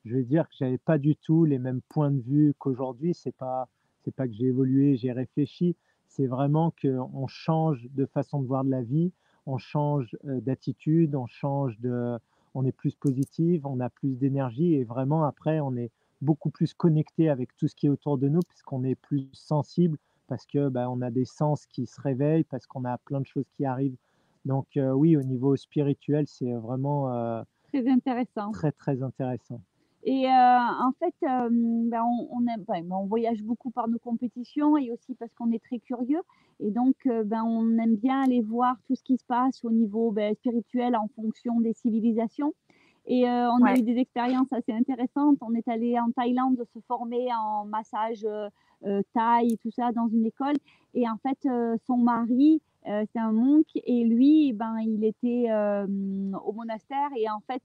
je 0.03 0.17
vais 0.17 0.23
dire 0.23 0.49
que 0.49 0.55
j'avais 0.57 0.77
pas 0.77 0.97
du 0.97 1.15
tout 1.15 1.45
les 1.45 1.59
mêmes 1.59 1.81
points 1.87 2.11
de 2.11 2.19
vue 2.21 2.53
qu'aujourd'hui. 2.59 3.13
C'est 3.13 3.35
pas 3.35 3.69
c'est 4.03 4.13
pas 4.13 4.27
que 4.27 4.33
j'ai 4.33 4.47
évolué, 4.47 4.97
j'ai 4.97 5.11
réfléchi, 5.11 5.75
c'est 6.15 6.27
vraiment 6.27 6.71
qu'on 6.79 7.27
change 7.27 7.87
de 7.91 8.05
façon 8.05 8.39
de 8.39 8.45
voir 8.45 8.63
de 8.63 8.69
la 8.69 8.83
vie, 8.83 9.11
on 9.47 9.57
change 9.57 10.15
euh, 10.25 10.41
d'attitude, 10.41 11.15
on 11.15 11.25
change 11.25 11.79
de, 11.79 12.17
on 12.53 12.65
est 12.65 12.71
plus 12.71 12.95
positif, 12.95 13.65
on 13.65 13.79
a 13.79 13.89
plus 13.89 14.15
d'énergie 14.15 14.75
et 14.75 14.83
vraiment 14.83 15.23
après 15.23 15.59
on 15.59 15.75
est 15.75 15.89
beaucoup 16.21 16.51
plus 16.51 16.73
connecté 16.73 17.29
avec 17.29 17.55
tout 17.57 17.67
ce 17.67 17.75
qui 17.75 17.87
est 17.87 17.89
autour 17.89 18.17
de 18.19 18.29
nous 18.29 18.41
puisqu'on 18.47 18.83
est 18.83 18.95
plus 18.95 19.27
sensible 19.33 19.97
parce 20.27 20.45
que 20.45 20.69
bah, 20.69 20.89
on 20.89 21.01
a 21.01 21.09
des 21.09 21.25
sens 21.25 21.65
qui 21.65 21.87
se 21.87 21.99
réveillent 21.99 22.45
parce 22.45 22.67
qu'on 22.67 22.85
a 22.85 22.97
plein 22.99 23.19
de 23.19 23.25
choses 23.25 23.49
qui 23.57 23.65
arrivent. 23.65 23.97
Donc 24.45 24.77
euh, 24.77 24.91
oui, 24.91 25.17
au 25.17 25.23
niveau 25.23 25.55
spirituel, 25.55 26.25
c'est 26.27 26.53
vraiment 26.53 27.11
euh, 27.11 27.41
très 27.71 27.87
intéressant. 27.89 28.51
Très 28.51 28.71
très 28.71 29.01
intéressant. 29.01 29.61
Et 30.05 30.27
euh, 30.27 30.29
en 30.29 30.91
fait, 30.99 31.13
euh, 31.23 31.47
ben, 31.49 32.03
on, 32.29 32.45
aime, 32.47 32.63
ben, 32.67 32.85
on 32.91 33.05
voyage 33.05 33.41
beaucoup 33.41 33.71
par 33.71 33.87
nos 33.87 33.99
compétitions 33.99 34.77
et 34.77 34.91
aussi 34.91 35.15
parce 35.15 35.33
qu'on 35.33 35.49
est 35.51 35.63
très 35.63 35.79
curieux. 35.79 36.21
Et 36.59 36.71
donc, 36.71 36.95
euh, 37.05 37.23
ben, 37.23 37.43
on 37.43 37.77
aime 37.77 37.95
bien 37.95 38.21
aller 38.21 38.41
voir 38.41 38.75
tout 38.85 38.95
ce 38.95 39.03
qui 39.03 39.17
se 39.17 39.23
passe 39.23 39.63
au 39.63 39.71
niveau 39.71 40.11
ben, 40.11 40.35
spirituel 40.35 40.97
en 40.97 41.07
fonction 41.15 41.61
des 41.61 41.73
civilisations. 41.73 42.53
Et 43.05 43.25
on 43.25 43.65
a 43.65 43.75
eu 43.75 43.81
des 43.81 43.97
expériences 43.97 44.53
assez 44.53 44.71
intéressantes. 44.71 45.37
On 45.41 45.53
est 45.55 45.67
allé 45.67 45.99
en 45.99 46.09
Thaïlande 46.11 46.63
se 46.73 46.79
former 46.87 47.27
en 47.37 47.65
massage 47.65 48.25
thaï 49.13 49.51
et 49.51 49.57
tout 49.57 49.71
ça 49.71 49.91
dans 49.91 50.07
une 50.07 50.25
école. 50.25 50.55
Et 50.93 51.03
en 51.09 51.17
fait, 51.17 51.37
son 51.85 51.97
mari, 51.97 52.61
c'est 52.85 53.19
un 53.19 53.33
monk 53.33 53.65
et 53.75 54.05
lui, 54.05 54.53
ben, 54.53 54.77
il 54.79 55.03
était 55.03 55.51
au 55.51 56.53
monastère 56.53 57.09
et 57.17 57.29
en 57.29 57.41
fait, 57.41 57.61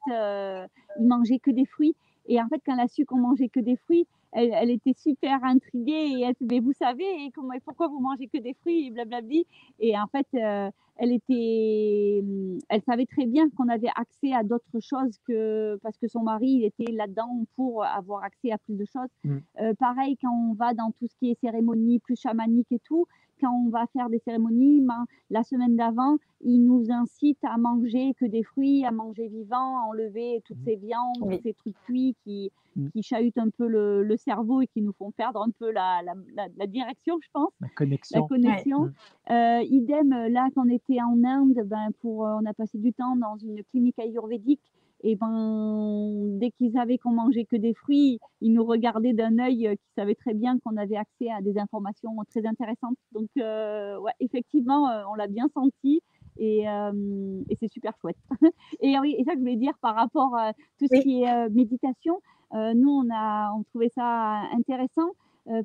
il 0.99 1.07
mangeait 1.07 1.39
que 1.39 1.53
des 1.53 1.67
fruits. 1.67 1.95
Et 2.29 2.41
en 2.41 2.49
fait, 2.49 2.61
quand 2.65 2.75
elle 2.75 2.81
a 2.81 2.89
su 2.89 3.05
qu'on 3.05 3.19
mangeait 3.19 3.49
que 3.49 3.61
des 3.61 3.77
fruits, 3.77 4.07
elle, 4.33 4.51
elle, 4.53 4.71
était 4.71 4.93
super 4.93 5.43
intriguée 5.43 6.13
et 6.19 6.21
elle 6.21 6.35
mais 6.41 6.61
vous 6.61 6.75
savez 6.75 7.05
comment, 7.35 7.55
pourquoi 7.65 7.89
vous 7.89 7.99
mangez 7.99 8.29
que 8.29 8.39
des 8.39 8.55
fruits 8.55 8.87
et 8.87 8.91
blablabla. 8.91 9.41
Et 9.81 9.99
en 9.99 10.07
fait, 10.07 10.27
euh, 10.35 10.71
elle 10.97 11.13
était, 11.13 12.23
elle 12.69 12.83
savait 12.83 13.07
très 13.07 13.25
bien 13.27 13.49
qu'on 13.51 13.69
avait 13.69 13.91
accès 13.95 14.35
à 14.35 14.43
d'autres 14.43 14.81
choses 14.81 15.17
que 15.27 15.79
parce 15.83 15.97
que 15.97 16.09
son 16.09 16.23
mari 16.23 16.49
il 16.49 16.65
était 16.65 16.93
là-dedans 16.93 17.45
pour 17.57 17.85
avoir 17.85 18.25
accès 18.25 18.51
à 18.51 18.59
plus 18.59 18.75
de 18.75 18.85
choses. 18.85 19.09
Mmh. 19.25 19.37
Euh, 19.61 19.75
pareil 19.79 20.17
quand 20.21 20.33
on 20.33 20.55
va 20.55 20.75
dans 20.75 20.91
tout 20.91 21.07
ce 21.07 21.17
qui 21.17 21.31
est 21.31 21.41
cérémonie 21.41 22.01
plus 22.01 22.21
chamanique 22.21 22.71
et 22.73 22.81
tout, 22.81 23.07
quand 23.41 23.53
on 23.53 23.69
va 23.71 23.87
faire 23.93 24.09
des 24.09 24.19
cérémonies, 24.19 24.81
ben, 24.81 25.05
la 25.31 25.43
semaine 25.43 25.77
d'avant, 25.77 26.17
il 26.41 26.65
nous 26.65 26.91
incite 26.91 27.39
à 27.43 27.57
manger 27.57 28.15
que 28.15 28.25
des 28.25 28.43
fruits, 28.43 28.85
à 28.85 28.91
manger 28.91 29.29
vivant, 29.29 29.79
à 29.79 29.89
enlever 29.89 30.43
toutes 30.45 30.59
mmh. 30.59 30.65
ces 30.65 30.77
viandes, 30.77 31.17
tous 31.21 31.43
ces 31.43 31.55
trucs 31.55 31.81
cuits 31.85 32.17
qui, 32.25 32.51
mmh. 32.77 32.89
qui 32.91 33.03
chahutent 33.03 33.39
un 33.39 33.51
peu 33.51 33.67
le, 33.67 34.17
cerveau 34.17 34.61
et 34.63 34.67
qui 34.67 34.83
nous 34.83 34.93
font 34.93 35.11
perdre 35.11 35.43
un 35.43 35.51
peu 35.51 35.71
la, 35.71 36.03
la, 36.03 36.67
direction, 36.67 37.19
je 37.23 37.29
pense. 37.33 37.53
La 37.61 37.69
connexion. 37.69 38.21
La 38.21 38.27
connexion. 38.27 38.93
Euh, 39.31 39.61
idem, 39.63 40.11
là, 40.11 40.49
quand 40.55 40.67
on 40.67 40.71
était 40.71 41.01
en 41.01 41.23
Inde, 41.25 41.61
ben, 41.65 41.89
pour, 42.01 42.27
euh, 42.27 42.39
on 42.43 42.47
a 42.47 42.55
passé 42.55 42.79
du 42.79 42.93
temps 42.93 43.17
dans 43.17 43.37
une 43.37 43.63
clinique 43.65 43.99
ayurvédique 43.99 44.63
et 45.03 45.17
ben 45.17 46.39
dès 46.39 46.51
qu'ils 46.51 46.73
savaient 46.73 46.99
qu'on 46.99 47.13
mangeait 47.13 47.45
que 47.45 47.57
des 47.57 47.75
fruits, 47.75 48.19
ils 48.41 48.53
nous 48.53 48.65
regardaient 48.65 49.13
d'un 49.13 49.39
œil 49.39 49.69
euh, 49.69 49.75
qui 49.75 49.93
savait 49.97 50.15
très 50.15 50.35
bien 50.35 50.59
qu'on 50.59 50.77
avait 50.77 50.97
accès 50.97 51.31
à 51.31 51.41
des 51.41 51.59
informations 51.59 52.17
très 52.31 52.47
intéressantes. 52.47 52.97
Donc 53.13 53.29
euh, 53.39 53.99
ouais, 54.01 54.13
effectivement, 54.21 54.91
euh, 54.91 55.03
on 55.11 55.15
l'a 55.15 55.29
bien 55.29 55.49
senti 55.55 56.01
et, 56.41 56.67
et 56.67 57.57
c'est 57.59 57.69
super 57.69 57.93
chouette. 58.01 58.17
et 58.81 58.99
oui, 59.01 59.17
et 59.19 59.25
ça 59.25 59.33
je 59.35 59.41
voulais 59.41 59.57
dire 59.57 59.73
par 59.81 59.97
rapport 59.97 60.37
à 60.37 60.53
tout 60.79 60.87
ce 60.87 61.01
qui 61.03 61.23
est 61.23 61.49
méditation, 61.51 62.21
nous 62.53 62.91
on 62.91 63.09
a 63.13 63.53
on 63.57 63.65
trouvait 63.65 63.91
ça 63.93 64.43
intéressant. 64.53 65.11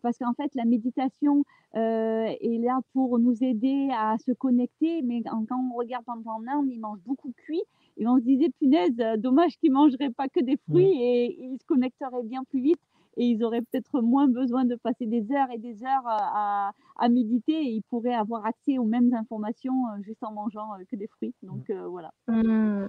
Parce 0.01 0.17
qu'en 0.17 0.33
fait, 0.33 0.53
la 0.55 0.65
méditation 0.65 1.43
est 1.73 2.61
là 2.63 2.79
pour 2.93 3.19
nous 3.19 3.43
aider 3.43 3.89
à 3.97 4.17
se 4.25 4.31
connecter, 4.31 5.01
mais 5.01 5.21
quand 5.23 5.45
on 5.51 5.75
regarde 5.75 6.05
pendant 6.05 6.41
Inde, 6.47 6.69
ils 6.69 6.79
mangent 6.79 7.03
beaucoup 7.05 7.31
cuit, 7.35 7.63
et 7.97 8.07
on 8.07 8.17
se 8.17 8.23
disait, 8.23 8.49
punaise, 8.59 8.99
euh, 8.99 9.17
dommage 9.17 9.57
qu'ils 9.57 9.71
ne 9.71 9.75
mangeraient 9.75 10.09
pas 10.09 10.27
que 10.27 10.39
des 10.39 10.57
fruits 10.69 10.91
et 10.91 11.37
ils 11.39 11.57
se 11.59 11.65
connecteraient 11.65 12.23
bien 12.23 12.43
plus 12.43 12.61
vite 12.61 12.79
et 13.15 13.25
ils 13.25 13.43
auraient 13.43 13.61
peut-être 13.61 14.01
moins 14.01 14.27
besoin 14.27 14.65
de 14.65 14.75
passer 14.75 15.05
des 15.05 15.31
heures 15.31 15.51
et 15.53 15.59
des 15.59 15.83
heures 15.83 16.05
à, 16.05 16.71
à, 16.97 17.09
méditer 17.09 17.53
et 17.53 17.69
ils 17.69 17.83
pourraient 17.83 18.15
avoir 18.15 18.45
accès 18.45 18.79
aux 18.79 18.85
mêmes 18.85 19.13
informations 19.13 19.85
euh, 19.89 20.01
juste 20.01 20.23
en 20.23 20.31
mangeant 20.31 20.73
euh, 20.73 20.83
que 20.89 20.95
des 20.95 21.07
fruits. 21.07 21.35
Donc 21.43 21.69
voilà. 21.69 22.11
Mmh. 22.27 22.87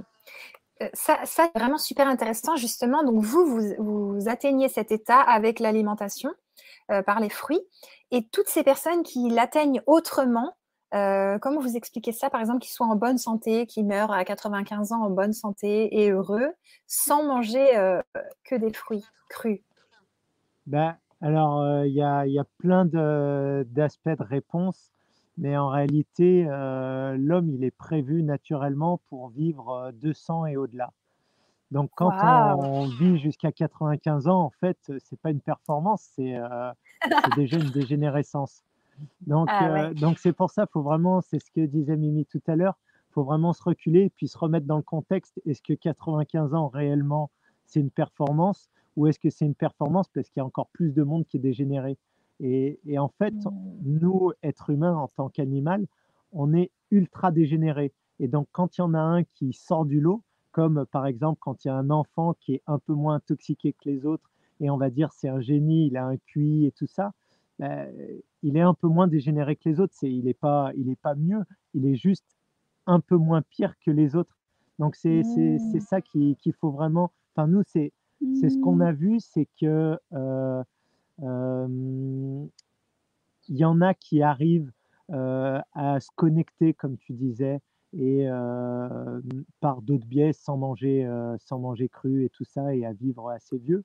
Ça, 0.95 1.19
ça 1.25 1.49
c'est 1.53 1.59
vraiment 1.59 1.79
super 1.79 2.09
intéressant 2.09 2.57
justement. 2.57 3.05
Donc 3.05 3.23
vous, 3.23 3.45
vous, 3.45 3.61
vous 3.79 4.29
atteignez 4.29 4.69
cet 4.69 4.91
état 4.91 5.21
avec 5.21 5.61
l'alimentation 5.61 6.31
par 7.07 7.21
les 7.21 7.31
fruits 7.31 7.63
et 8.11 8.27
toutes 8.29 8.49
ces 8.49 8.63
personnes 8.63 9.03
qui 9.03 9.29
l'atteignent 9.31 9.83
autrement, 9.87 10.55
euh, 10.95 11.39
comment 11.41 11.61
vous 11.61 11.77
expliquez 11.77 12.13
ça, 12.13 12.31
par 12.31 12.41
exemple, 12.41 12.61
qu'ils 12.61 12.73
soient 12.73 12.87
en 12.87 12.95
bonne 12.95 13.19
santé, 13.19 13.67
qu'ils 13.67 13.87
meurent 13.87 14.13
à 14.13 14.25
95 14.25 14.93
ans 14.93 15.03
en 15.03 15.11
bonne 15.11 15.33
santé 15.33 16.03
et 16.03 16.11
heureux, 16.11 16.53
sans 16.87 17.25
manger 17.25 17.77
euh, 17.77 18.01
que 18.45 18.55
des 18.55 18.73
fruits 18.73 19.05
crus? 19.29 19.61
Ben, 20.67 20.97
Alors, 21.21 21.61
euh, 21.61 21.87
il 21.87 21.95
y, 21.95 22.03
a, 22.03 22.27
y, 22.27 22.39
a, 22.39 22.45
plein 22.59 22.85
d'aspects 22.85 24.09
de, 24.09 24.23
réponse, 24.23 24.93
mais 25.37 25.57
en 25.57 25.69
réalité, 25.69 26.45
l'homme, 26.45 27.51
il 27.51 27.65
est 27.65 27.77
prévu 27.77 28.23
naturellement 28.23 29.01
pour 29.09 29.31
vivre 29.31 29.91
200 29.95 30.47
et 30.47 30.57
au-delà. 30.57 30.93
Donc, 31.75 31.91
quand 31.97 32.13
on 32.57 32.87
vit 32.87 33.19
jusqu'à 33.19 33.51
95 33.51 34.29
ans, 34.29 34.43
en 34.43 34.51
fait, 34.61 34.79
c'est 35.01 35.19
pas 35.19 35.33
une 35.33 35.41
performance, 35.41 36.09
c'est 36.15 36.37
déjà 37.37 37.59
une 37.59 37.71
dégénérescence. 37.71 38.63
Donc, 39.27 39.49
ah 39.51 39.89
euh, 39.89 39.95
donc 39.95 40.21
c'est 40.21 40.33
pour 40.33 40.53
ça, 40.53 40.69
faut 40.69 40.83
vraiment, 40.83 41.21
c'est 41.21 41.41
ce 41.41 41.51
que 41.51 41.67
disait 41.67 41.97
Mimi 41.97 42.27
tout 42.27 42.41
à 42.47 42.55
l'heure, 42.55 42.79
faut 43.11 43.25
vraiment 43.25 43.53
se 43.53 43.61
reculer 43.61 44.03
et 44.03 44.11
puis 44.11 44.29
se 44.29 44.39
remettre 44.39 44.67
dans 44.67 44.77
le 44.77 44.85
contexte. 44.85 45.41
Est-ce 45.47 45.63
que 45.63 45.73
95 45.73 46.55
ans 46.55 46.69
réellement, 46.69 47.33
c'est 47.65 47.81
une 47.81 47.91
performance 47.91 48.71
ou 48.95 49.09
est-ce 49.09 49.19
que 49.19 49.29
c'est 49.29 49.45
une 49.45 49.57
performance 49.57 50.07
parce 50.15 50.29
qu'il 50.29 50.39
y 50.39 50.43
a 50.43 50.47
encore 50.47 50.69
plus 50.69 50.93
de 50.93 51.03
monde 51.03 51.27
qui 51.27 51.39
est 51.39 51.41
dégénéré? 51.41 51.99
Et, 52.39 52.79
et, 52.87 53.01
en 53.01 53.09
fait, 53.09 53.35
mmh. 53.35 53.51
nous, 53.83 54.31
êtres 54.45 54.71
humains 54.71 54.95
en 54.95 55.09
tant 55.09 55.29
qu'animal, 55.29 55.89
on 56.31 56.55
est 56.55 56.71
ultra 56.93 57.33
dégénéré. 57.33 57.93
Et 58.21 58.29
donc, 58.29 58.47
quand 58.53 58.79
il 58.79 58.83
y 58.83 58.85
en 58.85 58.95
a 58.95 59.01
un 59.01 59.25
qui 59.25 59.53
sort 59.53 59.85
du 59.85 60.01
lot, 60.01 60.23
comme 60.55 60.87
par 60.87 61.07
exemple 61.07 61.41
quand 61.41 61.65
il 61.65 61.69
y 61.69 61.71
a 61.71 61.75
un 61.75 61.91
enfant 61.91 62.35
qui 62.41 62.55
est 62.55 62.63
un 62.69 62.79
peu 62.79 62.95
moins 62.95 63.17
intoxiqué 63.17 63.73
que 63.73 63.91
les 63.91 64.07
autres, 64.07 64.31
et 64.61 64.71
on 64.71 64.77
va 64.77 64.89
dire 64.89 65.13
c'est 65.13 65.29
un 65.29 65.41
génie, 65.41 65.89
il 65.89 65.97
a 65.97 66.07
un 66.07 66.17
QI 66.17 66.67
et 66.67 66.71
tout 66.71 66.87
ça, 66.87 67.13
bah, 67.59 67.87
il 68.45 68.57
est 68.57 68.63
un 68.63 68.73
peu 68.73 68.87
moins 68.87 69.09
dégénéré 69.09 69.57
que 69.57 69.69
les 69.69 69.81
autres. 69.81 69.95
C'est, 69.97 70.11
il 70.11 70.27
n'est 70.27 70.33
pas, 70.35 70.71
il 70.77 70.89
est 70.89 71.01
pas 71.01 71.17
mieux, 71.17 71.43
il 71.75 71.87
est 71.87 71.97
juste 71.97 72.25
un 72.87 73.01
peu 73.01 73.17
moins 73.17 73.43
pire 73.43 73.75
que 73.85 73.91
les 73.91 74.15
autres. 74.15 74.39
Donc 74.79 74.95
c'est, 74.95 75.23
mmh. 75.23 75.81
ça 75.81 76.01
qu'il 76.01 76.37
faut 76.61 76.71
vraiment. 76.71 77.11
Enfin 77.35 77.49
nous 77.49 77.63
c'est, 77.67 77.93
c'est 78.41 78.49
ce 78.49 78.59
qu'on 78.61 78.79
a 78.79 78.93
mmh. 78.93 78.97
vu, 78.97 79.21
c'est 79.21 79.49
que 79.61 79.99
euh, 80.13 80.63
il 83.49 83.57
y 83.57 83.65
en 83.65 83.81
a 83.81 83.93
qui 83.93 84.23
arrivent 84.23 84.71
euh, 85.11 85.61
à 85.73 85.99
se 85.99 86.09
connecter, 86.15 86.75
comme 86.75 86.97
tu 86.97 87.13
disais, 87.13 87.61
et 87.99 88.29
euh, 88.29 89.21
par 89.61 89.83
d'autres 89.83 90.07
biais, 90.07 90.33
sans 90.33 90.57
manger, 90.57 91.09
sans 91.39 91.59
manger 91.59 91.89
cru 91.89 92.25
et 92.25 92.29
tout 92.29 92.45
ça, 92.45 92.75
et 92.75 92.85
à 92.85 92.93
vivre 92.93 93.31
assez 93.31 93.59
vieux 93.59 93.85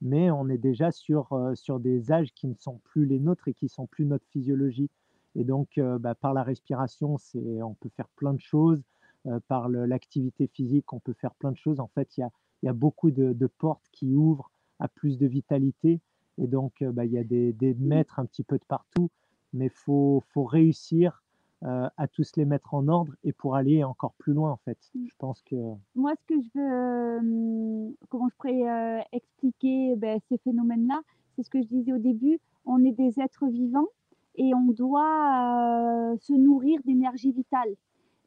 mais 0.00 0.30
on 0.30 0.48
est 0.48 0.58
déjà 0.58 0.90
sur, 0.92 1.32
euh, 1.32 1.54
sur 1.54 1.78
des 1.78 2.12
âges 2.12 2.32
qui 2.32 2.46
ne 2.46 2.54
sont 2.54 2.78
plus 2.84 3.04
les 3.04 3.18
nôtres 3.18 3.48
et 3.48 3.54
qui 3.54 3.68
sont 3.68 3.86
plus 3.86 4.06
notre 4.06 4.26
physiologie. 4.26 4.90
Et 5.34 5.44
donc, 5.44 5.78
euh, 5.78 5.98
bah, 5.98 6.14
par 6.14 6.34
la 6.34 6.42
respiration, 6.42 7.18
c'est, 7.18 7.62
on 7.62 7.74
peut 7.74 7.90
faire 7.96 8.08
plein 8.16 8.34
de 8.34 8.40
choses. 8.40 8.82
Euh, 9.26 9.38
par 9.48 9.68
l'activité 9.68 10.46
physique, 10.46 10.92
on 10.94 11.00
peut 11.00 11.12
faire 11.12 11.34
plein 11.34 11.52
de 11.52 11.56
choses. 11.56 11.78
En 11.78 11.88
fait, 11.88 12.16
il 12.16 12.20
y 12.20 12.24
a, 12.24 12.30
y 12.62 12.68
a, 12.68 12.72
beaucoup 12.72 13.10
de, 13.10 13.34
de, 13.34 13.46
portes 13.46 13.84
qui 13.92 14.14
ouvrent 14.14 14.50
à 14.78 14.88
plus 14.88 15.18
de 15.18 15.26
vitalité. 15.26 16.00
Et 16.38 16.46
donc, 16.46 16.82
bah, 16.82 17.04
il 17.04 17.12
y 17.12 17.18
a 17.18 17.24
des, 17.24 17.52
des, 17.52 17.74
maîtres 17.74 18.18
un 18.18 18.24
petit 18.24 18.42
peu 18.42 18.56
de 18.56 18.64
partout. 18.64 19.10
Mais 19.52 19.66
il 19.66 19.70
faut, 19.70 20.24
faut 20.32 20.44
réussir 20.44 21.12
euh, 21.12 21.16
à 21.62 22.08
tous 22.08 22.36
les 22.36 22.44
mettre 22.44 22.74
en 22.74 22.88
ordre 22.88 23.12
et 23.22 23.32
pour 23.32 23.54
aller 23.54 23.84
encore 23.84 24.14
plus 24.14 24.32
loin 24.32 24.50
en 24.50 24.56
fait. 24.64 24.78
Mmh. 24.94 25.06
Je 25.08 25.14
pense 25.18 25.42
que 25.42 25.56
moi 25.94 26.12
ce 26.18 26.24
que 26.26 26.40
je 26.40 26.48
veux, 26.54 27.96
comment 28.08 28.28
je 28.28 28.34
pourrais 28.36 28.68
euh, 28.68 29.02
expliquer 29.12 29.94
ben, 29.96 30.18
ces 30.28 30.38
phénomènes-là, 30.38 31.00
c'est 31.36 31.42
ce 31.42 31.50
que 31.50 31.60
je 31.60 31.68
disais 31.68 31.92
au 31.92 31.98
début. 31.98 32.38
On 32.64 32.84
est 32.84 32.92
des 32.92 33.20
êtres 33.20 33.46
vivants 33.46 33.88
et 34.36 34.54
on 34.54 34.72
doit 34.72 36.12
euh, 36.12 36.16
se 36.20 36.32
nourrir 36.32 36.80
d'énergie 36.84 37.32
vitale. 37.32 37.74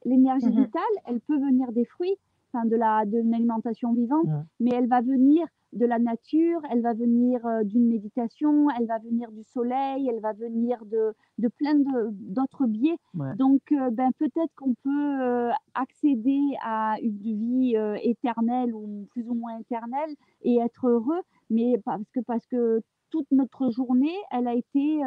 L'énergie 0.04 0.46
mmh 0.46 0.64
vitale, 0.64 0.82
elle 1.06 1.20
peut 1.20 1.38
venir 1.38 1.72
des 1.72 1.86
fruits, 1.86 2.16
enfin 2.52 2.66
de 2.66 2.76
la 2.76 3.04
de 3.06 3.18
l'alimentation 3.18 3.94
vivante, 3.94 4.26
mmh. 4.26 4.44
mais 4.60 4.70
elle 4.74 4.86
va 4.86 5.00
venir 5.00 5.46
de 5.74 5.86
la 5.86 5.98
nature, 5.98 6.60
elle 6.70 6.80
va 6.80 6.94
venir 6.94 7.44
euh, 7.46 7.64
d'une 7.64 7.88
méditation, 7.88 8.68
elle 8.78 8.86
va 8.86 8.98
venir 8.98 9.30
du 9.32 9.42
soleil, 9.42 10.08
elle 10.08 10.20
va 10.20 10.32
venir 10.32 10.84
de, 10.86 11.14
de 11.38 11.48
plein 11.48 11.74
d'autres 12.10 12.66
biais. 12.66 12.96
Donc, 13.36 13.60
euh, 13.72 13.90
ben, 13.90 14.10
peut-être 14.18 14.54
qu'on 14.56 14.74
peut, 14.74 15.22
euh, 15.22 15.50
accéder 15.74 16.40
à 16.62 16.96
une 17.02 17.18
vie 17.18 17.76
éternelle 18.02 18.74
ou 18.74 19.06
plus 19.10 19.28
ou 19.28 19.34
moins 19.34 19.58
éternelle 19.58 20.14
et 20.42 20.58
être 20.58 20.88
heureux, 20.88 21.20
mais 21.50 21.80
parce 21.84 22.08
que, 22.12 22.20
parce 22.20 22.46
que 22.46 22.80
toute 23.10 23.30
notre 23.30 23.70
journée, 23.70 24.16
elle 24.30 24.46
a 24.48 24.54
été 24.54 25.00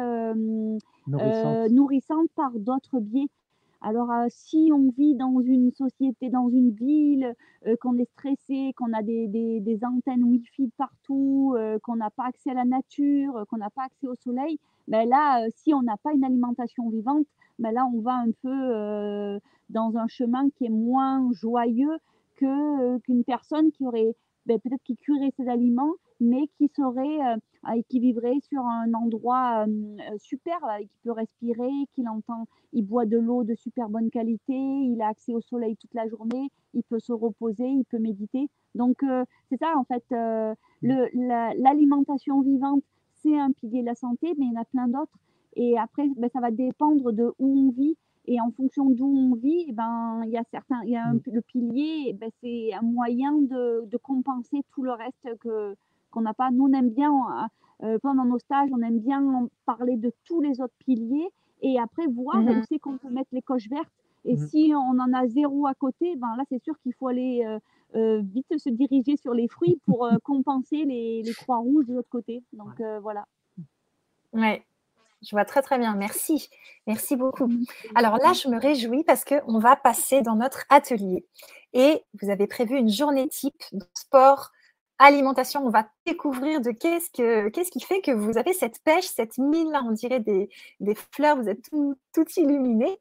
nourrissante 1.06 2.28
par 2.34 2.52
d'autres 2.52 3.00
biais. 3.00 3.28
Alors, 3.80 4.10
euh, 4.10 4.26
si 4.28 4.70
on 4.74 4.90
vit 4.90 5.14
dans 5.14 5.40
une 5.40 5.70
société, 5.70 6.30
dans 6.30 6.48
une 6.48 6.70
ville, 6.72 7.34
euh, 7.66 7.76
qu'on 7.80 7.96
est 7.98 8.10
stressé, 8.12 8.72
qu'on 8.76 8.92
a 8.92 9.02
des, 9.02 9.78
antennes 9.84 10.24
Wi-Fi 10.24 10.72
partout, 10.76 11.54
euh, 11.56 11.78
qu'on 11.80 11.96
n'a 11.96 12.10
pas 12.10 12.24
accès 12.24 12.50
à 12.50 12.54
la 12.54 12.64
nature, 12.64 13.44
qu'on 13.48 13.58
n'a 13.58 13.70
pas 13.70 13.84
accès 13.84 14.08
au 14.08 14.16
soleil, 14.16 14.58
ben 14.88 15.08
là, 15.08 15.46
si 15.54 15.74
on 15.74 15.82
n'a 15.82 15.96
pas 15.96 16.12
une 16.12 16.24
alimentation 16.24 16.88
vivante, 16.90 17.26
ben 17.60 17.70
là, 17.70 17.86
on 17.86 18.00
va 18.00 18.14
un 18.14 18.30
peu 18.42 19.40
dans 19.70 19.96
un 19.96 20.08
chemin 20.08 20.48
qui 20.50 20.64
est 20.66 20.70
moins 20.70 21.28
joyeux 21.32 21.98
qu'une 22.36 23.24
personne 23.26 23.70
qui 23.72 23.86
aurait 23.86 24.14
ben, 24.46 24.58
peut-être 24.58 24.82
qui 24.82 24.96
cuirait 24.96 25.32
ses 25.36 25.48
aliments, 25.48 25.92
mais 26.20 26.48
qui 26.56 26.68
serait, 26.68 27.20
euh, 27.68 27.82
qui 27.88 28.00
vivrait 28.00 28.38
sur 28.40 28.64
un 28.64 28.92
endroit 28.94 29.66
euh, 29.66 30.18
super, 30.18 30.58
euh, 30.64 30.78
qui 30.80 30.98
peut 31.04 31.12
respirer, 31.12 31.70
qu'il 31.94 32.08
entend, 32.08 32.46
il 32.72 32.84
boit 32.84 33.06
de 33.06 33.18
l'eau 33.18 33.44
de 33.44 33.54
super 33.54 33.88
bonne 33.88 34.10
qualité, 34.10 34.54
il 34.54 35.00
a 35.00 35.08
accès 35.08 35.32
au 35.32 35.40
soleil 35.40 35.76
toute 35.76 35.94
la 35.94 36.08
journée, 36.08 36.50
il 36.74 36.82
peut 36.82 37.00
se 37.00 37.12
reposer, 37.12 37.66
il 37.66 37.84
peut 37.84 37.98
méditer. 37.98 38.48
Donc 38.74 39.02
c'est 39.48 39.58
ça 39.58 39.74
en 39.76 39.84
fait, 39.84 40.04
l'alimentation 40.82 42.42
vivante, 42.42 42.84
c'est 43.14 43.38
un 43.38 43.52
pilier 43.52 43.80
de 43.80 43.86
la 43.86 43.94
santé, 43.94 44.34
mais 44.38 44.46
il 44.46 44.52
y 44.52 44.56
en 44.56 44.60
a 44.60 44.64
plein 44.64 44.88
d'autres. 44.88 45.18
Et 45.56 45.78
après, 45.78 46.08
ben, 46.16 46.28
ça 46.32 46.40
va 46.40 46.50
dépendre 46.50 47.12
de 47.12 47.32
où 47.38 47.66
on 47.66 47.70
vit 47.70 47.96
et 48.28 48.40
en 48.42 48.50
fonction 48.50 48.90
d'où 48.90 49.06
on 49.06 49.34
vit, 49.34 49.64
eh 49.68 49.72
ben, 49.72 50.20
il 50.24 50.30
y 50.30 50.36
a 50.36 50.44
certains, 50.50 50.82
il 50.84 50.90
y 50.90 50.96
a 50.96 51.04
un, 51.06 51.14
mmh. 51.14 51.22
le 51.32 51.40
pilier, 51.40 52.04
eh 52.08 52.12
ben, 52.12 52.30
c'est 52.42 52.74
un 52.74 52.82
moyen 52.82 53.32
de, 53.32 53.86
de, 53.86 53.96
compenser 53.96 54.62
tout 54.70 54.82
le 54.82 54.92
reste 54.92 55.34
que, 55.40 55.74
qu'on 56.10 56.22
n'a 56.22 56.34
pas. 56.34 56.50
Nous, 56.50 56.64
on 56.64 56.72
aime 56.72 56.90
bien, 56.90 57.12
euh, 57.82 57.98
pendant 58.02 58.24
nos 58.24 58.38
stages, 58.38 58.70
on 58.72 58.82
aime 58.82 58.98
bien 58.98 59.48
parler 59.66 59.96
de 59.96 60.12
tous 60.24 60.40
les 60.40 60.60
autres 60.60 60.74
piliers 60.78 61.28
et 61.60 61.78
après 61.78 62.06
voir 62.06 62.36
mmh 62.36 62.48
où 62.48 62.62
c'est 62.68 62.78
qu'on 62.78 62.98
peut 62.98 63.10
mettre 63.10 63.30
les 63.32 63.42
coches 63.42 63.68
vertes. 63.68 63.92
Et 64.24 64.34
mmh. 64.34 64.48
si 64.48 64.72
on 64.74 64.98
en 64.98 65.12
a 65.12 65.26
zéro 65.28 65.66
à 65.66 65.74
côté, 65.74 66.16
ben 66.16 66.34
là, 66.36 66.44
c'est 66.48 66.62
sûr 66.62 66.78
qu'il 66.80 66.92
faut 66.94 67.08
aller 67.08 67.44
vite 67.94 68.58
se 68.58 68.68
diriger 68.68 69.16
sur 69.16 69.32
les 69.32 69.48
fruits 69.48 69.80
pour 69.86 70.08
compenser 70.22 70.84
les, 70.84 71.22
les, 71.22 71.34
croix 71.34 71.58
rouges 71.58 71.86
de 71.86 71.94
l'autre 71.94 72.10
côté. 72.10 72.42
Donc 72.52 72.80
voilà. 73.00 73.26
Ouais, 74.32 74.62
je 75.22 75.30
vois 75.30 75.44
très 75.44 75.62
très 75.62 75.78
bien. 75.78 75.94
Merci. 75.96 76.48
Merci 76.86 77.16
beaucoup. 77.16 77.50
Alors 77.94 78.18
là, 78.18 78.32
je 78.32 78.48
me 78.48 78.58
réjouis 78.58 79.04
parce 79.04 79.24
qu'on 79.24 79.58
va 79.58 79.76
passer 79.76 80.22
dans 80.22 80.36
notre 80.36 80.64
atelier. 80.68 81.26
Et 81.72 82.02
vous 82.20 82.30
avez 82.30 82.46
prévu 82.46 82.76
une 82.76 82.88
journée 82.88 83.28
type 83.28 83.62
de 83.72 83.84
sport, 83.94 84.52
alimentation. 84.98 85.64
On 85.64 85.70
va 85.70 85.88
découvrir 86.06 86.60
de 86.60 86.70
qu'est-ce, 86.70 87.10
que, 87.10 87.48
qu'est-ce 87.48 87.70
qui 87.70 87.80
fait 87.80 88.00
que 88.00 88.10
vous 88.10 88.38
avez 88.38 88.52
cette 88.52 88.82
pêche, 88.82 89.06
cette 89.06 89.38
mine 89.38 89.70
là, 89.70 89.82
on 89.86 89.92
dirait 89.92 90.20
des, 90.20 90.48
des 90.80 90.94
fleurs, 91.12 91.36
vous 91.36 91.48
êtes 91.48 91.62
tout, 91.70 91.96
tout 92.14 92.24
illuminé. 92.36 93.00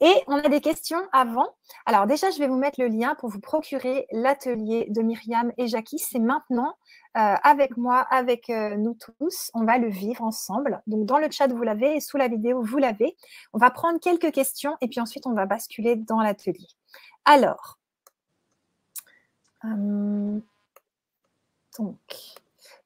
Et 0.00 0.14
on 0.26 0.36
a 0.36 0.48
des 0.48 0.60
questions 0.60 1.00
avant. 1.12 1.48
Alors 1.86 2.06
déjà, 2.06 2.30
je 2.30 2.38
vais 2.38 2.48
vous 2.48 2.56
mettre 2.56 2.80
le 2.80 2.88
lien 2.88 3.14
pour 3.16 3.28
vous 3.30 3.40
procurer 3.40 4.06
l'atelier 4.12 4.86
de 4.90 5.02
Myriam 5.02 5.52
et 5.58 5.66
Jackie. 5.66 5.98
C'est 5.98 6.18
maintenant. 6.18 6.76
Euh, 7.16 7.34
avec 7.42 7.76
moi, 7.76 8.02
avec 8.02 8.48
euh, 8.50 8.76
nous 8.76 8.94
tous. 8.94 9.50
On 9.54 9.64
va 9.64 9.78
le 9.78 9.88
vivre 9.88 10.22
ensemble. 10.22 10.80
Donc, 10.86 11.06
dans 11.06 11.18
le 11.18 11.28
chat, 11.28 11.48
vous 11.48 11.62
l'avez 11.64 11.96
et 11.96 12.00
sous 12.00 12.16
la 12.16 12.28
vidéo, 12.28 12.62
vous 12.62 12.78
l'avez. 12.78 13.16
On 13.52 13.58
va 13.58 13.70
prendre 13.70 13.98
quelques 13.98 14.30
questions 14.30 14.76
et 14.80 14.86
puis 14.86 15.00
ensuite, 15.00 15.26
on 15.26 15.32
va 15.32 15.44
basculer 15.44 15.96
dans 15.96 16.20
l'atelier. 16.20 16.68
Alors, 17.24 17.80
euh, 19.64 20.38
donc, 21.78 21.98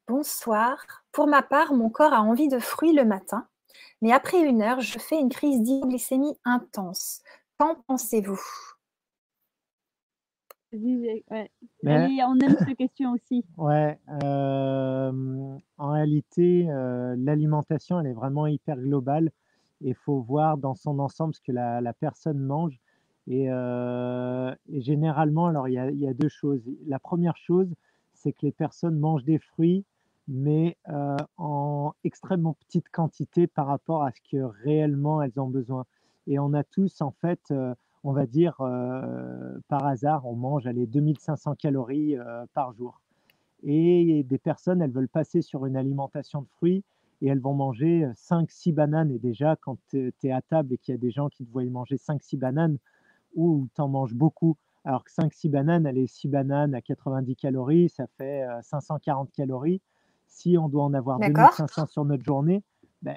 bonsoir. 0.07 0.77
Pour 1.13 1.27
ma 1.27 1.43
part, 1.43 1.73
mon 1.73 1.91
corps 1.91 2.13
a 2.13 2.21
envie 2.21 2.49
de 2.49 2.59
fruits 2.59 2.95
le 2.95 3.05
matin, 3.05 3.47
mais 4.03 4.13
après 4.13 4.41
une 4.41 4.63
heure, 4.63 4.81
je 4.81 4.99
fais 4.99 5.19
une 5.19 5.29
crise 5.31 5.63
d'hypoglycémie 5.63 6.37
intense. 6.45 7.23
Qu'en 7.59 7.77
pensez-vous? 7.87 8.41
Ouais. 10.73 11.51
on 11.85 12.39
aime 12.41 12.57
cette 12.59 12.77
question 12.77 13.13
aussi. 13.13 13.45
Ouais, 13.57 13.99
euh, 14.23 15.57
en 15.79 15.91
réalité, 15.93 16.67
euh, 16.69 17.15
l'alimentation, 17.17 18.01
elle 18.01 18.09
est 18.09 18.15
vraiment 18.15 18.47
hyper 18.47 18.77
globale. 18.77 19.31
Il 19.81 19.95
faut 19.95 20.21
voir 20.21 20.59
dans 20.59 20.75
son 20.75 20.99
ensemble 20.99 21.35
ce 21.35 21.41
que 21.41 21.53
la, 21.53 21.81
la 21.81 21.93
personne 21.93 22.39
mange. 22.39 22.81
Et, 23.27 23.47
euh, 23.49 24.55
et 24.69 24.83
généralement, 24.83 25.47
alors 25.47 25.69
il 25.69 25.75
y, 25.75 25.79
a, 25.79 25.91
il 25.91 25.99
y, 25.99 26.09
a, 26.09 26.15
deux 26.15 26.29
choses. 26.29 26.63
La 26.87 26.99
première 26.99 27.37
chose, 27.37 27.73
c'est 28.25 28.33
que 28.33 28.41
les 28.43 28.53
personnes 28.53 28.99
mangent 28.99 29.25
des 29.25 29.39
fruits, 29.39 29.85
mais 30.27 30.77
en 31.37 31.93
extrêmement 32.03 32.55
petite 32.55 32.89
quantité 32.89 33.47
par 33.47 33.67
rapport 33.67 34.03
à 34.03 34.11
ce 34.11 34.21
que 34.31 34.43
réellement 34.65 35.23
elles 35.23 35.39
ont 35.39 35.49
besoin. 35.49 35.85
Et 36.27 36.39
on 36.39 36.55
a 36.55 36.65
tous, 36.65 37.03
en 37.03 37.13
fait, 37.13 37.53
on 38.05 38.13
va 38.13 38.27
dire, 38.27 38.55
euh, 38.61 39.59
par 39.69 39.87
hasard, 39.87 40.27
on 40.27 40.37
mange 40.37 40.67
les 40.67 40.87
2500 40.87 41.55
calories 41.55 42.17
euh, 42.17 42.45
par 42.53 42.75
jour. 42.75 43.01
Et 43.63 44.23
des 44.25 44.39
personnes, 44.39 44.83
elles 44.83 44.91
veulent 44.91 45.09
passer 45.09 45.41
sur 45.41 45.65
une 45.65 45.75
alimentation 45.75 46.43
de 46.43 46.49
fruits 46.59 46.85
et 47.23 47.29
elles 47.29 47.41
vont 47.41 47.55
manger 47.55 48.07
5-6 48.15 48.69
euh, 48.69 48.73
bananes. 48.75 49.11
Et 49.11 49.19
déjà, 49.19 49.57
quand 49.57 49.79
tu 49.89 50.13
es 50.23 50.31
à 50.31 50.43
table 50.43 50.75
et 50.75 50.79
qu'il 50.79 50.93
y 50.93 50.95
a 50.95 50.99
des 50.99 51.11
gens 51.11 51.31
qui 51.31 51.47
te 51.47 51.51
voient 51.51 51.65
manger 51.65 51.97
5-6 51.97 52.37
bananes, 52.37 52.77
ou 53.35 53.69
tu 53.75 53.81
en 53.81 53.89
manges 53.89 54.15
beaucoup, 54.15 54.59
alors 54.85 55.05
que 55.05 55.11
5-6 55.11 55.51
bananes, 55.51 55.89
les 55.89 56.07
6 56.07 56.29
bananes 56.29 56.75
à 56.75 56.83
90 56.83 57.37
calories, 57.37 57.89
ça 57.89 58.07
fait 58.19 58.45
540 58.63 59.31
calories. 59.33 59.81
Si 60.27 60.59
on 60.59 60.69
doit 60.69 60.85
en 60.85 60.95
avoir 60.95 61.19
2500 61.19 61.87
sur 61.87 62.05
notre 62.05 62.25
journée, 62.25 62.63
ben, 63.03 63.17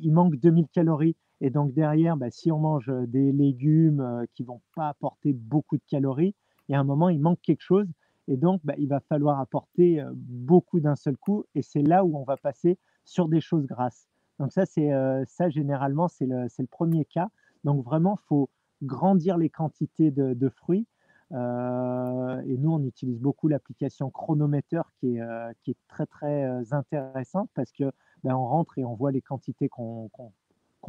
il 0.00 0.12
manque 0.12 0.36
2000 0.36 0.68
calories. 0.68 1.16
Et 1.40 1.50
donc 1.50 1.72
derrière, 1.72 2.16
bah, 2.16 2.30
si 2.30 2.52
on 2.52 2.58
mange 2.58 2.92
des 3.08 3.32
légumes 3.32 4.26
qui 4.34 4.44
vont 4.44 4.60
pas 4.76 4.88
apporter 4.88 5.32
beaucoup 5.32 5.76
de 5.76 5.82
calories, 5.88 6.34
il 6.68 6.72
y 6.72 6.74
a 6.74 6.80
un 6.80 6.84
moment, 6.84 7.08
il 7.08 7.20
manque 7.20 7.40
quelque 7.40 7.62
chose. 7.62 7.86
Et 8.28 8.36
donc, 8.36 8.60
bah, 8.64 8.74
il 8.78 8.88
va 8.88 9.00
falloir 9.00 9.40
apporter 9.40 10.02
beaucoup 10.14 10.78
d'un 10.78 10.94
seul 10.94 11.16
coup. 11.16 11.44
Et 11.54 11.62
c'est 11.62 11.82
là 11.82 12.04
où 12.04 12.16
on 12.16 12.24
va 12.24 12.36
passer 12.36 12.78
sur 13.04 13.28
des 13.28 13.40
choses 13.40 13.66
grasses. 13.66 14.08
Donc 14.38 14.52
ça, 14.52 14.66
c'est 14.66 14.90
ça 15.26 15.48
généralement, 15.48 16.08
c'est 16.08 16.26
le, 16.26 16.44
le, 16.44 16.66
premier 16.66 17.04
cas. 17.04 17.28
Donc 17.64 17.84
vraiment, 17.84 18.18
il 18.20 18.26
faut 18.26 18.50
grandir 18.82 19.38
les 19.38 19.48
quantités 19.48 20.10
de, 20.10 20.34
de 20.34 20.48
fruits. 20.48 20.86
Euh, 21.32 22.42
et 22.46 22.58
nous, 22.58 22.72
on 22.72 22.84
utilise 22.84 23.18
beaucoup 23.18 23.48
l'application 23.48 24.10
chronomètre 24.10 24.90
qui 25.00 25.16
est, 25.16 25.22
qui 25.62 25.70
est 25.70 25.76
très 25.88 26.06
très 26.06 26.72
intéressante 26.72 27.48
parce 27.54 27.72
que 27.72 27.90
ben, 28.22 28.34
on 28.34 28.46
rentre 28.46 28.78
et 28.78 28.84
on 28.84 28.94
voit 28.94 29.12
les 29.12 29.22
quantités 29.22 29.68
qu'on 29.68 30.10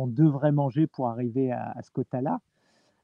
devrait 0.08 0.52
manger 0.52 0.88
pour 0.88 1.08
arriver 1.10 1.52
à, 1.52 1.76
ce 1.82 1.92
quota-là. 1.92 2.40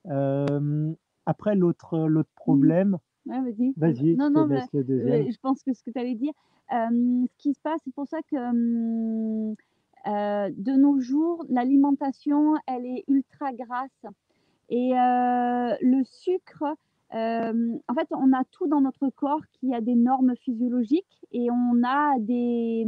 Euh, 0.08 0.94
après, 1.26 1.56
l'autre, 1.56 1.98
mmh. 1.98 2.24
problème. 2.36 2.98
vas-y. 3.26 3.74
Vas-y, 3.78 4.16
non, 4.16 4.30
non, 4.30 4.48
mais, 4.48 4.62
je 4.74 5.40
pense 5.40 5.64
que 5.64 5.74
ce 5.74 5.84
que 5.84 5.92
tu 5.92 6.00
allais 6.00 6.16
dire, 6.16 6.34
euh, 6.72 7.26
ce 7.28 7.38
qui 7.38 7.54
se 7.54 7.62
passe, 7.62 7.82
c'est 7.84 7.94
pour 7.94 8.08
ça 8.08 8.20
que 8.32 8.36
euh, 10.08 10.50
de 10.56 10.72
nos 10.72 11.00
jours, 11.00 11.46
l'alimentation, 11.50 12.56
elle 12.68 12.86
est 12.86 13.04
ultra 13.08 13.54
grasse. 13.54 14.06
Et 14.70 14.92
le 14.92 16.04
sucre, 16.04 16.64
en 17.12 17.94
fait, 17.96 18.08
on 18.12 18.34
a 18.34 18.44
tout 18.52 18.68
dans 18.68 18.82
notre 18.82 19.10
corps 19.10 19.42
qui 19.54 19.74
a 19.74 19.82
des 19.82 19.96
normes 19.96 20.36
physiologiques 20.36 21.26
et 21.32 21.50
on 21.52 21.84
a 21.84 22.20
des, 22.20 22.86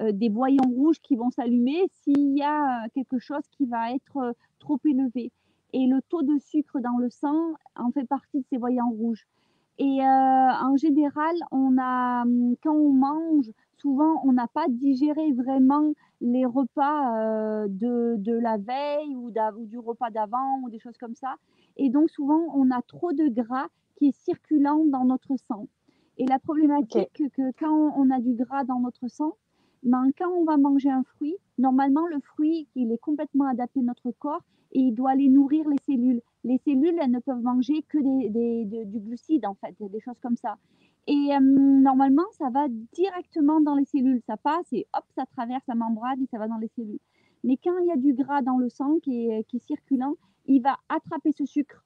euh, 0.00 0.10
des 0.10 0.28
voyants 0.28 0.68
rouges 0.68 1.00
qui 1.00 1.14
vont 1.14 1.30
s'allumer 1.30 1.84
s'il 2.02 2.36
y 2.36 2.42
a 2.42 2.84
euh, 2.84 2.88
quelque 2.94 3.18
chose 3.20 3.42
qui 3.52 3.64
va 3.64 3.92
être 3.92 4.16
euh, 4.16 4.32
trop 4.58 4.80
élevé. 4.84 5.30
Et 5.72 5.86
le 5.86 6.00
taux 6.08 6.22
de 6.22 6.36
sucre 6.40 6.80
dans 6.80 6.98
le 6.98 7.10
sang 7.10 7.54
en 7.76 7.92
fait 7.92 8.04
partie 8.04 8.40
de 8.40 8.44
ces 8.50 8.56
voyants 8.56 8.90
rouges. 8.90 9.26
Et 9.78 10.00
en 10.02 10.76
général, 10.76 11.34
on 11.50 11.76
a, 11.78 12.22
hum, 12.22 12.54
quand 12.62 12.74
on 12.74 12.92
mange, 12.92 13.50
souvent 13.76 14.22
on 14.24 14.32
n'a 14.32 14.46
pas 14.46 14.66
digéré 14.68 15.32
vraiment 15.32 15.92
les 16.20 16.46
repas 16.46 17.66
de, 17.68 18.16
de, 18.16 18.32
la 18.32 18.56
veille 18.56 19.16
ou, 19.16 19.30
ou 19.30 19.66
du 19.66 19.78
repas 19.78 20.10
d'avant 20.10 20.60
ou 20.62 20.70
des 20.70 20.78
choses 20.78 20.96
comme 20.96 21.16
ça. 21.16 21.34
Et 21.76 21.90
donc 21.90 22.08
souvent 22.08 22.40
on 22.54 22.70
a 22.70 22.82
trop 22.82 23.12
de 23.12 23.28
gras 23.28 23.66
qui 23.96 24.08
est 24.08 24.16
circulant 24.16 24.84
dans 24.84 25.04
notre 25.04 25.36
sang. 25.36 25.66
Et 26.18 26.26
la 26.26 26.38
problématique, 26.38 27.10
que 27.34 27.50
quand 27.58 27.92
on 27.96 28.10
a 28.10 28.20
du 28.20 28.34
gras 28.34 28.64
dans 28.64 28.78
notre 28.78 29.08
sang, 29.08 29.34
mais 29.82 30.12
quand 30.16 30.30
on 30.30 30.44
va 30.44 30.56
manger 30.56 30.90
un 30.90 31.02
fruit, 31.02 31.36
normalement, 31.58 32.06
le 32.06 32.18
fruit, 32.20 32.68
il 32.74 32.90
est 32.90 32.98
complètement 32.98 33.46
adapté 33.46 33.80
à 33.80 33.82
notre 33.82 34.10
corps 34.12 34.42
et 34.74 34.80
il 34.80 34.92
doit 34.92 35.12
aller 35.12 35.28
nourrir 35.28 35.68
les 35.68 35.78
cellules. 35.78 36.20
Les 36.42 36.58
cellules, 36.58 36.96
elles 37.00 37.10
ne 37.10 37.20
peuvent 37.20 37.42
manger 37.42 37.82
que 37.88 37.98
des, 37.98 38.84
du 38.84 39.00
glucide, 39.00 39.46
en 39.46 39.54
fait, 39.54 39.74
des 39.80 40.00
choses 40.00 40.18
comme 40.20 40.36
ça. 40.36 40.58
Et 41.06 41.30
euh, 41.32 41.40
normalement, 41.40 42.24
ça 42.32 42.50
va 42.50 42.66
directement 42.92 43.60
dans 43.60 43.74
les 43.74 43.84
cellules. 43.84 44.20
Ça 44.26 44.36
passe 44.36 44.72
et 44.72 44.86
hop, 44.94 45.04
ça 45.14 45.24
traverse 45.26 45.64
la 45.68 45.74
membrane 45.74 46.22
et 46.22 46.26
ça 46.26 46.38
va 46.38 46.48
dans 46.48 46.58
les 46.58 46.68
cellules. 46.68 47.00
Mais 47.44 47.58
quand 47.62 47.76
il 47.78 47.86
y 47.86 47.92
a 47.92 47.96
du 47.96 48.14
gras 48.14 48.42
dans 48.42 48.58
le 48.58 48.68
sang 48.68 48.98
qui 49.02 49.28
est, 49.28 49.44
qui 49.44 49.58
est 49.58 49.66
circulant, 49.66 50.14
il 50.46 50.62
va 50.62 50.76
attraper 50.88 51.32
ce 51.32 51.44
sucre 51.44 51.84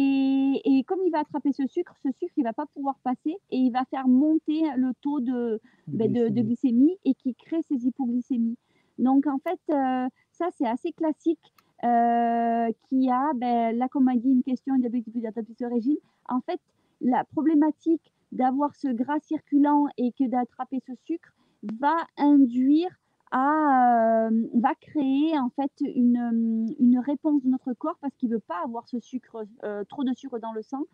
et, 0.00 0.84
comme 0.86 1.00
il 1.04 1.10
va 1.10 1.20
attraper 1.20 1.52
ce 1.52 1.66
sucre, 1.66 1.94
ce 2.02 2.10
sucre, 2.12 2.32
il 2.36 2.44
va 2.44 2.52
pas 2.52 2.66
pouvoir 2.66 2.96
passer 3.02 3.36
et 3.50 3.56
il 3.56 3.70
va 3.72 3.84
faire 3.86 4.06
monter 4.06 4.62
le 4.76 4.92
taux 5.00 5.20
de, 5.20 5.60
ben, 5.88 6.12
glycémie 6.12 6.96
et 7.04 7.14
qui 7.14 7.34
crée 7.34 7.62
ces 7.68 7.86
hypoglycémies. 7.86 8.58
Donc, 8.98 9.26
en 9.26 9.38
fait, 9.38 9.60
euh, 9.70 10.08
ça, 10.30 10.48
c'est 10.56 10.66
assez 10.66 10.92
classique. 10.92 11.52
Euh, 11.84 12.72
qui 12.88 13.08
a, 13.08 13.32
ben, 13.36 13.76
là, 13.76 13.88
comme 13.88 14.08
a 14.08 14.16
dit, 14.16 14.30
une 14.30 14.42
question 14.42 14.76
d'adaptation 14.78 15.54
ce 15.56 15.64
régime. 15.64 15.96
En 16.28 16.40
fait, 16.40 16.60
la 17.00 17.22
problématique 17.24 18.12
d'avoir 18.32 18.74
ce 18.74 18.88
gras 18.88 19.20
circulant 19.20 19.86
et 19.96 20.12
que 20.12 20.28
d'attraper 20.28 20.82
ce 20.86 20.92
sucre 21.04 21.32
va 21.62 21.96
induire 22.16 22.90
à, 23.30 24.28
euh, 24.28 24.48
va 24.54 24.74
créer 24.80 25.38
en 25.38 25.50
fait 25.50 25.70
une, 25.80 26.66
une, 26.78 26.98
réponse 26.98 27.42
de 27.42 27.48
notre 27.48 27.74
corps 27.74 27.96
parce 28.00 28.14
qu'il 28.16 28.30
veut 28.30 28.40
pas 28.40 28.62
avoir 28.64 28.88
ce 28.88 28.98
sucre, 29.00 29.44
euh, 29.64 29.84
trop 29.84 30.02
de 30.02 30.14
sucre 30.14 30.38
dans 30.38 30.52
le 30.52 30.62
sang, 30.62 30.84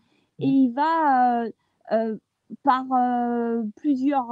et 0.40 0.46
mmh. 0.46 0.54
il 0.54 0.72
va 0.72 1.44
euh, 1.92 2.16
par 2.62 2.84
plusieurs 3.76 4.28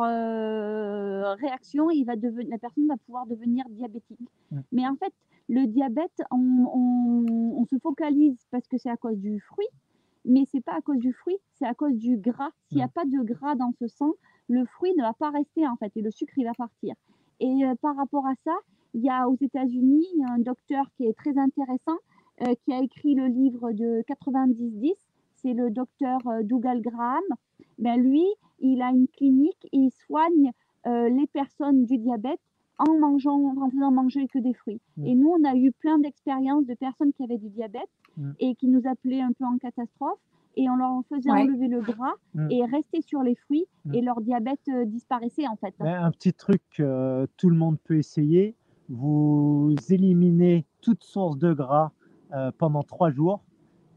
réactions, 1.39 1.91
il 1.91 2.05
va 2.05 2.17
devenir, 2.17 2.49
la 2.51 2.59
personne 2.59 2.87
va 2.87 2.97
pouvoir 2.99 3.27
devenir 3.27 3.65
diabétique. 3.71 4.19
Mmh. 4.51 4.61
Mais 4.73 4.87
en 4.87 4.97
fait, 4.97 5.13
le 5.49 5.67
diabète, 5.67 6.23
on, 6.31 6.67
on, 6.73 7.61
on 7.61 7.65
se 7.67 7.77
focalise 7.79 8.39
parce 8.51 8.67
que 8.69 8.79
c'est 8.79 8.91
à 8.91 8.97
cause 8.97 9.19
du 9.19 9.41
fruit, 9.41 9.69
mais 10.25 10.45
c'est 10.51 10.61
pas 10.61 10.75
à 10.75 10.81
cause 10.81 10.99
du 10.99 11.13
fruit, 11.13 11.37
c'est 11.55 11.67
à 11.67 11.75
cause 11.75 11.97
du 11.97 12.17
gras. 12.17 12.51
S'il 12.69 12.79
n'y 12.79 12.83
a 12.83 12.87
mmh. 12.87 12.91
pas 12.91 13.05
de 13.05 13.23
gras 13.23 13.55
dans 13.55 13.73
ce 13.79 13.87
sang, 13.89 14.13
le 14.49 14.65
fruit 14.65 14.93
ne 14.97 15.03
va 15.03 15.13
pas 15.15 15.31
rester 15.31 15.67
en 15.67 15.77
fait 15.77 15.93
et 15.97 16.03
le 16.03 16.11
sucre 16.11 16.35
il 16.37 16.45
va 16.45 16.55
partir. 16.55 16.95
Et 17.41 17.65
euh, 17.65 17.75
par 17.81 17.97
rapport 17.97 18.27
à 18.27 18.35
ça, 18.45 18.55
il 18.95 19.03
y 19.03 19.11
a 19.11 19.29
aux 19.29 19.37
États-Unis 19.41 20.07
un 20.29 20.39
docteur 20.39 20.87
qui 20.97 21.07
est 21.07 21.15
très 21.15 21.37
intéressant, 21.39 21.99
euh, 22.43 22.55
qui 22.65 22.73
a 22.73 22.81
écrit 22.81 23.15
le 23.15 23.27
livre 23.27 23.73
de 23.73 24.03
90-10. 24.09 24.93
C'est 25.35 25.55
le 25.55 25.71
docteur 25.71 26.19
euh, 26.29 26.43
Dougal 26.43 26.81
Graham. 26.81 27.23
Ben 27.79 28.01
lui, 28.01 28.25
il 28.61 28.81
a 28.81 28.91
une 28.91 29.09
clinique 29.09 29.67
et 29.73 29.79
il 29.79 29.91
soigne 29.91 30.53
les 30.85 31.29
personnes 31.29 31.85
du 31.85 31.97
diabète 31.97 32.41
en 32.79 32.99
mangeant, 32.99 33.55
en 33.57 33.71
faisant 33.71 33.91
manger 33.91 34.27
que 34.29 34.39
des 34.39 34.55
fruits. 34.55 34.81
Mm. 34.97 35.07
Et 35.07 35.15
nous, 35.15 35.35
on 35.39 35.45
a 35.45 35.55
eu 35.55 35.73
plein 35.73 35.99
d'expériences 35.99 36.67
de 36.67 36.75
personnes 36.75 37.13
qui 37.13 37.25
avaient 37.25 37.39
du 37.39 37.49
diabète 37.49 37.91
mm. 38.17 38.33
et 38.41 38.55
qui 38.55 38.69
nous 38.69 38.83
appelaient 38.87 39.21
un 39.21 39.33
peu 39.33 39.45
en 39.45 39.59
catastrophe 39.59 40.19
et 40.57 40.69
on 40.69 40.77
leur 40.77 41.03
faisait 41.09 41.31
enlever 41.31 41.69
le 41.69 41.81
gras 41.81 42.15
mm. 42.35 42.51
et 42.51 42.65
rester 42.65 43.01
sur 43.01 43.23
les 43.23 43.35
fruits 43.35 43.67
et 43.93 44.01
leur 44.01 44.21
diabète 44.21 44.61
euh, 44.69 44.85
disparaissait 44.85 45.47
en 45.49 45.57
fait. 45.57 45.75
un 45.81 46.11
petit 46.11 46.33
truc 46.33 46.63
que 46.77 47.27
tout 47.37 47.49
le 47.49 47.57
monde 47.57 47.79
peut 47.85 47.97
essayer, 47.97 48.55
vous 48.89 49.75
éliminez 49.89 50.67
toute 50.81 51.05
source 51.05 51.39
de 51.39 51.53
gras 51.53 51.93
euh, 52.35 52.51
pendant 52.59 52.83
trois 52.83 53.11
jours 53.11 53.41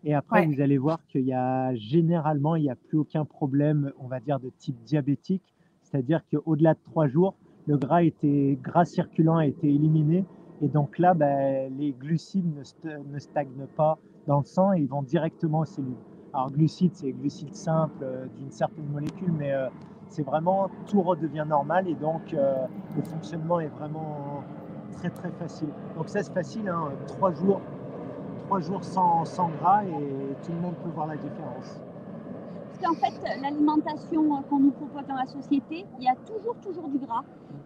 et 0.04 0.14
après 0.14 0.46
vous 0.46 0.62
allez 0.62 0.78
voir 0.78 1.06
qu'il 1.08 1.26
y 1.26 1.34
a 1.34 1.76
généralement 1.76 2.56
il 2.56 2.64
n'y 2.64 2.70
a 2.70 2.76
plus 2.76 3.00
aucun 3.00 3.26
problème, 3.26 3.92
on 4.00 4.08
va 4.08 4.20
dire 4.20 4.40
de 4.40 4.50
type 4.50 4.82
diabétique, 4.84 5.44
c'est-à-dire 5.82 6.22
qu'au-delà 6.32 6.74
de 6.74 6.80
trois 6.84 7.08
jours, 7.08 7.36
le 7.68 7.78
gras 7.78 8.04
était 8.04 8.58
gras 8.62 8.86
circulant 8.86 9.38
a 9.38 9.46
été 9.46 9.68
éliminé 9.68 10.26
et 10.62 10.68
donc 10.68 11.00
là 11.00 11.14
ben, 11.14 11.74
les 11.78 11.92
glucides 11.92 12.46
ne, 12.56 13.20
stagnent 13.20 13.68
pas 13.76 13.98
dans 14.28 14.40
le 14.40 14.46
sang 14.46 14.74
et 14.74 14.82
ils 14.82 14.88
vont 14.88 15.04
directement 15.04 15.60
aux 15.60 15.66
cellules. 15.66 15.96
Alors 16.34 16.52
glucides 16.52 16.94
c'est 16.94 17.12
glucides 17.12 17.56
simples 17.56 18.04
euh, 18.04 18.26
d'une 18.38 18.52
certaine 18.52 18.88
molécule 18.88 19.32
mais 19.32 19.54
euh, 19.54 19.68
c'est 20.10 20.24
vraiment 20.24 20.70
tout 20.88 21.02
redevient 21.02 21.46
normal 21.48 21.88
et 21.88 21.96
donc 21.96 22.34
euh, 22.34 22.66
le 22.96 23.02
fonctionnement 23.04 23.60
est 23.60 23.68
vraiment 23.68 24.44
très 24.94 25.10
très 25.10 25.32
facile. 25.32 25.70
Donc 25.96 26.10
ça 26.10 26.24
c'est 26.24 26.34
facile, 26.34 26.70
hein, 26.70 26.90
trois 27.08 27.34
jours, 27.34 27.62
trois 28.46 28.60
jours 28.60 28.84
sans, 28.84 29.26
sans 29.26 29.50
gras 29.60 29.84
et 29.84 30.36
tout 30.46 30.52
le 30.52 30.60
monde 30.60 30.76
peut 30.84 30.90
voir 30.90 31.08
la 31.08 31.18
différence. 31.18 31.82
Qu'en 32.86 32.94
fait, 32.94 33.42
l'alimentation 33.42 34.44
qu'on 34.44 34.60
nous 34.60 34.70
propose 34.70 35.08
dans 35.08 35.16
la 35.16 35.26
société, 35.26 35.86
il 35.98 36.04
y 36.04 36.08
a 36.08 36.16
toujours, 36.16 36.56
toujours 36.62 36.88
du 36.88 37.00
gras. 37.00 37.24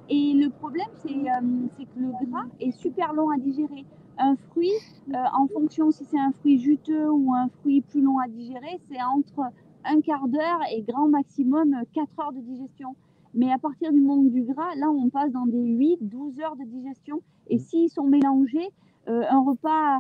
Et 0.08 0.34
le 0.34 0.50
problème, 0.50 0.88
c'est 0.96 1.10
euh, 1.10 1.68
que 1.78 2.00
le 2.00 2.12
gras 2.26 2.46
est 2.62 2.72
super 2.72 3.12
long 3.12 3.30
à 3.30 3.38
digérer. 3.38 3.86
Un 4.18 4.38
fruit, 4.38 4.72
euh, 5.14 5.18
en 5.34 5.48
fonction 5.48 5.92
si 5.92 6.06
c'est 6.06 6.20
un 6.20 6.32
fruit 6.32 6.58
juteux 6.58 7.12
ou 7.12 7.34
un 7.34 7.50
fruit 7.50 7.82
plus 7.82 8.02
long 8.02 8.18
à 8.20 8.30
digérer, 8.30 8.80
c'est 8.90 9.02
entre 9.02 9.52
un 9.84 10.00
quart 10.00 10.30
d'heure 10.30 10.62
et 10.72 10.84
grand 10.84 11.10
maximum 11.10 11.76
4 11.94 12.08
heures 12.22 12.32
de 12.32 12.40
digestion. 12.40 12.96
Mais 13.34 13.52
à 13.52 13.58
partir 13.58 13.92
du 13.92 14.00
manque 14.00 14.30
du 14.30 14.44
gras, 14.44 14.74
là, 14.78 14.90
on 14.90 15.10
passe 15.10 15.34
dans 15.34 15.48
des 15.48 15.58
8-12 15.58 16.42
heures 16.42 16.56
de 16.56 16.64
digestion. 16.64 17.22
Et 17.48 17.58
mmh. 17.58 17.60
s'ils 17.60 17.90
sont 17.90 18.08
mélangés, 18.08 18.70
euh, 19.10 19.24
un 19.30 19.44
repas 19.44 20.00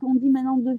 qu'on 0.00 0.14
dit 0.14 0.30
maintenant 0.30 0.56
de 0.56 0.78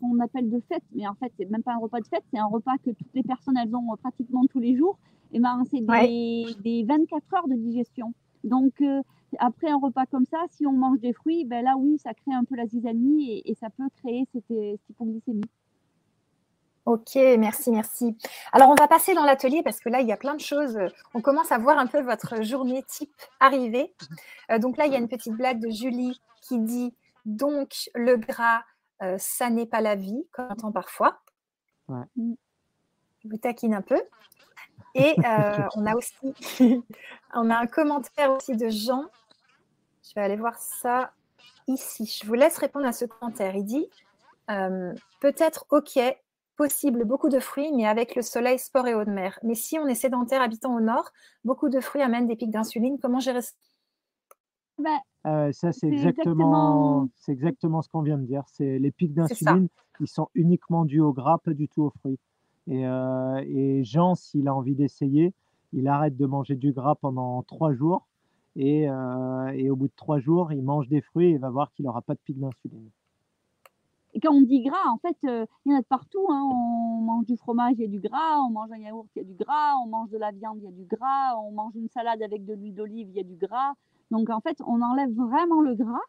qu'on 0.00 0.18
appelle 0.20 0.50
de 0.50 0.60
fête, 0.68 0.82
mais 0.92 1.06
en 1.06 1.14
fait, 1.14 1.32
c'est 1.38 1.50
même 1.50 1.62
pas 1.62 1.74
un 1.74 1.78
repas 1.78 2.00
de 2.00 2.06
fête, 2.06 2.24
c'est 2.32 2.38
un 2.38 2.46
repas 2.46 2.76
que 2.78 2.90
toutes 2.90 3.14
les 3.14 3.22
personnes, 3.22 3.56
elles 3.56 3.74
ont 3.74 3.96
pratiquement 3.96 4.42
tous 4.50 4.60
les 4.60 4.76
jours. 4.76 4.98
Et 5.32 5.38
ben, 5.38 5.62
c'est 5.70 5.80
des, 5.80 6.84
24 6.86 7.34
heures 7.34 7.48
de 7.48 7.54
digestion. 7.54 8.12
Donc, 8.42 8.80
euh, 8.80 9.02
après 9.38 9.70
un 9.70 9.78
repas 9.78 10.06
comme 10.06 10.26
ça, 10.26 10.38
si 10.50 10.66
on 10.66 10.72
mange 10.72 10.98
des 10.98 11.12
fruits, 11.12 11.44
ben 11.44 11.64
là, 11.64 11.74
oui, 11.78 11.98
ça 11.98 12.14
crée 12.14 12.34
un 12.34 12.44
peu 12.44 12.56
la 12.56 12.66
zizanie 12.66 13.42
et, 13.44 13.54
ça 13.54 13.68
peut 13.70 13.84
créer 14.02 14.26
cette, 14.32 14.80
hypoglycémie. 14.88 15.44
Ok, 16.86 17.14
merci, 17.38 17.70
merci. 17.70 18.16
Alors, 18.52 18.70
on 18.70 18.74
va 18.74 18.88
passer 18.88 19.14
dans 19.14 19.24
l'atelier 19.24 19.62
parce 19.62 19.78
que 19.80 19.88
là, 19.88 20.00
il 20.00 20.08
y 20.08 20.12
a 20.12 20.16
plein 20.16 20.34
de 20.34 20.40
choses. 20.40 20.78
On 21.14 21.20
commence 21.20 21.52
à 21.52 21.58
voir 21.58 21.78
un 21.78 21.86
peu 21.86 22.00
votre 22.00 22.42
journée 22.42 22.82
type 22.88 23.12
arriver. 23.38 23.94
Euh, 24.50 24.58
donc 24.58 24.76
là, 24.76 24.86
il 24.86 24.92
y 24.92 24.96
a 24.96 24.98
une 24.98 25.08
petite 25.08 25.34
blague 25.34 25.60
de 25.60 25.70
Julie 25.70 26.20
qui 26.42 26.58
dit 26.58 26.94
donc 27.26 27.90
le 27.94 28.16
gras, 28.16 28.62
euh, 29.02 29.16
ça 29.18 29.50
n'est 29.50 29.66
pas 29.66 29.80
la 29.80 29.96
vie, 29.96 30.26
comme 30.32 30.46
on 30.48 30.52
entend 30.52 30.72
parfois. 30.72 31.20
Ouais. 31.88 32.04
Je 32.16 33.28
vous 33.28 33.36
taquine 33.38 33.74
un 33.74 33.82
peu. 33.82 34.00
Et 34.94 35.14
euh, 35.24 35.62
on 35.76 35.86
a 35.86 35.94
aussi 35.94 36.14
on 37.34 37.50
a 37.50 37.56
un 37.56 37.66
commentaire 37.66 38.32
aussi 38.32 38.56
de 38.56 38.68
Jean. 38.68 39.04
Je 40.02 40.14
vais 40.14 40.22
aller 40.22 40.36
voir 40.36 40.56
ça 40.58 41.12
ici. 41.66 42.20
Je 42.20 42.26
vous 42.26 42.34
laisse 42.34 42.58
répondre 42.58 42.86
à 42.86 42.92
ce 42.92 43.04
commentaire. 43.04 43.54
Il 43.54 43.64
dit 43.64 43.88
euh, 44.50 44.92
peut-être 45.20 45.66
ok, 45.70 45.98
possible 46.56 47.04
beaucoup 47.04 47.28
de 47.28 47.38
fruits, 47.38 47.72
mais 47.72 47.86
avec 47.86 48.16
le 48.16 48.22
soleil, 48.22 48.58
sport 48.58 48.86
et 48.86 48.94
eau 48.94 49.04
de 49.04 49.10
mer. 49.10 49.38
Mais 49.42 49.54
si 49.54 49.78
on 49.78 49.86
est 49.86 49.94
sédentaire 49.94 50.42
habitant 50.42 50.74
au 50.74 50.80
nord, 50.80 51.10
beaucoup 51.44 51.68
de 51.68 51.80
fruits 51.80 52.02
amènent 52.02 52.26
des 52.26 52.36
pics 52.36 52.50
d'insuline. 52.50 52.98
Comment 53.00 53.20
gérer 53.20 53.42
ça? 53.42 53.52
Bah, 54.78 54.98
euh, 55.26 55.52
ça, 55.52 55.72
c'est 55.72 55.88
exactement, 55.88 57.08
exactement 57.28 57.82
ce 57.82 57.88
qu'on 57.88 58.02
vient 58.02 58.18
de 58.18 58.24
dire. 58.24 58.44
C'est 58.46 58.78
les 58.78 58.90
pics 58.90 59.12
d'insuline, 59.12 59.68
ils 60.00 60.08
sont 60.08 60.28
uniquement 60.34 60.84
dus 60.84 61.00
au 61.00 61.12
gras, 61.12 61.38
pas 61.38 61.52
du 61.52 61.68
tout 61.68 61.82
aux 61.82 61.90
fruits. 61.90 62.18
Et, 62.66 62.86
euh, 62.86 63.42
et 63.46 63.84
Jean, 63.84 64.14
s'il 64.14 64.48
a 64.48 64.54
envie 64.54 64.74
d'essayer, 64.74 65.34
il 65.72 65.88
arrête 65.88 66.16
de 66.16 66.26
manger 66.26 66.56
du 66.56 66.72
gras 66.72 66.94
pendant 66.94 67.42
trois 67.42 67.74
jours. 67.74 68.06
Et, 68.56 68.90
euh, 68.90 69.48
et 69.54 69.70
au 69.70 69.76
bout 69.76 69.88
de 69.88 69.92
trois 69.96 70.18
jours, 70.18 70.52
il 70.52 70.62
mange 70.62 70.88
des 70.88 71.00
fruits 71.00 71.26
et 71.26 71.30
il 71.32 71.38
va 71.38 71.50
voir 71.50 71.72
qu'il 71.72 71.84
n'aura 71.84 72.02
pas 72.02 72.14
de 72.14 72.20
pic 72.24 72.38
d'insuline. 72.38 72.90
Et 74.12 74.18
quand 74.18 74.32
on 74.32 74.42
dit 74.42 74.62
gras, 74.62 74.90
en 74.90 74.98
fait, 74.98 75.16
il 75.22 75.46
y 75.66 75.72
en 75.72 75.76
a 75.76 75.82
de 75.82 75.86
partout. 75.86 76.26
Hein. 76.30 76.42
On 76.52 77.00
mange 77.00 77.26
du 77.26 77.36
fromage, 77.36 77.74
il 77.78 77.82
y 77.82 77.84
a 77.84 77.88
du 77.88 78.00
gras. 78.00 78.40
On 78.40 78.50
mange 78.50 78.72
un 78.72 78.78
yaourt, 78.78 79.06
il 79.14 79.22
y 79.22 79.24
a 79.24 79.28
du 79.28 79.34
gras. 79.34 79.76
On 79.84 79.86
mange 79.86 80.10
de 80.10 80.18
la 80.18 80.32
viande, 80.32 80.58
il 80.58 80.64
y 80.64 80.68
a 80.68 80.72
du 80.72 80.84
gras. 80.84 81.36
On 81.38 81.52
mange 81.52 81.76
une 81.76 81.88
salade 81.88 82.20
avec 82.22 82.44
de 82.44 82.54
l'huile 82.54 82.74
d'olive, 82.74 83.08
il 83.10 83.16
y 83.16 83.20
a 83.20 83.24
du 83.24 83.36
gras. 83.36 83.74
Donc 84.10 84.30
en 84.30 84.40
fait, 84.40 84.58
on 84.66 84.82
enlève 84.82 85.12
vraiment 85.12 85.60
le 85.60 85.74
gras 85.74 86.00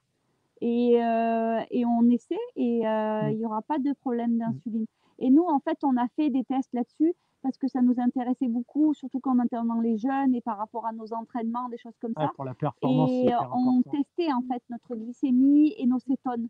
et, 0.62 1.04
euh, 1.04 1.60
et 1.72 1.86
on 1.86 2.10
essaie 2.10 2.36
et 2.56 2.88
euh, 2.88 3.24
mmh. 3.24 3.32
il 3.32 3.38
n'y 3.38 3.46
aura 3.46 3.62
pas 3.62 3.80
de 3.80 3.94
problème 4.02 4.36
mmh. 4.36 4.40
d'insuline. 4.40 4.86
Et 5.20 5.30
nous, 5.30 5.44
en 5.44 5.60
fait, 5.60 5.78
on 5.84 5.98
a 5.98 6.08
fait 6.16 6.30
des 6.30 6.44
tests 6.44 6.74
là-dessus 6.74 7.14
parce 7.44 7.58
que 7.58 7.68
ça 7.68 7.82
nous 7.82 7.96
intéressait 8.00 8.48
beaucoup, 8.48 8.94
surtout 8.94 9.20
quand 9.20 9.36
on 9.38 9.44
était 9.44 9.56
dans 9.56 9.80
les 9.80 9.98
jeunes 9.98 10.36
et 10.36 10.42
par 10.42 10.58
rapport 10.58 10.86
à 10.86 10.92
nos 10.92 11.12
entraînements, 11.14 11.70
des 11.70 11.78
choses 11.78 11.98
comme 12.00 12.14
ça. 12.16 12.32
pour 12.36 12.46
la 12.46 12.54
performance. 12.54 13.10
Et 13.12 13.30
on 13.52 13.82
testait 13.82 14.32
en 14.32 14.42
fait 14.42 14.62
notre 14.70 14.96
glycémie 14.96 15.74
et 15.78 15.88
nos 15.88 16.00
cétones. 16.00 16.48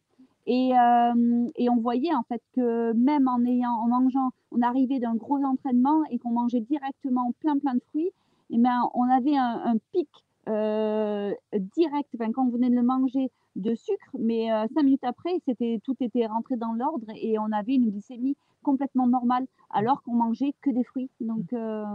Et, 0.47 0.72
euh, 0.78 1.47
et, 1.56 1.70
on 1.70 1.78
voyait 1.78 2.14
en 2.16 2.24
fait 2.24 2.41
que 2.56 2.93
même 2.93 3.28
en 3.28 3.43
ayant, 3.45 3.74
en 3.74 3.88
mangeant, 3.88 4.32
on 4.52 4.62
arrivait 4.62 4.99
d'un 4.99 5.16
gros 5.16 5.41
entraînement 5.43 6.04
et 6.10 6.18
qu'on 6.18 6.32
mangeait 6.32 6.62
directement 6.62 7.32
plein 7.39 7.58
plein 7.60 7.76
de 7.76 7.82
fruits, 7.89 8.10
et 8.49 8.58
bien 8.58 8.89
on 8.95 9.04
avait 9.04 9.38
un, 9.38 9.62
un 9.64 9.78
pic 9.93 10.10
euh, 10.50 11.34
direct, 11.76 12.10
quand 12.34 12.46
on 12.46 12.50
venait 12.50 12.70
de 12.70 12.76
le 12.76 12.84
manger, 12.84 13.32
de 13.56 13.76
sucre, 13.76 14.10
mais 14.18 14.52
euh, 14.52 14.66
cinq 14.74 14.84
minutes 14.84 15.04
après, 15.04 15.32
c'était 15.46 15.80
tout 15.84 15.96
était 16.00 16.26
rentré 16.26 16.56
dans 16.56 16.74
l'ordre 16.74 17.08
et 17.16 17.38
on 17.39 17.52
avait 17.52 17.76
une 17.76 17.89
glycémie 17.89 18.38
complètement 18.64 19.08
normale, 19.08 19.46
alors 19.70 20.04
qu'on 20.04 20.14
mangeait 20.14 20.54
que 20.62 20.70
des 20.70 20.84
fruits. 20.84 21.10
Donc 21.20 21.52
euh, 21.54 21.86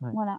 voilà. 0.00 0.38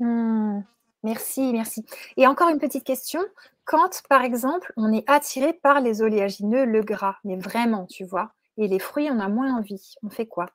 Mmh. 0.00 0.60
Merci, 1.02 1.52
merci. 1.52 1.84
Et 2.16 2.26
encore 2.26 2.48
une 2.48 2.58
petite 2.58 2.84
question. 2.84 3.20
Quand, 3.64 4.02
par 4.08 4.22
exemple, 4.22 4.72
on 4.76 4.92
est 4.92 5.08
attiré 5.08 5.52
par 5.52 5.80
les 5.80 6.02
oléagineux, 6.02 6.64
le 6.64 6.80
gras, 6.82 7.16
mais 7.24 7.36
vraiment, 7.36 7.86
tu 7.86 8.04
vois, 8.04 8.32
et 8.56 8.68
les 8.68 8.78
fruits, 8.78 9.08
on 9.10 9.20
a 9.20 9.28
moins 9.28 9.56
envie, 9.56 9.94
on 10.02 10.08
fait 10.08 10.26
quoi? 10.26 10.46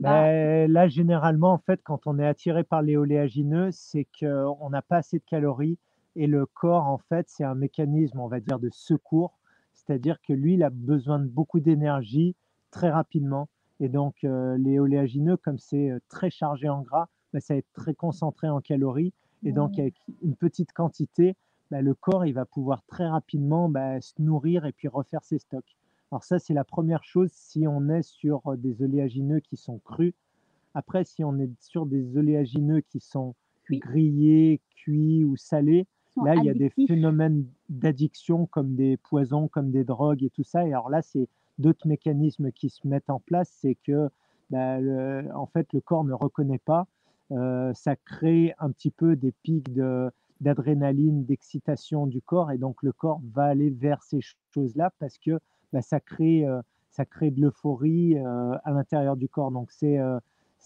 Ben, 0.00 0.70
là, 0.70 0.88
généralement, 0.88 1.52
en 1.52 1.58
fait, 1.58 1.80
quand 1.82 2.06
on 2.06 2.18
est 2.18 2.26
attiré 2.26 2.64
par 2.64 2.82
les 2.82 2.96
oléagineux, 2.96 3.70
c'est 3.72 4.06
qu'on 4.18 4.70
n'a 4.70 4.82
pas 4.82 4.98
assez 4.98 5.18
de 5.18 5.24
calories 5.24 5.78
et 6.18 6.26
le 6.26 6.46
corps, 6.46 6.86
en 6.86 6.98
fait, 6.98 7.28
c'est 7.28 7.44
un 7.44 7.54
mécanisme, 7.54 8.18
on 8.18 8.26
va 8.26 8.40
dire, 8.40 8.58
de 8.58 8.70
secours. 8.72 9.38
C'est-à-dire 9.72 10.20
que 10.20 10.32
lui, 10.32 10.54
il 10.54 10.64
a 10.64 10.70
besoin 10.70 11.20
de 11.20 11.28
beaucoup 11.28 11.60
d'énergie 11.60 12.34
très 12.72 12.90
rapidement. 12.90 13.48
Et 13.78 13.88
donc, 13.88 14.24
euh, 14.24 14.58
les 14.58 14.80
oléagineux, 14.80 15.36
comme 15.36 15.58
c'est 15.58 15.90
euh, 15.90 16.00
très 16.08 16.28
chargé 16.30 16.68
en 16.68 16.82
gras, 16.82 17.06
ben, 17.32 17.40
ça 17.40 17.54
va 17.54 17.58
être 17.58 17.72
très 17.72 17.94
concentré 17.94 18.48
en 18.48 18.60
calories. 18.60 19.12
Et 19.44 19.52
donc, 19.52 19.76
mmh. 19.76 19.80
avec 19.80 19.94
une 20.22 20.34
petite 20.34 20.72
quantité, 20.72 21.36
ben, 21.70 21.84
le 21.84 21.94
corps, 21.94 22.26
il 22.26 22.32
va 22.32 22.44
pouvoir 22.44 22.82
très 22.86 23.06
rapidement 23.06 23.72
se 24.00 24.20
nourrir 24.20 24.64
et 24.64 24.72
puis 24.72 24.88
refaire 24.88 25.22
ses 25.22 25.38
stocks. 25.38 25.76
Alors 26.10 26.24
ça, 26.24 26.38
c'est 26.38 26.54
la 26.54 26.64
première 26.64 27.04
chose 27.04 27.30
si 27.32 27.66
on 27.66 27.88
est 27.88 28.02
sur 28.02 28.56
des 28.56 28.82
oléagineux 28.82 29.40
qui 29.40 29.56
sont 29.56 29.78
crus. 29.78 30.14
Après, 30.74 31.04
si 31.04 31.22
on 31.24 31.38
est 31.38 31.50
sur 31.60 31.86
des 31.86 32.16
oléagineux 32.16 32.80
qui 32.80 33.00
sont 33.00 33.34
grillés, 33.70 34.60
cuits 34.74 35.24
ou 35.24 35.36
salés, 35.36 35.86
là, 36.24 36.34
il 36.36 36.44
y 36.44 36.50
a 36.50 36.54
des 36.54 36.70
phénomènes 36.70 37.46
d'addiction 37.68 38.46
comme 38.46 38.74
des 38.74 38.96
poisons, 38.96 39.48
comme 39.48 39.70
des 39.70 39.84
drogues 39.84 40.22
et 40.22 40.30
tout 40.30 40.44
ça. 40.44 40.66
Et 40.66 40.72
alors 40.72 40.88
là, 40.88 41.02
c'est 41.02 41.28
d'autres 41.58 41.86
mécanismes 41.86 42.52
qui 42.52 42.70
se 42.70 42.86
mettent 42.88 43.10
en 43.10 43.20
place. 43.20 43.50
C'est 43.60 43.74
que, 43.74 44.08
bah, 44.50 44.78
en 45.34 45.46
fait, 45.46 45.72
le 45.74 45.80
corps 45.80 46.04
ne 46.04 46.14
reconnaît 46.14 46.60
pas. 46.64 46.86
ça 47.74 47.96
crée 47.96 48.54
un 48.58 48.70
petit 48.70 48.90
peu 48.90 49.14
des 49.14 49.32
pics 49.32 49.70
d'adrénaline, 50.40 51.26
d'excitation 51.26 52.06
du 52.06 52.22
corps. 52.22 52.50
Et 52.50 52.58
donc, 52.58 52.82
le 52.82 52.92
corps 52.92 53.20
va 53.32 53.44
aller 53.44 53.68
vers 53.68 54.02
ces 54.02 54.20
choses-là 54.54 54.90
parce 54.98 55.18
que 55.18 55.38
bah, 55.72 55.82
ça, 55.82 56.00
crée, 56.00 56.46
euh, 56.46 56.60
ça 56.90 57.04
crée 57.04 57.30
de 57.30 57.40
l'euphorie 57.40 58.18
euh, 58.18 58.56
à 58.64 58.70
l'intérieur 58.70 59.16
du 59.16 59.28
corps. 59.28 59.50
Donc, 59.50 59.70
c'est 59.70 59.98
euh, 59.98 60.18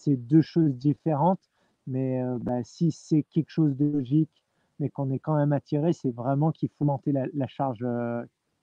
deux 0.07 0.41
choses 0.41 0.75
différentes. 0.75 1.49
Mais 1.85 2.23
bah, 2.39 2.63
si 2.63 2.91
c'est 2.91 3.23
quelque 3.23 3.49
chose 3.49 3.75
de 3.75 3.85
logique, 3.85 4.31
mais 4.79 4.89
qu'on 4.89 5.11
est 5.11 5.19
quand 5.19 5.35
même 5.35 5.51
attiré, 5.51 5.91
c'est 5.91 6.11
vraiment 6.11 6.53
qu'il 6.53 6.69
faut 6.69 6.85
monter 6.85 7.11
la, 7.11 7.47
charge 7.47 7.85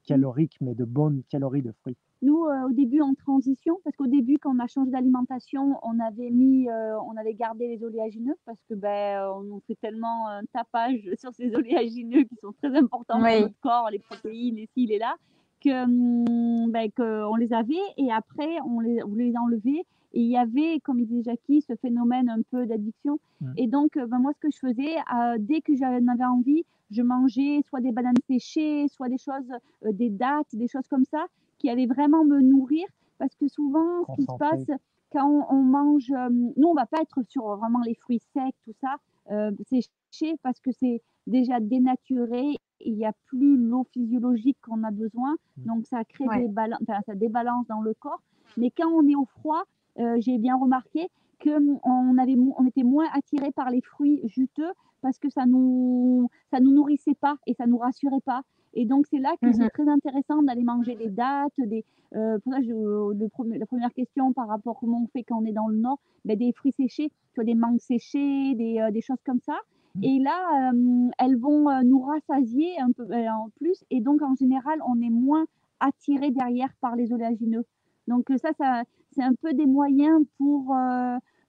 calorique, 0.05 0.57
mais 0.61 0.75
de 0.75 0.85
bonnes 0.85 1.23
calories 1.29 1.63
de 1.63 1.73
fruits. 1.73 1.97
nous, 2.23 2.45
euh, 2.47 2.69
au 2.69 2.73
début, 2.73 3.01
en 3.01 3.15
transition, 3.15 3.79
parce 3.85 3.97
qu'au 3.97 4.07
début, 4.07 4.39
quand 4.39 4.55
on 4.55 4.59
a 4.59 4.67
changé 4.67 4.91
d'alimentation, 4.91 5.79
on 5.83 5.99
avait 6.01 6.31
mis, 6.31 6.69
euh, 6.69 6.99
on 7.01 7.17
avait 7.17 7.35
gardé 7.35 7.69
les 7.69 7.85
oléagineux 7.85 8.37
parce 8.45 8.61
que 8.69 8.75
ben, 8.75 9.25
on 9.37 9.61
fait 9.67 9.77
tellement 9.81 10.29
un 10.29 10.43
tapage 10.53 11.01
sur 11.21 11.33
ces 11.33 11.55
oléagineux 11.55 12.25
qui 12.25 12.37
sont 12.43 12.53
très 12.61 12.77
importants 12.77 13.21
pour 13.21 13.41
notre 13.41 13.61
corps, 13.61 13.89
les 13.91 13.99
protéines, 13.99 14.57
les 14.57 14.69
ci, 14.75 14.87
les 14.87 14.99
là, 14.99 15.17
que, 15.63 15.85
hum, 15.85 16.71
ben, 16.71 16.91
qu'on 16.97 17.37
les 17.37 17.53
avait 17.53 17.75
et 17.97 18.11
après, 18.13 18.59
on 18.67 18.81
les, 18.81 19.03
on 19.05 19.15
les 19.15 19.37
enlevait. 19.37 19.85
Et 20.13 20.23
il 20.23 20.29
y 20.29 20.37
avait, 20.37 20.81
comme 20.81 20.99
il 20.99 21.07
disait 21.07 21.31
Jackie, 21.31 21.63
ce 21.63 21.77
phénomène 21.77 22.29
un 22.29 22.43
peu 22.51 22.67
d'addiction. 22.67 23.21
Mmh. 23.41 23.53
Et 23.59 23.67
donc, 23.69 23.93
ben, 23.95 24.19
moi, 24.19 24.33
ce 24.35 24.41
que 24.41 24.51
je 24.53 24.59
faisais, 24.59 24.97
dès 25.39 25.61
que 25.61 25.77
j'en 25.77 26.07
avais 26.09 26.25
envie, 26.25 26.65
je 26.91 27.03
mangeais 27.03 27.61
soit 27.69 27.81
des 27.81 27.93
bananes 27.93 28.15
séchées, 28.27 28.87
soit 28.89 29.09
des 29.09 29.19
choses, 29.19 29.53
des 29.85 30.11
dattes, 30.11 30.49
des 30.53 30.67
choses 30.67 30.89
comme 30.89 31.05
ça 31.05 31.27
qui 31.59 31.71
allait 31.71 31.87
vraiment 31.87 32.25
me 32.25 32.41
nourrir. 32.41 32.87
Parce 33.19 33.37
que 33.37 33.47
souvent, 33.47 34.05
ce 34.09 34.17
qui 34.17 34.23
se 34.23 34.37
passe 34.37 34.67
quand 35.13 35.47
on, 35.51 35.63
mange, 35.63 36.11
euh, 36.11 36.29
nous, 36.31 36.69
on 36.69 36.75
va 36.75 36.87
pas 36.87 37.01
être 37.01 37.23
sur 37.29 37.57
vraiment 37.57 37.81
les 37.81 37.95
fruits 37.95 38.23
secs, 38.33 38.55
tout 38.65 38.75
ça, 38.81 38.97
euh, 39.31 39.51
séché, 39.69 40.37
parce 40.43 40.61
que 40.61 40.71
c'est 40.73 41.03
déjà 41.27 41.61
dénaturé. 41.61 42.57
Il 42.81 42.95
n'y 42.95 43.07
a 43.07 43.13
plus 43.27 43.57
l'eau 43.57 43.87
physiologique 43.93 44.59
qu'on 44.63 44.83
a 44.85 44.91
besoin. 44.91 45.37
Mmh. 45.57 45.63
Donc, 45.67 45.87
ça 45.87 46.05
crée 46.05 46.27
des 46.39 46.49
balances, 46.49 46.81
enfin, 46.83 47.01
ça 47.07 47.15
débalance 47.15 47.67
dans 47.67 47.81
le 47.81 47.95
corps. 47.95 48.23
Mais 48.57 48.71
quand 48.71 48.89
on 48.89 49.07
est 49.07 49.15
au 49.15 49.27
froid, 49.27 49.63
euh, 49.99 50.17
j'ai 50.21 50.39
bien 50.39 50.57
remarqué 50.57 51.09
qu'on 51.43 52.19
avait, 52.19 52.37
on 52.37 52.67
était 52.67 52.83
moins 52.83 53.07
attiré 53.13 53.51
par 53.53 53.71
les 53.71 53.81
fruits 53.81 54.21
juteux 54.25 54.73
parce 55.03 55.19
que 55.19 55.31
ça 55.31 55.47
nous, 55.47 56.29
ça 56.51 56.61
nous 56.61 56.73
nourrissait 56.73 57.15
pas 57.15 57.37
et 57.47 57.55
ça 57.55 57.67
nous 57.67 57.79
rassurait 57.79 58.21
pas. 58.25 58.43
Et 58.75 58.87
donc, 58.87 59.07
c'est 59.11 59.19
là 59.19 59.35
que 59.43 59.49
mmh 59.49 59.53
c'est 59.55 59.71
très 59.71 59.89
intéressant 59.89 60.43
d'aller 60.43 60.63
manger 60.63 60.95
des 60.95 61.09
dates. 61.09 61.53
Des, 61.59 61.85
euh, 62.15 62.39
pour 62.39 62.53
ça, 62.53 62.61
je, 62.63 62.71
le, 62.73 63.59
la 63.59 63.67
première 63.67 63.93
question 63.93 64.33
par 64.33 64.49
rapport 64.49 64.77
à 64.77 64.81
comment 64.81 65.03
on 65.03 65.07
fait 65.09 65.25
quand 65.25 65.43
on 65.43 65.45
est 65.45 65.53
dans 65.53 65.69
le 65.69 65.77
nord, 65.77 65.99
ben, 66.25 66.37
des 66.37 66.53
fruits 66.53 66.73
séchés, 66.73 67.09
tu 67.09 67.35
vois, 67.37 67.45
des 67.45 67.55
mangues 67.55 67.81
séchées, 67.81 68.55
des, 68.55 68.79
euh, 68.81 68.91
des, 68.91 69.01
choses 69.01 69.21
comme 69.25 69.41
ça. 69.41 69.59
Mmh. 69.97 70.05
Et 70.05 70.19
là, 70.21 70.71
euh, 70.73 71.11
elles 71.19 71.37
vont 71.37 71.69
nous 71.85 72.01
rassasier 72.01 72.81
un 72.81 72.93
peu 72.93 73.05
en 73.29 73.51
plus. 73.59 73.85
Et 73.91 74.01
donc, 74.01 74.23
en 74.23 74.35
général, 74.35 74.81
on 74.87 75.01
est 75.01 75.11
moins 75.11 75.47
attiré 75.81 76.31
derrière 76.31 76.73
par 76.81 76.97
les 76.97 77.13
oléagineux. 77.13 77.65
Donc, 78.07 78.27
ça, 78.37 78.53
ça 78.59 78.83
c'est 79.13 79.23
un 79.23 79.35
peu 79.35 79.53
des 79.53 79.67
moyens 79.67 80.25
pour 80.39 80.75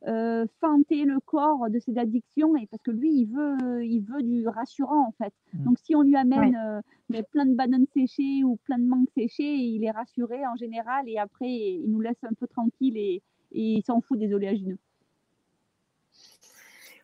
euh, 0.08 0.48
feinter 0.60 1.06
le 1.06 1.20
corps 1.20 1.70
de 1.70 1.78
ses 1.78 1.96
addictions 2.00 2.56
et 2.56 2.66
parce 2.66 2.82
que 2.82 2.89
lui 2.89 3.14
il 3.14 3.26
veut 3.26 3.86
il 3.86 4.00
veut 4.00 4.24
du 4.24 4.48
rassurant 4.48 5.08
en 5.08 5.12
fait 5.12 5.32
mmh. 5.54 5.64
donc 5.64 5.78
si 5.78 5.96
on 5.96 6.02
lui 6.02 6.16
amène 6.16 6.56
euh, 6.56 7.22
plein 7.32 7.46
de 7.46 7.54
bananes 7.54 7.86
séchées 7.94 8.44
ou 8.44 8.56
plein 8.64 8.80
de 8.80 8.88
mangues 8.88 9.12
séchées 9.16 9.54
il 9.54 9.84
est 9.84 9.92
rassuré 9.92 10.44
en 10.48 10.56
général 10.56 11.08
et 11.08 11.20
après 11.20 11.52
il 11.52 11.86
nous 11.88 12.02
laisse 12.02 12.24
un 12.24 12.34
peu 12.34 12.48
tranquille 12.48 12.98
et, 12.98 13.22
il 13.52 13.84
s'en 13.84 14.02
fout 14.02 14.18
des 14.18 14.34
oléagineux 14.34 14.80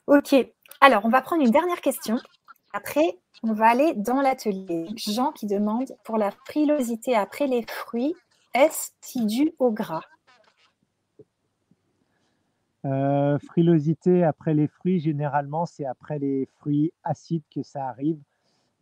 ok 0.08 0.34
alors 0.82 1.06
on 1.06 1.10
va 1.10 1.22
prendre 1.22 1.44
une 1.44 1.52
dernière 1.52 1.82
question 1.82 2.18
après 2.74 3.18
on 3.44 3.54
va 3.54 3.68
aller 3.68 3.94
dans 3.96 4.22
l'atelier 4.22 4.88
Jean 4.96 5.32
qui 5.32 5.46
demande 5.46 5.88
pour 6.04 6.18
la 6.18 6.32
frilosité 6.32 7.16
après 7.16 7.48
les 7.48 7.64
fruits 7.64 8.16
est-ce 8.58 9.24
dû 9.24 9.54
au 9.60 9.72
gras? 9.72 10.02
Euh, 12.86 13.38
frilosité 13.40 14.24
après 14.24 14.56
les 14.56 14.68
fruits, 14.68 15.00
généralement, 15.00 15.68
c'est 15.68 15.86
après 15.86 16.18
les 16.18 16.48
fruits 16.60 16.92
acides 17.04 17.44
que 17.54 17.62
ça 17.62 17.88
arrive. 17.88 18.18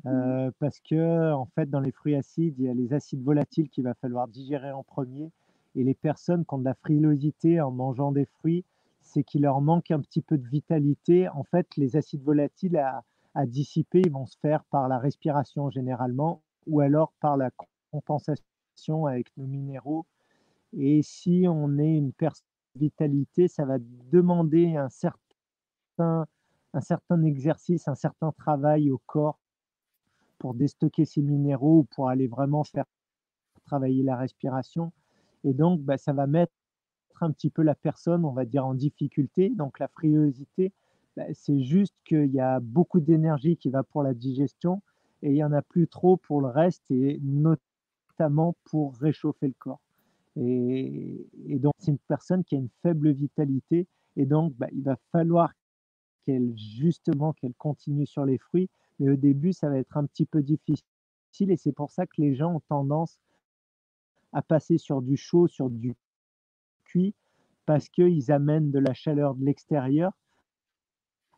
Euh, 0.05 0.49
parce 0.59 0.79
que, 0.79 1.33
en 1.33 1.45
fait, 1.55 1.69
dans 1.69 1.79
les 1.81 1.91
fruits 1.91 2.15
acides, 2.15 2.55
il 2.57 2.65
y 2.65 2.69
a 2.69 2.73
les 2.73 2.93
acides 2.93 3.21
volatiles 3.21 3.69
qu'il 3.69 3.83
va 3.83 3.95
falloir 3.95 4.29
digérer 4.29 4.71
en 4.71 4.83
premier. 4.83 5.29
Et 5.75 5.83
les 5.83 5.95
personnes 5.95 6.45
qui 6.45 6.53
ont 6.53 6.59
de 6.59 6.65
la 6.65 6.75
frilosité 6.75 7.59
en 7.59 7.71
mangeant 7.71 8.13
des 8.13 8.25
fruits, 8.39 8.63
c'est 9.05 9.23
qu'il 9.23 9.43
leur 9.43 9.61
manque 9.61 9.91
un 9.91 10.01
petit 10.01 10.21
peu 10.21 10.37
de 10.37 10.47
vitalité. 10.47 11.29
En 11.29 11.43
fait, 11.43 11.67
les 11.77 11.95
acides 11.95 12.23
volatiles 12.23 12.77
à, 12.77 13.03
dissiper, 13.45 14.01
ils 14.05 14.11
vont 14.11 14.25
se 14.25 14.37
faire 14.39 14.63
par 14.65 14.87
la 14.87 14.97
respiration 14.97 15.69
généralement, 15.69 16.41
ou 16.67 16.79
alors 16.79 17.13
par 17.19 17.37
la 17.37 17.51
compensation 17.91 19.05
avec 19.05 19.27
nos 19.37 19.45
minéraux. 19.45 20.05
Et 20.73 21.01
si 21.03 21.45
on 21.47 21.77
est 21.77 21.95
une 21.95 22.13
personne 22.13 22.45
vitalité, 22.75 23.47
ça 23.47 23.65
va 23.65 23.77
demander 24.11 24.75
un 24.75 24.89
certain, 24.89 26.25
un 26.73 26.81
certain 26.81 27.23
exercice, 27.23 27.87
un 27.87 27.95
certain 27.95 28.31
travail 28.31 28.89
au 28.89 29.01
corps 29.05 29.39
pour 30.39 30.53
déstocker 30.53 31.05
ces 31.05 31.21
minéraux 31.21 31.79
ou 31.79 31.83
pour 31.83 32.09
aller 32.09 32.27
vraiment 32.27 32.63
faire 32.63 32.85
travailler 33.65 34.03
la 34.03 34.15
respiration. 34.15 34.91
Et 35.43 35.53
donc, 35.53 35.81
bah, 35.81 35.97
ça 35.97 36.13
va 36.13 36.25
mettre 36.25 36.53
un 37.23 37.31
petit 37.31 37.49
peu 37.49 37.61
la 37.61 37.75
personne, 37.75 38.25
on 38.25 38.31
va 38.31 38.45
dire, 38.45 38.65
en 38.65 38.73
difficulté. 38.73 39.49
Donc, 39.49 39.79
la 39.79 39.87
frilosité, 39.87 40.71
bah, 41.15 41.25
c'est 41.33 41.61
juste 41.61 41.95
qu'il 42.05 42.31
y 42.31 42.39
a 42.39 42.59
beaucoup 42.59 42.99
d'énergie 42.99 43.57
qui 43.57 43.69
va 43.69 43.83
pour 43.83 44.03
la 44.03 44.13
digestion 44.13 44.81
et 45.21 45.29
il 45.29 45.33
n'y 45.33 45.43
en 45.43 45.53
a 45.53 45.61
plus 45.61 45.87
trop 45.87 46.17
pour 46.17 46.41
le 46.41 46.47
reste, 46.47 46.83
et 46.91 47.19
notamment 47.23 48.55
pour 48.65 48.95
réchauffer 48.97 49.47
le 49.47 49.55
corps. 49.57 49.81
Et, 50.35 51.25
donc, 51.59 51.73
c'est 51.79 51.91
une 51.91 51.97
personne 51.97 52.43
qui 52.43 52.55
a 52.55 52.59
une 52.59 52.69
faible 52.83 53.11
vitalité. 53.11 53.87
Et 54.17 54.25
donc, 54.25 54.53
bah, 54.53 54.67
il 54.71 54.83
va 54.83 54.97
falloir 55.11 55.51
qu'elle, 56.23 56.55
justement, 56.57 57.33
qu'elle 57.33 57.55
continue 57.55 58.05
sur 58.05 58.25
les 58.25 58.37
fruits. 58.37 58.69
Mais 58.99 59.09
au 59.09 59.15
début, 59.15 59.53
ça 59.53 59.69
va 59.69 59.77
être 59.79 59.97
un 59.97 60.05
petit 60.05 60.25
peu 60.25 60.43
difficile. 60.43 60.83
Et 61.39 61.57
c'est 61.57 61.71
pour 61.71 61.89
ça 61.89 62.05
que 62.05 62.21
les 62.21 62.35
gens 62.35 62.55
ont 62.55 62.61
tendance 62.69 63.19
à 64.31 64.41
passer 64.41 64.77
sur 64.77 65.01
du 65.01 65.17
chaud, 65.17 65.47
sur 65.47 65.69
du 65.69 65.95
parce 67.65 67.89
qu'ils 67.89 68.31
amènent 68.31 68.71
de 68.71 68.79
la 68.79 68.93
chaleur 68.93 69.35
de 69.35 69.45
l'extérieur. 69.45 70.11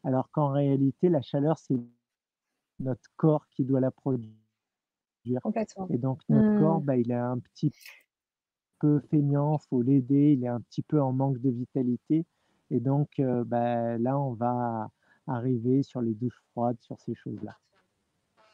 Alors 0.03 0.29
qu'en 0.31 0.49
réalité, 0.49 1.09
la 1.09 1.21
chaleur, 1.21 1.57
c'est 1.57 1.77
notre 2.79 3.09
corps 3.15 3.47
qui 3.49 3.65
doit 3.65 3.79
la 3.79 3.91
produire. 3.91 4.31
Et 5.89 5.97
donc, 5.97 6.21
notre 6.29 6.59
corps, 6.59 6.81
mmh. 6.81 6.85
bah, 6.85 6.97
il 6.97 7.11
a 7.11 7.27
un 7.27 7.39
petit 7.39 7.71
peu 8.79 8.99
feignant, 9.09 9.57
faut 9.57 9.81
l'aider, 9.81 10.33
il 10.37 10.43
est 10.43 10.49
un 10.49 10.61
petit 10.61 10.81
peu 10.81 11.01
en 11.01 11.11
manque 11.11 11.39
de 11.39 11.49
vitalité. 11.49 12.25
Et 12.69 12.79
donc, 12.79 13.19
euh, 13.19 13.43
bah, 13.43 13.97
là, 13.97 14.17
on 14.19 14.33
va 14.33 14.89
arriver 15.27 15.83
sur 15.83 16.01
les 16.01 16.13
douches 16.13 16.41
froides, 16.51 16.79
sur 16.79 16.99
ces 16.99 17.15
choses-là. 17.15 17.57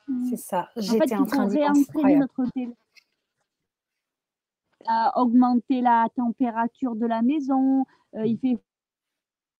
Mmh. 0.07 0.25
C'est 0.29 0.37
ça. 0.37 0.69
J'étais 0.75 1.15
en, 1.15 1.25
train 1.25 1.47
de 1.47 2.19
notre 2.19 2.43
à 4.87 5.19
augmenter 5.21 5.81
la 5.81 6.07
température 6.15 6.95
de 6.95 7.05
la 7.05 7.21
maison. 7.21 7.85
Euh, 8.15 8.25
il 8.25 8.37
fait 8.37 8.57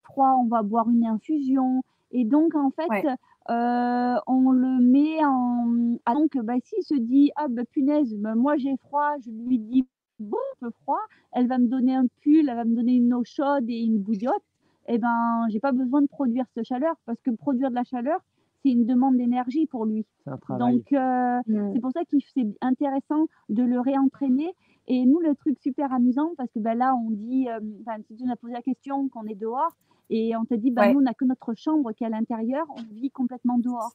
froid, 0.03 0.36
on 0.39 0.47
va 0.47 0.61
boire 0.63 0.89
une 0.89 1.05
infusion. 1.05 1.84
Et 2.11 2.26
donc, 2.26 2.55
en 2.55 2.69
fait, 2.69 3.07
euh, 3.49 4.15
on 4.28 4.51
le 4.51 4.80
met 4.80 5.24
en. 5.26 5.97
Ah, 6.05 6.13
donc, 6.13 6.38
bah, 6.38 6.53
s'il 6.63 6.84
se 6.84 6.95
dit, 6.95 7.32
ah, 7.36 7.47
bah, 7.49 7.63
punaise, 7.65 8.15
bah, 8.15 8.36
moi 8.36 8.55
j'ai 8.57 8.78
froid, 8.78 9.15
je 9.26 9.32
lui 9.32 9.59
dis, 9.59 9.86
bon, 10.19 10.38
peu 10.59 10.69
froid, 10.84 11.01
elle 11.32 11.47
va 11.47 11.57
me 11.57 11.67
donner 11.67 11.95
un 11.95 12.05
pull, 12.21 12.47
elle 12.47 12.55
va 12.55 12.65
me 12.65 12.76
donner 12.76 12.93
une 12.93 13.13
eau 13.13 13.24
chaude 13.26 13.65
et 13.67 13.82
une 13.82 13.99
bouillotte, 13.99 14.43
et 14.88 14.95
eh 14.95 14.97
ben, 14.97 15.45
j'ai 15.49 15.59
pas 15.59 15.71
besoin 15.71 16.01
de 16.01 16.07
produire 16.07 16.45
cette 16.53 16.65
chaleur 16.65 16.95
parce 17.05 17.19
que 17.21 17.32
produire 17.32 17.69
de 17.69 17.76
la 17.76 17.84
chaleur, 17.84 18.19
c'est 18.61 18.71
une 18.71 18.86
demande 18.86 19.17
d'énergie 19.17 19.65
pour 19.65 19.86
lui. 19.86 20.05
Donc, 20.49 20.91
euh, 20.93 21.39
mmh. 21.47 21.74
c'est 21.74 21.80
pour 21.80 21.91
ça 21.91 22.01
que 22.03 22.17
c'est 22.34 22.47
intéressant 22.61 23.28
de 23.49 23.63
le 23.63 23.80
réentraîner. 23.80 24.53
Et 24.88 25.05
nous, 25.05 25.19
le 25.19 25.36
truc 25.36 25.57
super 25.59 25.93
amusant, 25.93 26.31
parce 26.38 26.51
que 26.51 26.59
ben, 26.59 26.77
là, 26.77 26.95
on 26.95 27.11
dit, 27.11 27.47
euh, 27.49 27.59
si 28.07 28.15
tu 28.15 28.23
nous 28.23 28.31
as 28.31 28.36
posé 28.36 28.53
la 28.53 28.61
question 28.61 29.07
qu'on 29.09 29.23
est 29.25 29.36
dehors, 29.36 29.75
et 30.09 30.36
on 30.36 30.45
t'a 30.45 30.57
dit, 30.57 30.71
ben, 30.71 30.93
nous, 30.93 30.99
on 30.99 31.03
n'a 31.03 31.13
que 31.13 31.25
notre 31.25 31.53
chambre 31.55 31.91
qui 31.93 32.03
est 32.03 32.07
à 32.07 32.09
l'intérieur, 32.09 32.65
on 32.69 32.93
vit 32.93 33.09
complètement 33.09 33.57
dehors. 33.57 33.93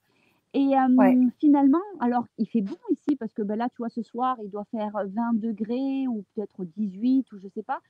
Et 0.54 0.72
finalement, 1.38 1.82
alors 2.00 2.24
il 2.38 2.48
fait 2.48 2.62
bon 2.62 2.76
ici 2.90 3.16
parce 3.16 3.34
que 3.34 3.42
ben 3.42 3.56
là, 3.56 3.68
tu 3.68 3.76
vois, 3.78 3.90
ce 3.90 4.02
soir, 4.02 4.38
il 4.42 4.48
doit 4.50 4.64
faire 4.70 4.92
20 4.92 5.34
degrés 5.34 6.08
ou 6.08 6.24
peut-être 6.34 6.64
18 6.64 7.30
ou 7.32 7.38
je 7.38 7.48
sais 7.48 7.62
pas. 7.62 7.80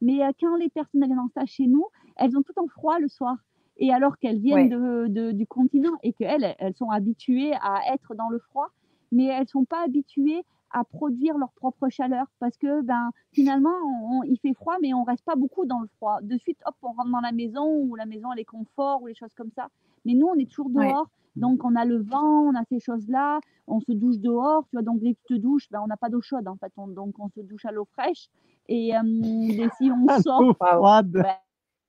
Mais 0.00 0.20
quand 0.40 0.56
les 0.56 0.68
personnes 0.68 1.04
viennent 1.04 1.18
en 1.20 1.28
stage 1.28 1.50
chez 1.50 1.68
nous, 1.68 1.86
elles 2.16 2.36
ont 2.36 2.42
tout 2.42 2.58
en 2.58 2.66
froid 2.66 2.98
le 2.98 3.08
soir. 3.08 3.36
Et 3.76 3.92
alors 3.92 4.18
qu'elles 4.18 4.40
viennent 4.40 4.68
de, 4.68 5.30
du 5.30 5.46
continent 5.46 5.96
et 6.02 6.12
qu'elles, 6.12 6.56
elles 6.58 6.74
sont 6.74 6.90
habituées 6.90 7.52
à 7.62 7.94
être 7.94 8.14
dans 8.16 8.28
le 8.28 8.40
froid, 8.40 8.70
mais 9.12 9.26
elles 9.26 9.48
sont 9.48 9.64
pas 9.64 9.84
habituées 9.84 10.44
à 10.70 10.84
produire 10.84 11.38
leur 11.38 11.52
propre 11.52 11.88
chaleur 11.88 12.26
parce 12.38 12.56
que 12.56 12.82
ben 12.82 13.10
finalement 13.32 14.22
il 14.24 14.38
fait 14.38 14.54
froid 14.54 14.76
mais 14.82 14.94
on 14.94 15.04
reste 15.04 15.24
pas 15.24 15.36
beaucoup 15.36 15.66
dans 15.66 15.80
le 15.80 15.88
froid 15.96 16.18
de 16.22 16.36
suite 16.38 16.58
hop 16.66 16.74
on 16.82 16.92
rentre 16.92 17.10
dans 17.10 17.20
la 17.20 17.32
maison 17.32 17.66
ou 17.82 17.94
la 17.96 18.06
maison 18.06 18.32
elle 18.32 18.40
est 18.40 18.44
confort 18.44 19.02
ou 19.02 19.06
les 19.06 19.14
choses 19.14 19.34
comme 19.34 19.50
ça 19.56 19.68
mais 20.04 20.14
nous 20.14 20.26
on 20.26 20.34
est 20.34 20.48
toujours 20.48 20.70
dehors 20.70 21.08
donc, 21.38 21.64
on 21.64 21.76
a 21.76 21.84
le 21.84 21.98
vent, 21.98 22.48
on 22.48 22.54
a 22.56 22.64
ces 22.68 22.80
choses-là, 22.80 23.38
on 23.68 23.80
se 23.80 23.92
douche 23.92 24.18
dehors, 24.18 24.64
tu 24.64 24.70
vois. 24.72 24.82
Donc, 24.82 24.98
dès 25.00 25.14
que 25.14 25.18
tu 25.26 25.34
te 25.36 25.40
douches, 25.40 25.68
ben, 25.70 25.80
on 25.82 25.86
n'a 25.86 25.96
pas 25.96 26.08
d'eau 26.08 26.20
chaude, 26.20 26.48
en 26.48 26.56
fait. 26.56 26.72
donc, 26.76 27.14
on 27.18 27.28
se 27.28 27.40
douche 27.40 27.64
à 27.64 27.70
l'eau 27.70 27.86
fraîche. 27.92 28.26
Et, 28.68 28.90
si 29.78 29.90
on 29.90 30.20
sort. 30.20 30.56
froide. 30.56 31.10
Ben, 31.12 31.36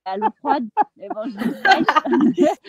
à 0.04 0.16
l'eau 0.16 0.30
froide. 0.38 0.66
Mais 0.96 1.08
bon, 1.08 1.24
je 1.24 1.36
dis 1.38 1.54
fraîche 1.54 1.86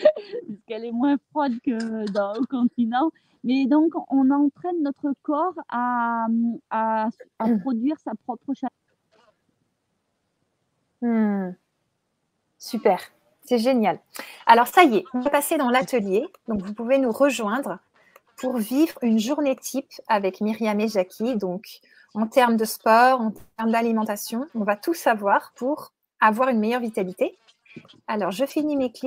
parce 0.46 0.58
qu'elle 0.66 0.84
est 0.84 0.92
moins 0.92 1.16
froide 1.30 1.54
que 1.64 2.10
dans, 2.10 2.34
au 2.34 2.44
continent. 2.46 3.10
Mais 3.44 3.66
donc, 3.66 3.92
on 4.08 4.30
entraîne 4.30 4.82
notre 4.82 5.12
corps 5.22 5.54
à, 5.68 6.26
à, 6.70 7.08
à 7.38 7.48
produire 7.62 7.96
sa 8.00 8.12
propre 8.24 8.54
chaleur. 8.54 8.70
Hmm. 11.00 11.54
Super, 12.58 13.00
c'est 13.44 13.58
génial. 13.58 13.98
Alors 14.46 14.68
ça 14.68 14.84
y 14.84 14.98
est, 14.98 15.04
on 15.14 15.20
va 15.20 15.30
passer 15.30 15.56
dans 15.56 15.68
l'atelier. 15.68 16.28
Donc 16.46 16.62
vous 16.62 16.74
pouvez 16.74 16.98
nous 16.98 17.10
rejoindre 17.10 17.80
pour 18.36 18.56
vivre 18.58 18.96
une 19.02 19.18
journée 19.18 19.56
type 19.56 19.90
avec 20.06 20.40
Myriam 20.40 20.78
et 20.78 20.86
Jackie. 20.86 21.36
Donc 21.36 21.80
en 22.14 22.28
termes 22.28 22.56
de 22.56 22.64
sport, 22.64 23.20
en 23.20 23.32
termes 23.56 23.72
d'alimentation, 23.72 24.46
on 24.54 24.62
va 24.62 24.76
tout 24.76 24.94
savoir 24.94 25.52
pour 25.56 25.92
avoir 26.22 26.48
une 26.48 26.60
meilleure 26.60 26.80
vitalité. 26.80 27.36
Alors 28.06 28.30
je 28.30 28.44
finis 28.46 28.76
mes 28.76 28.92
clips. 28.92 29.00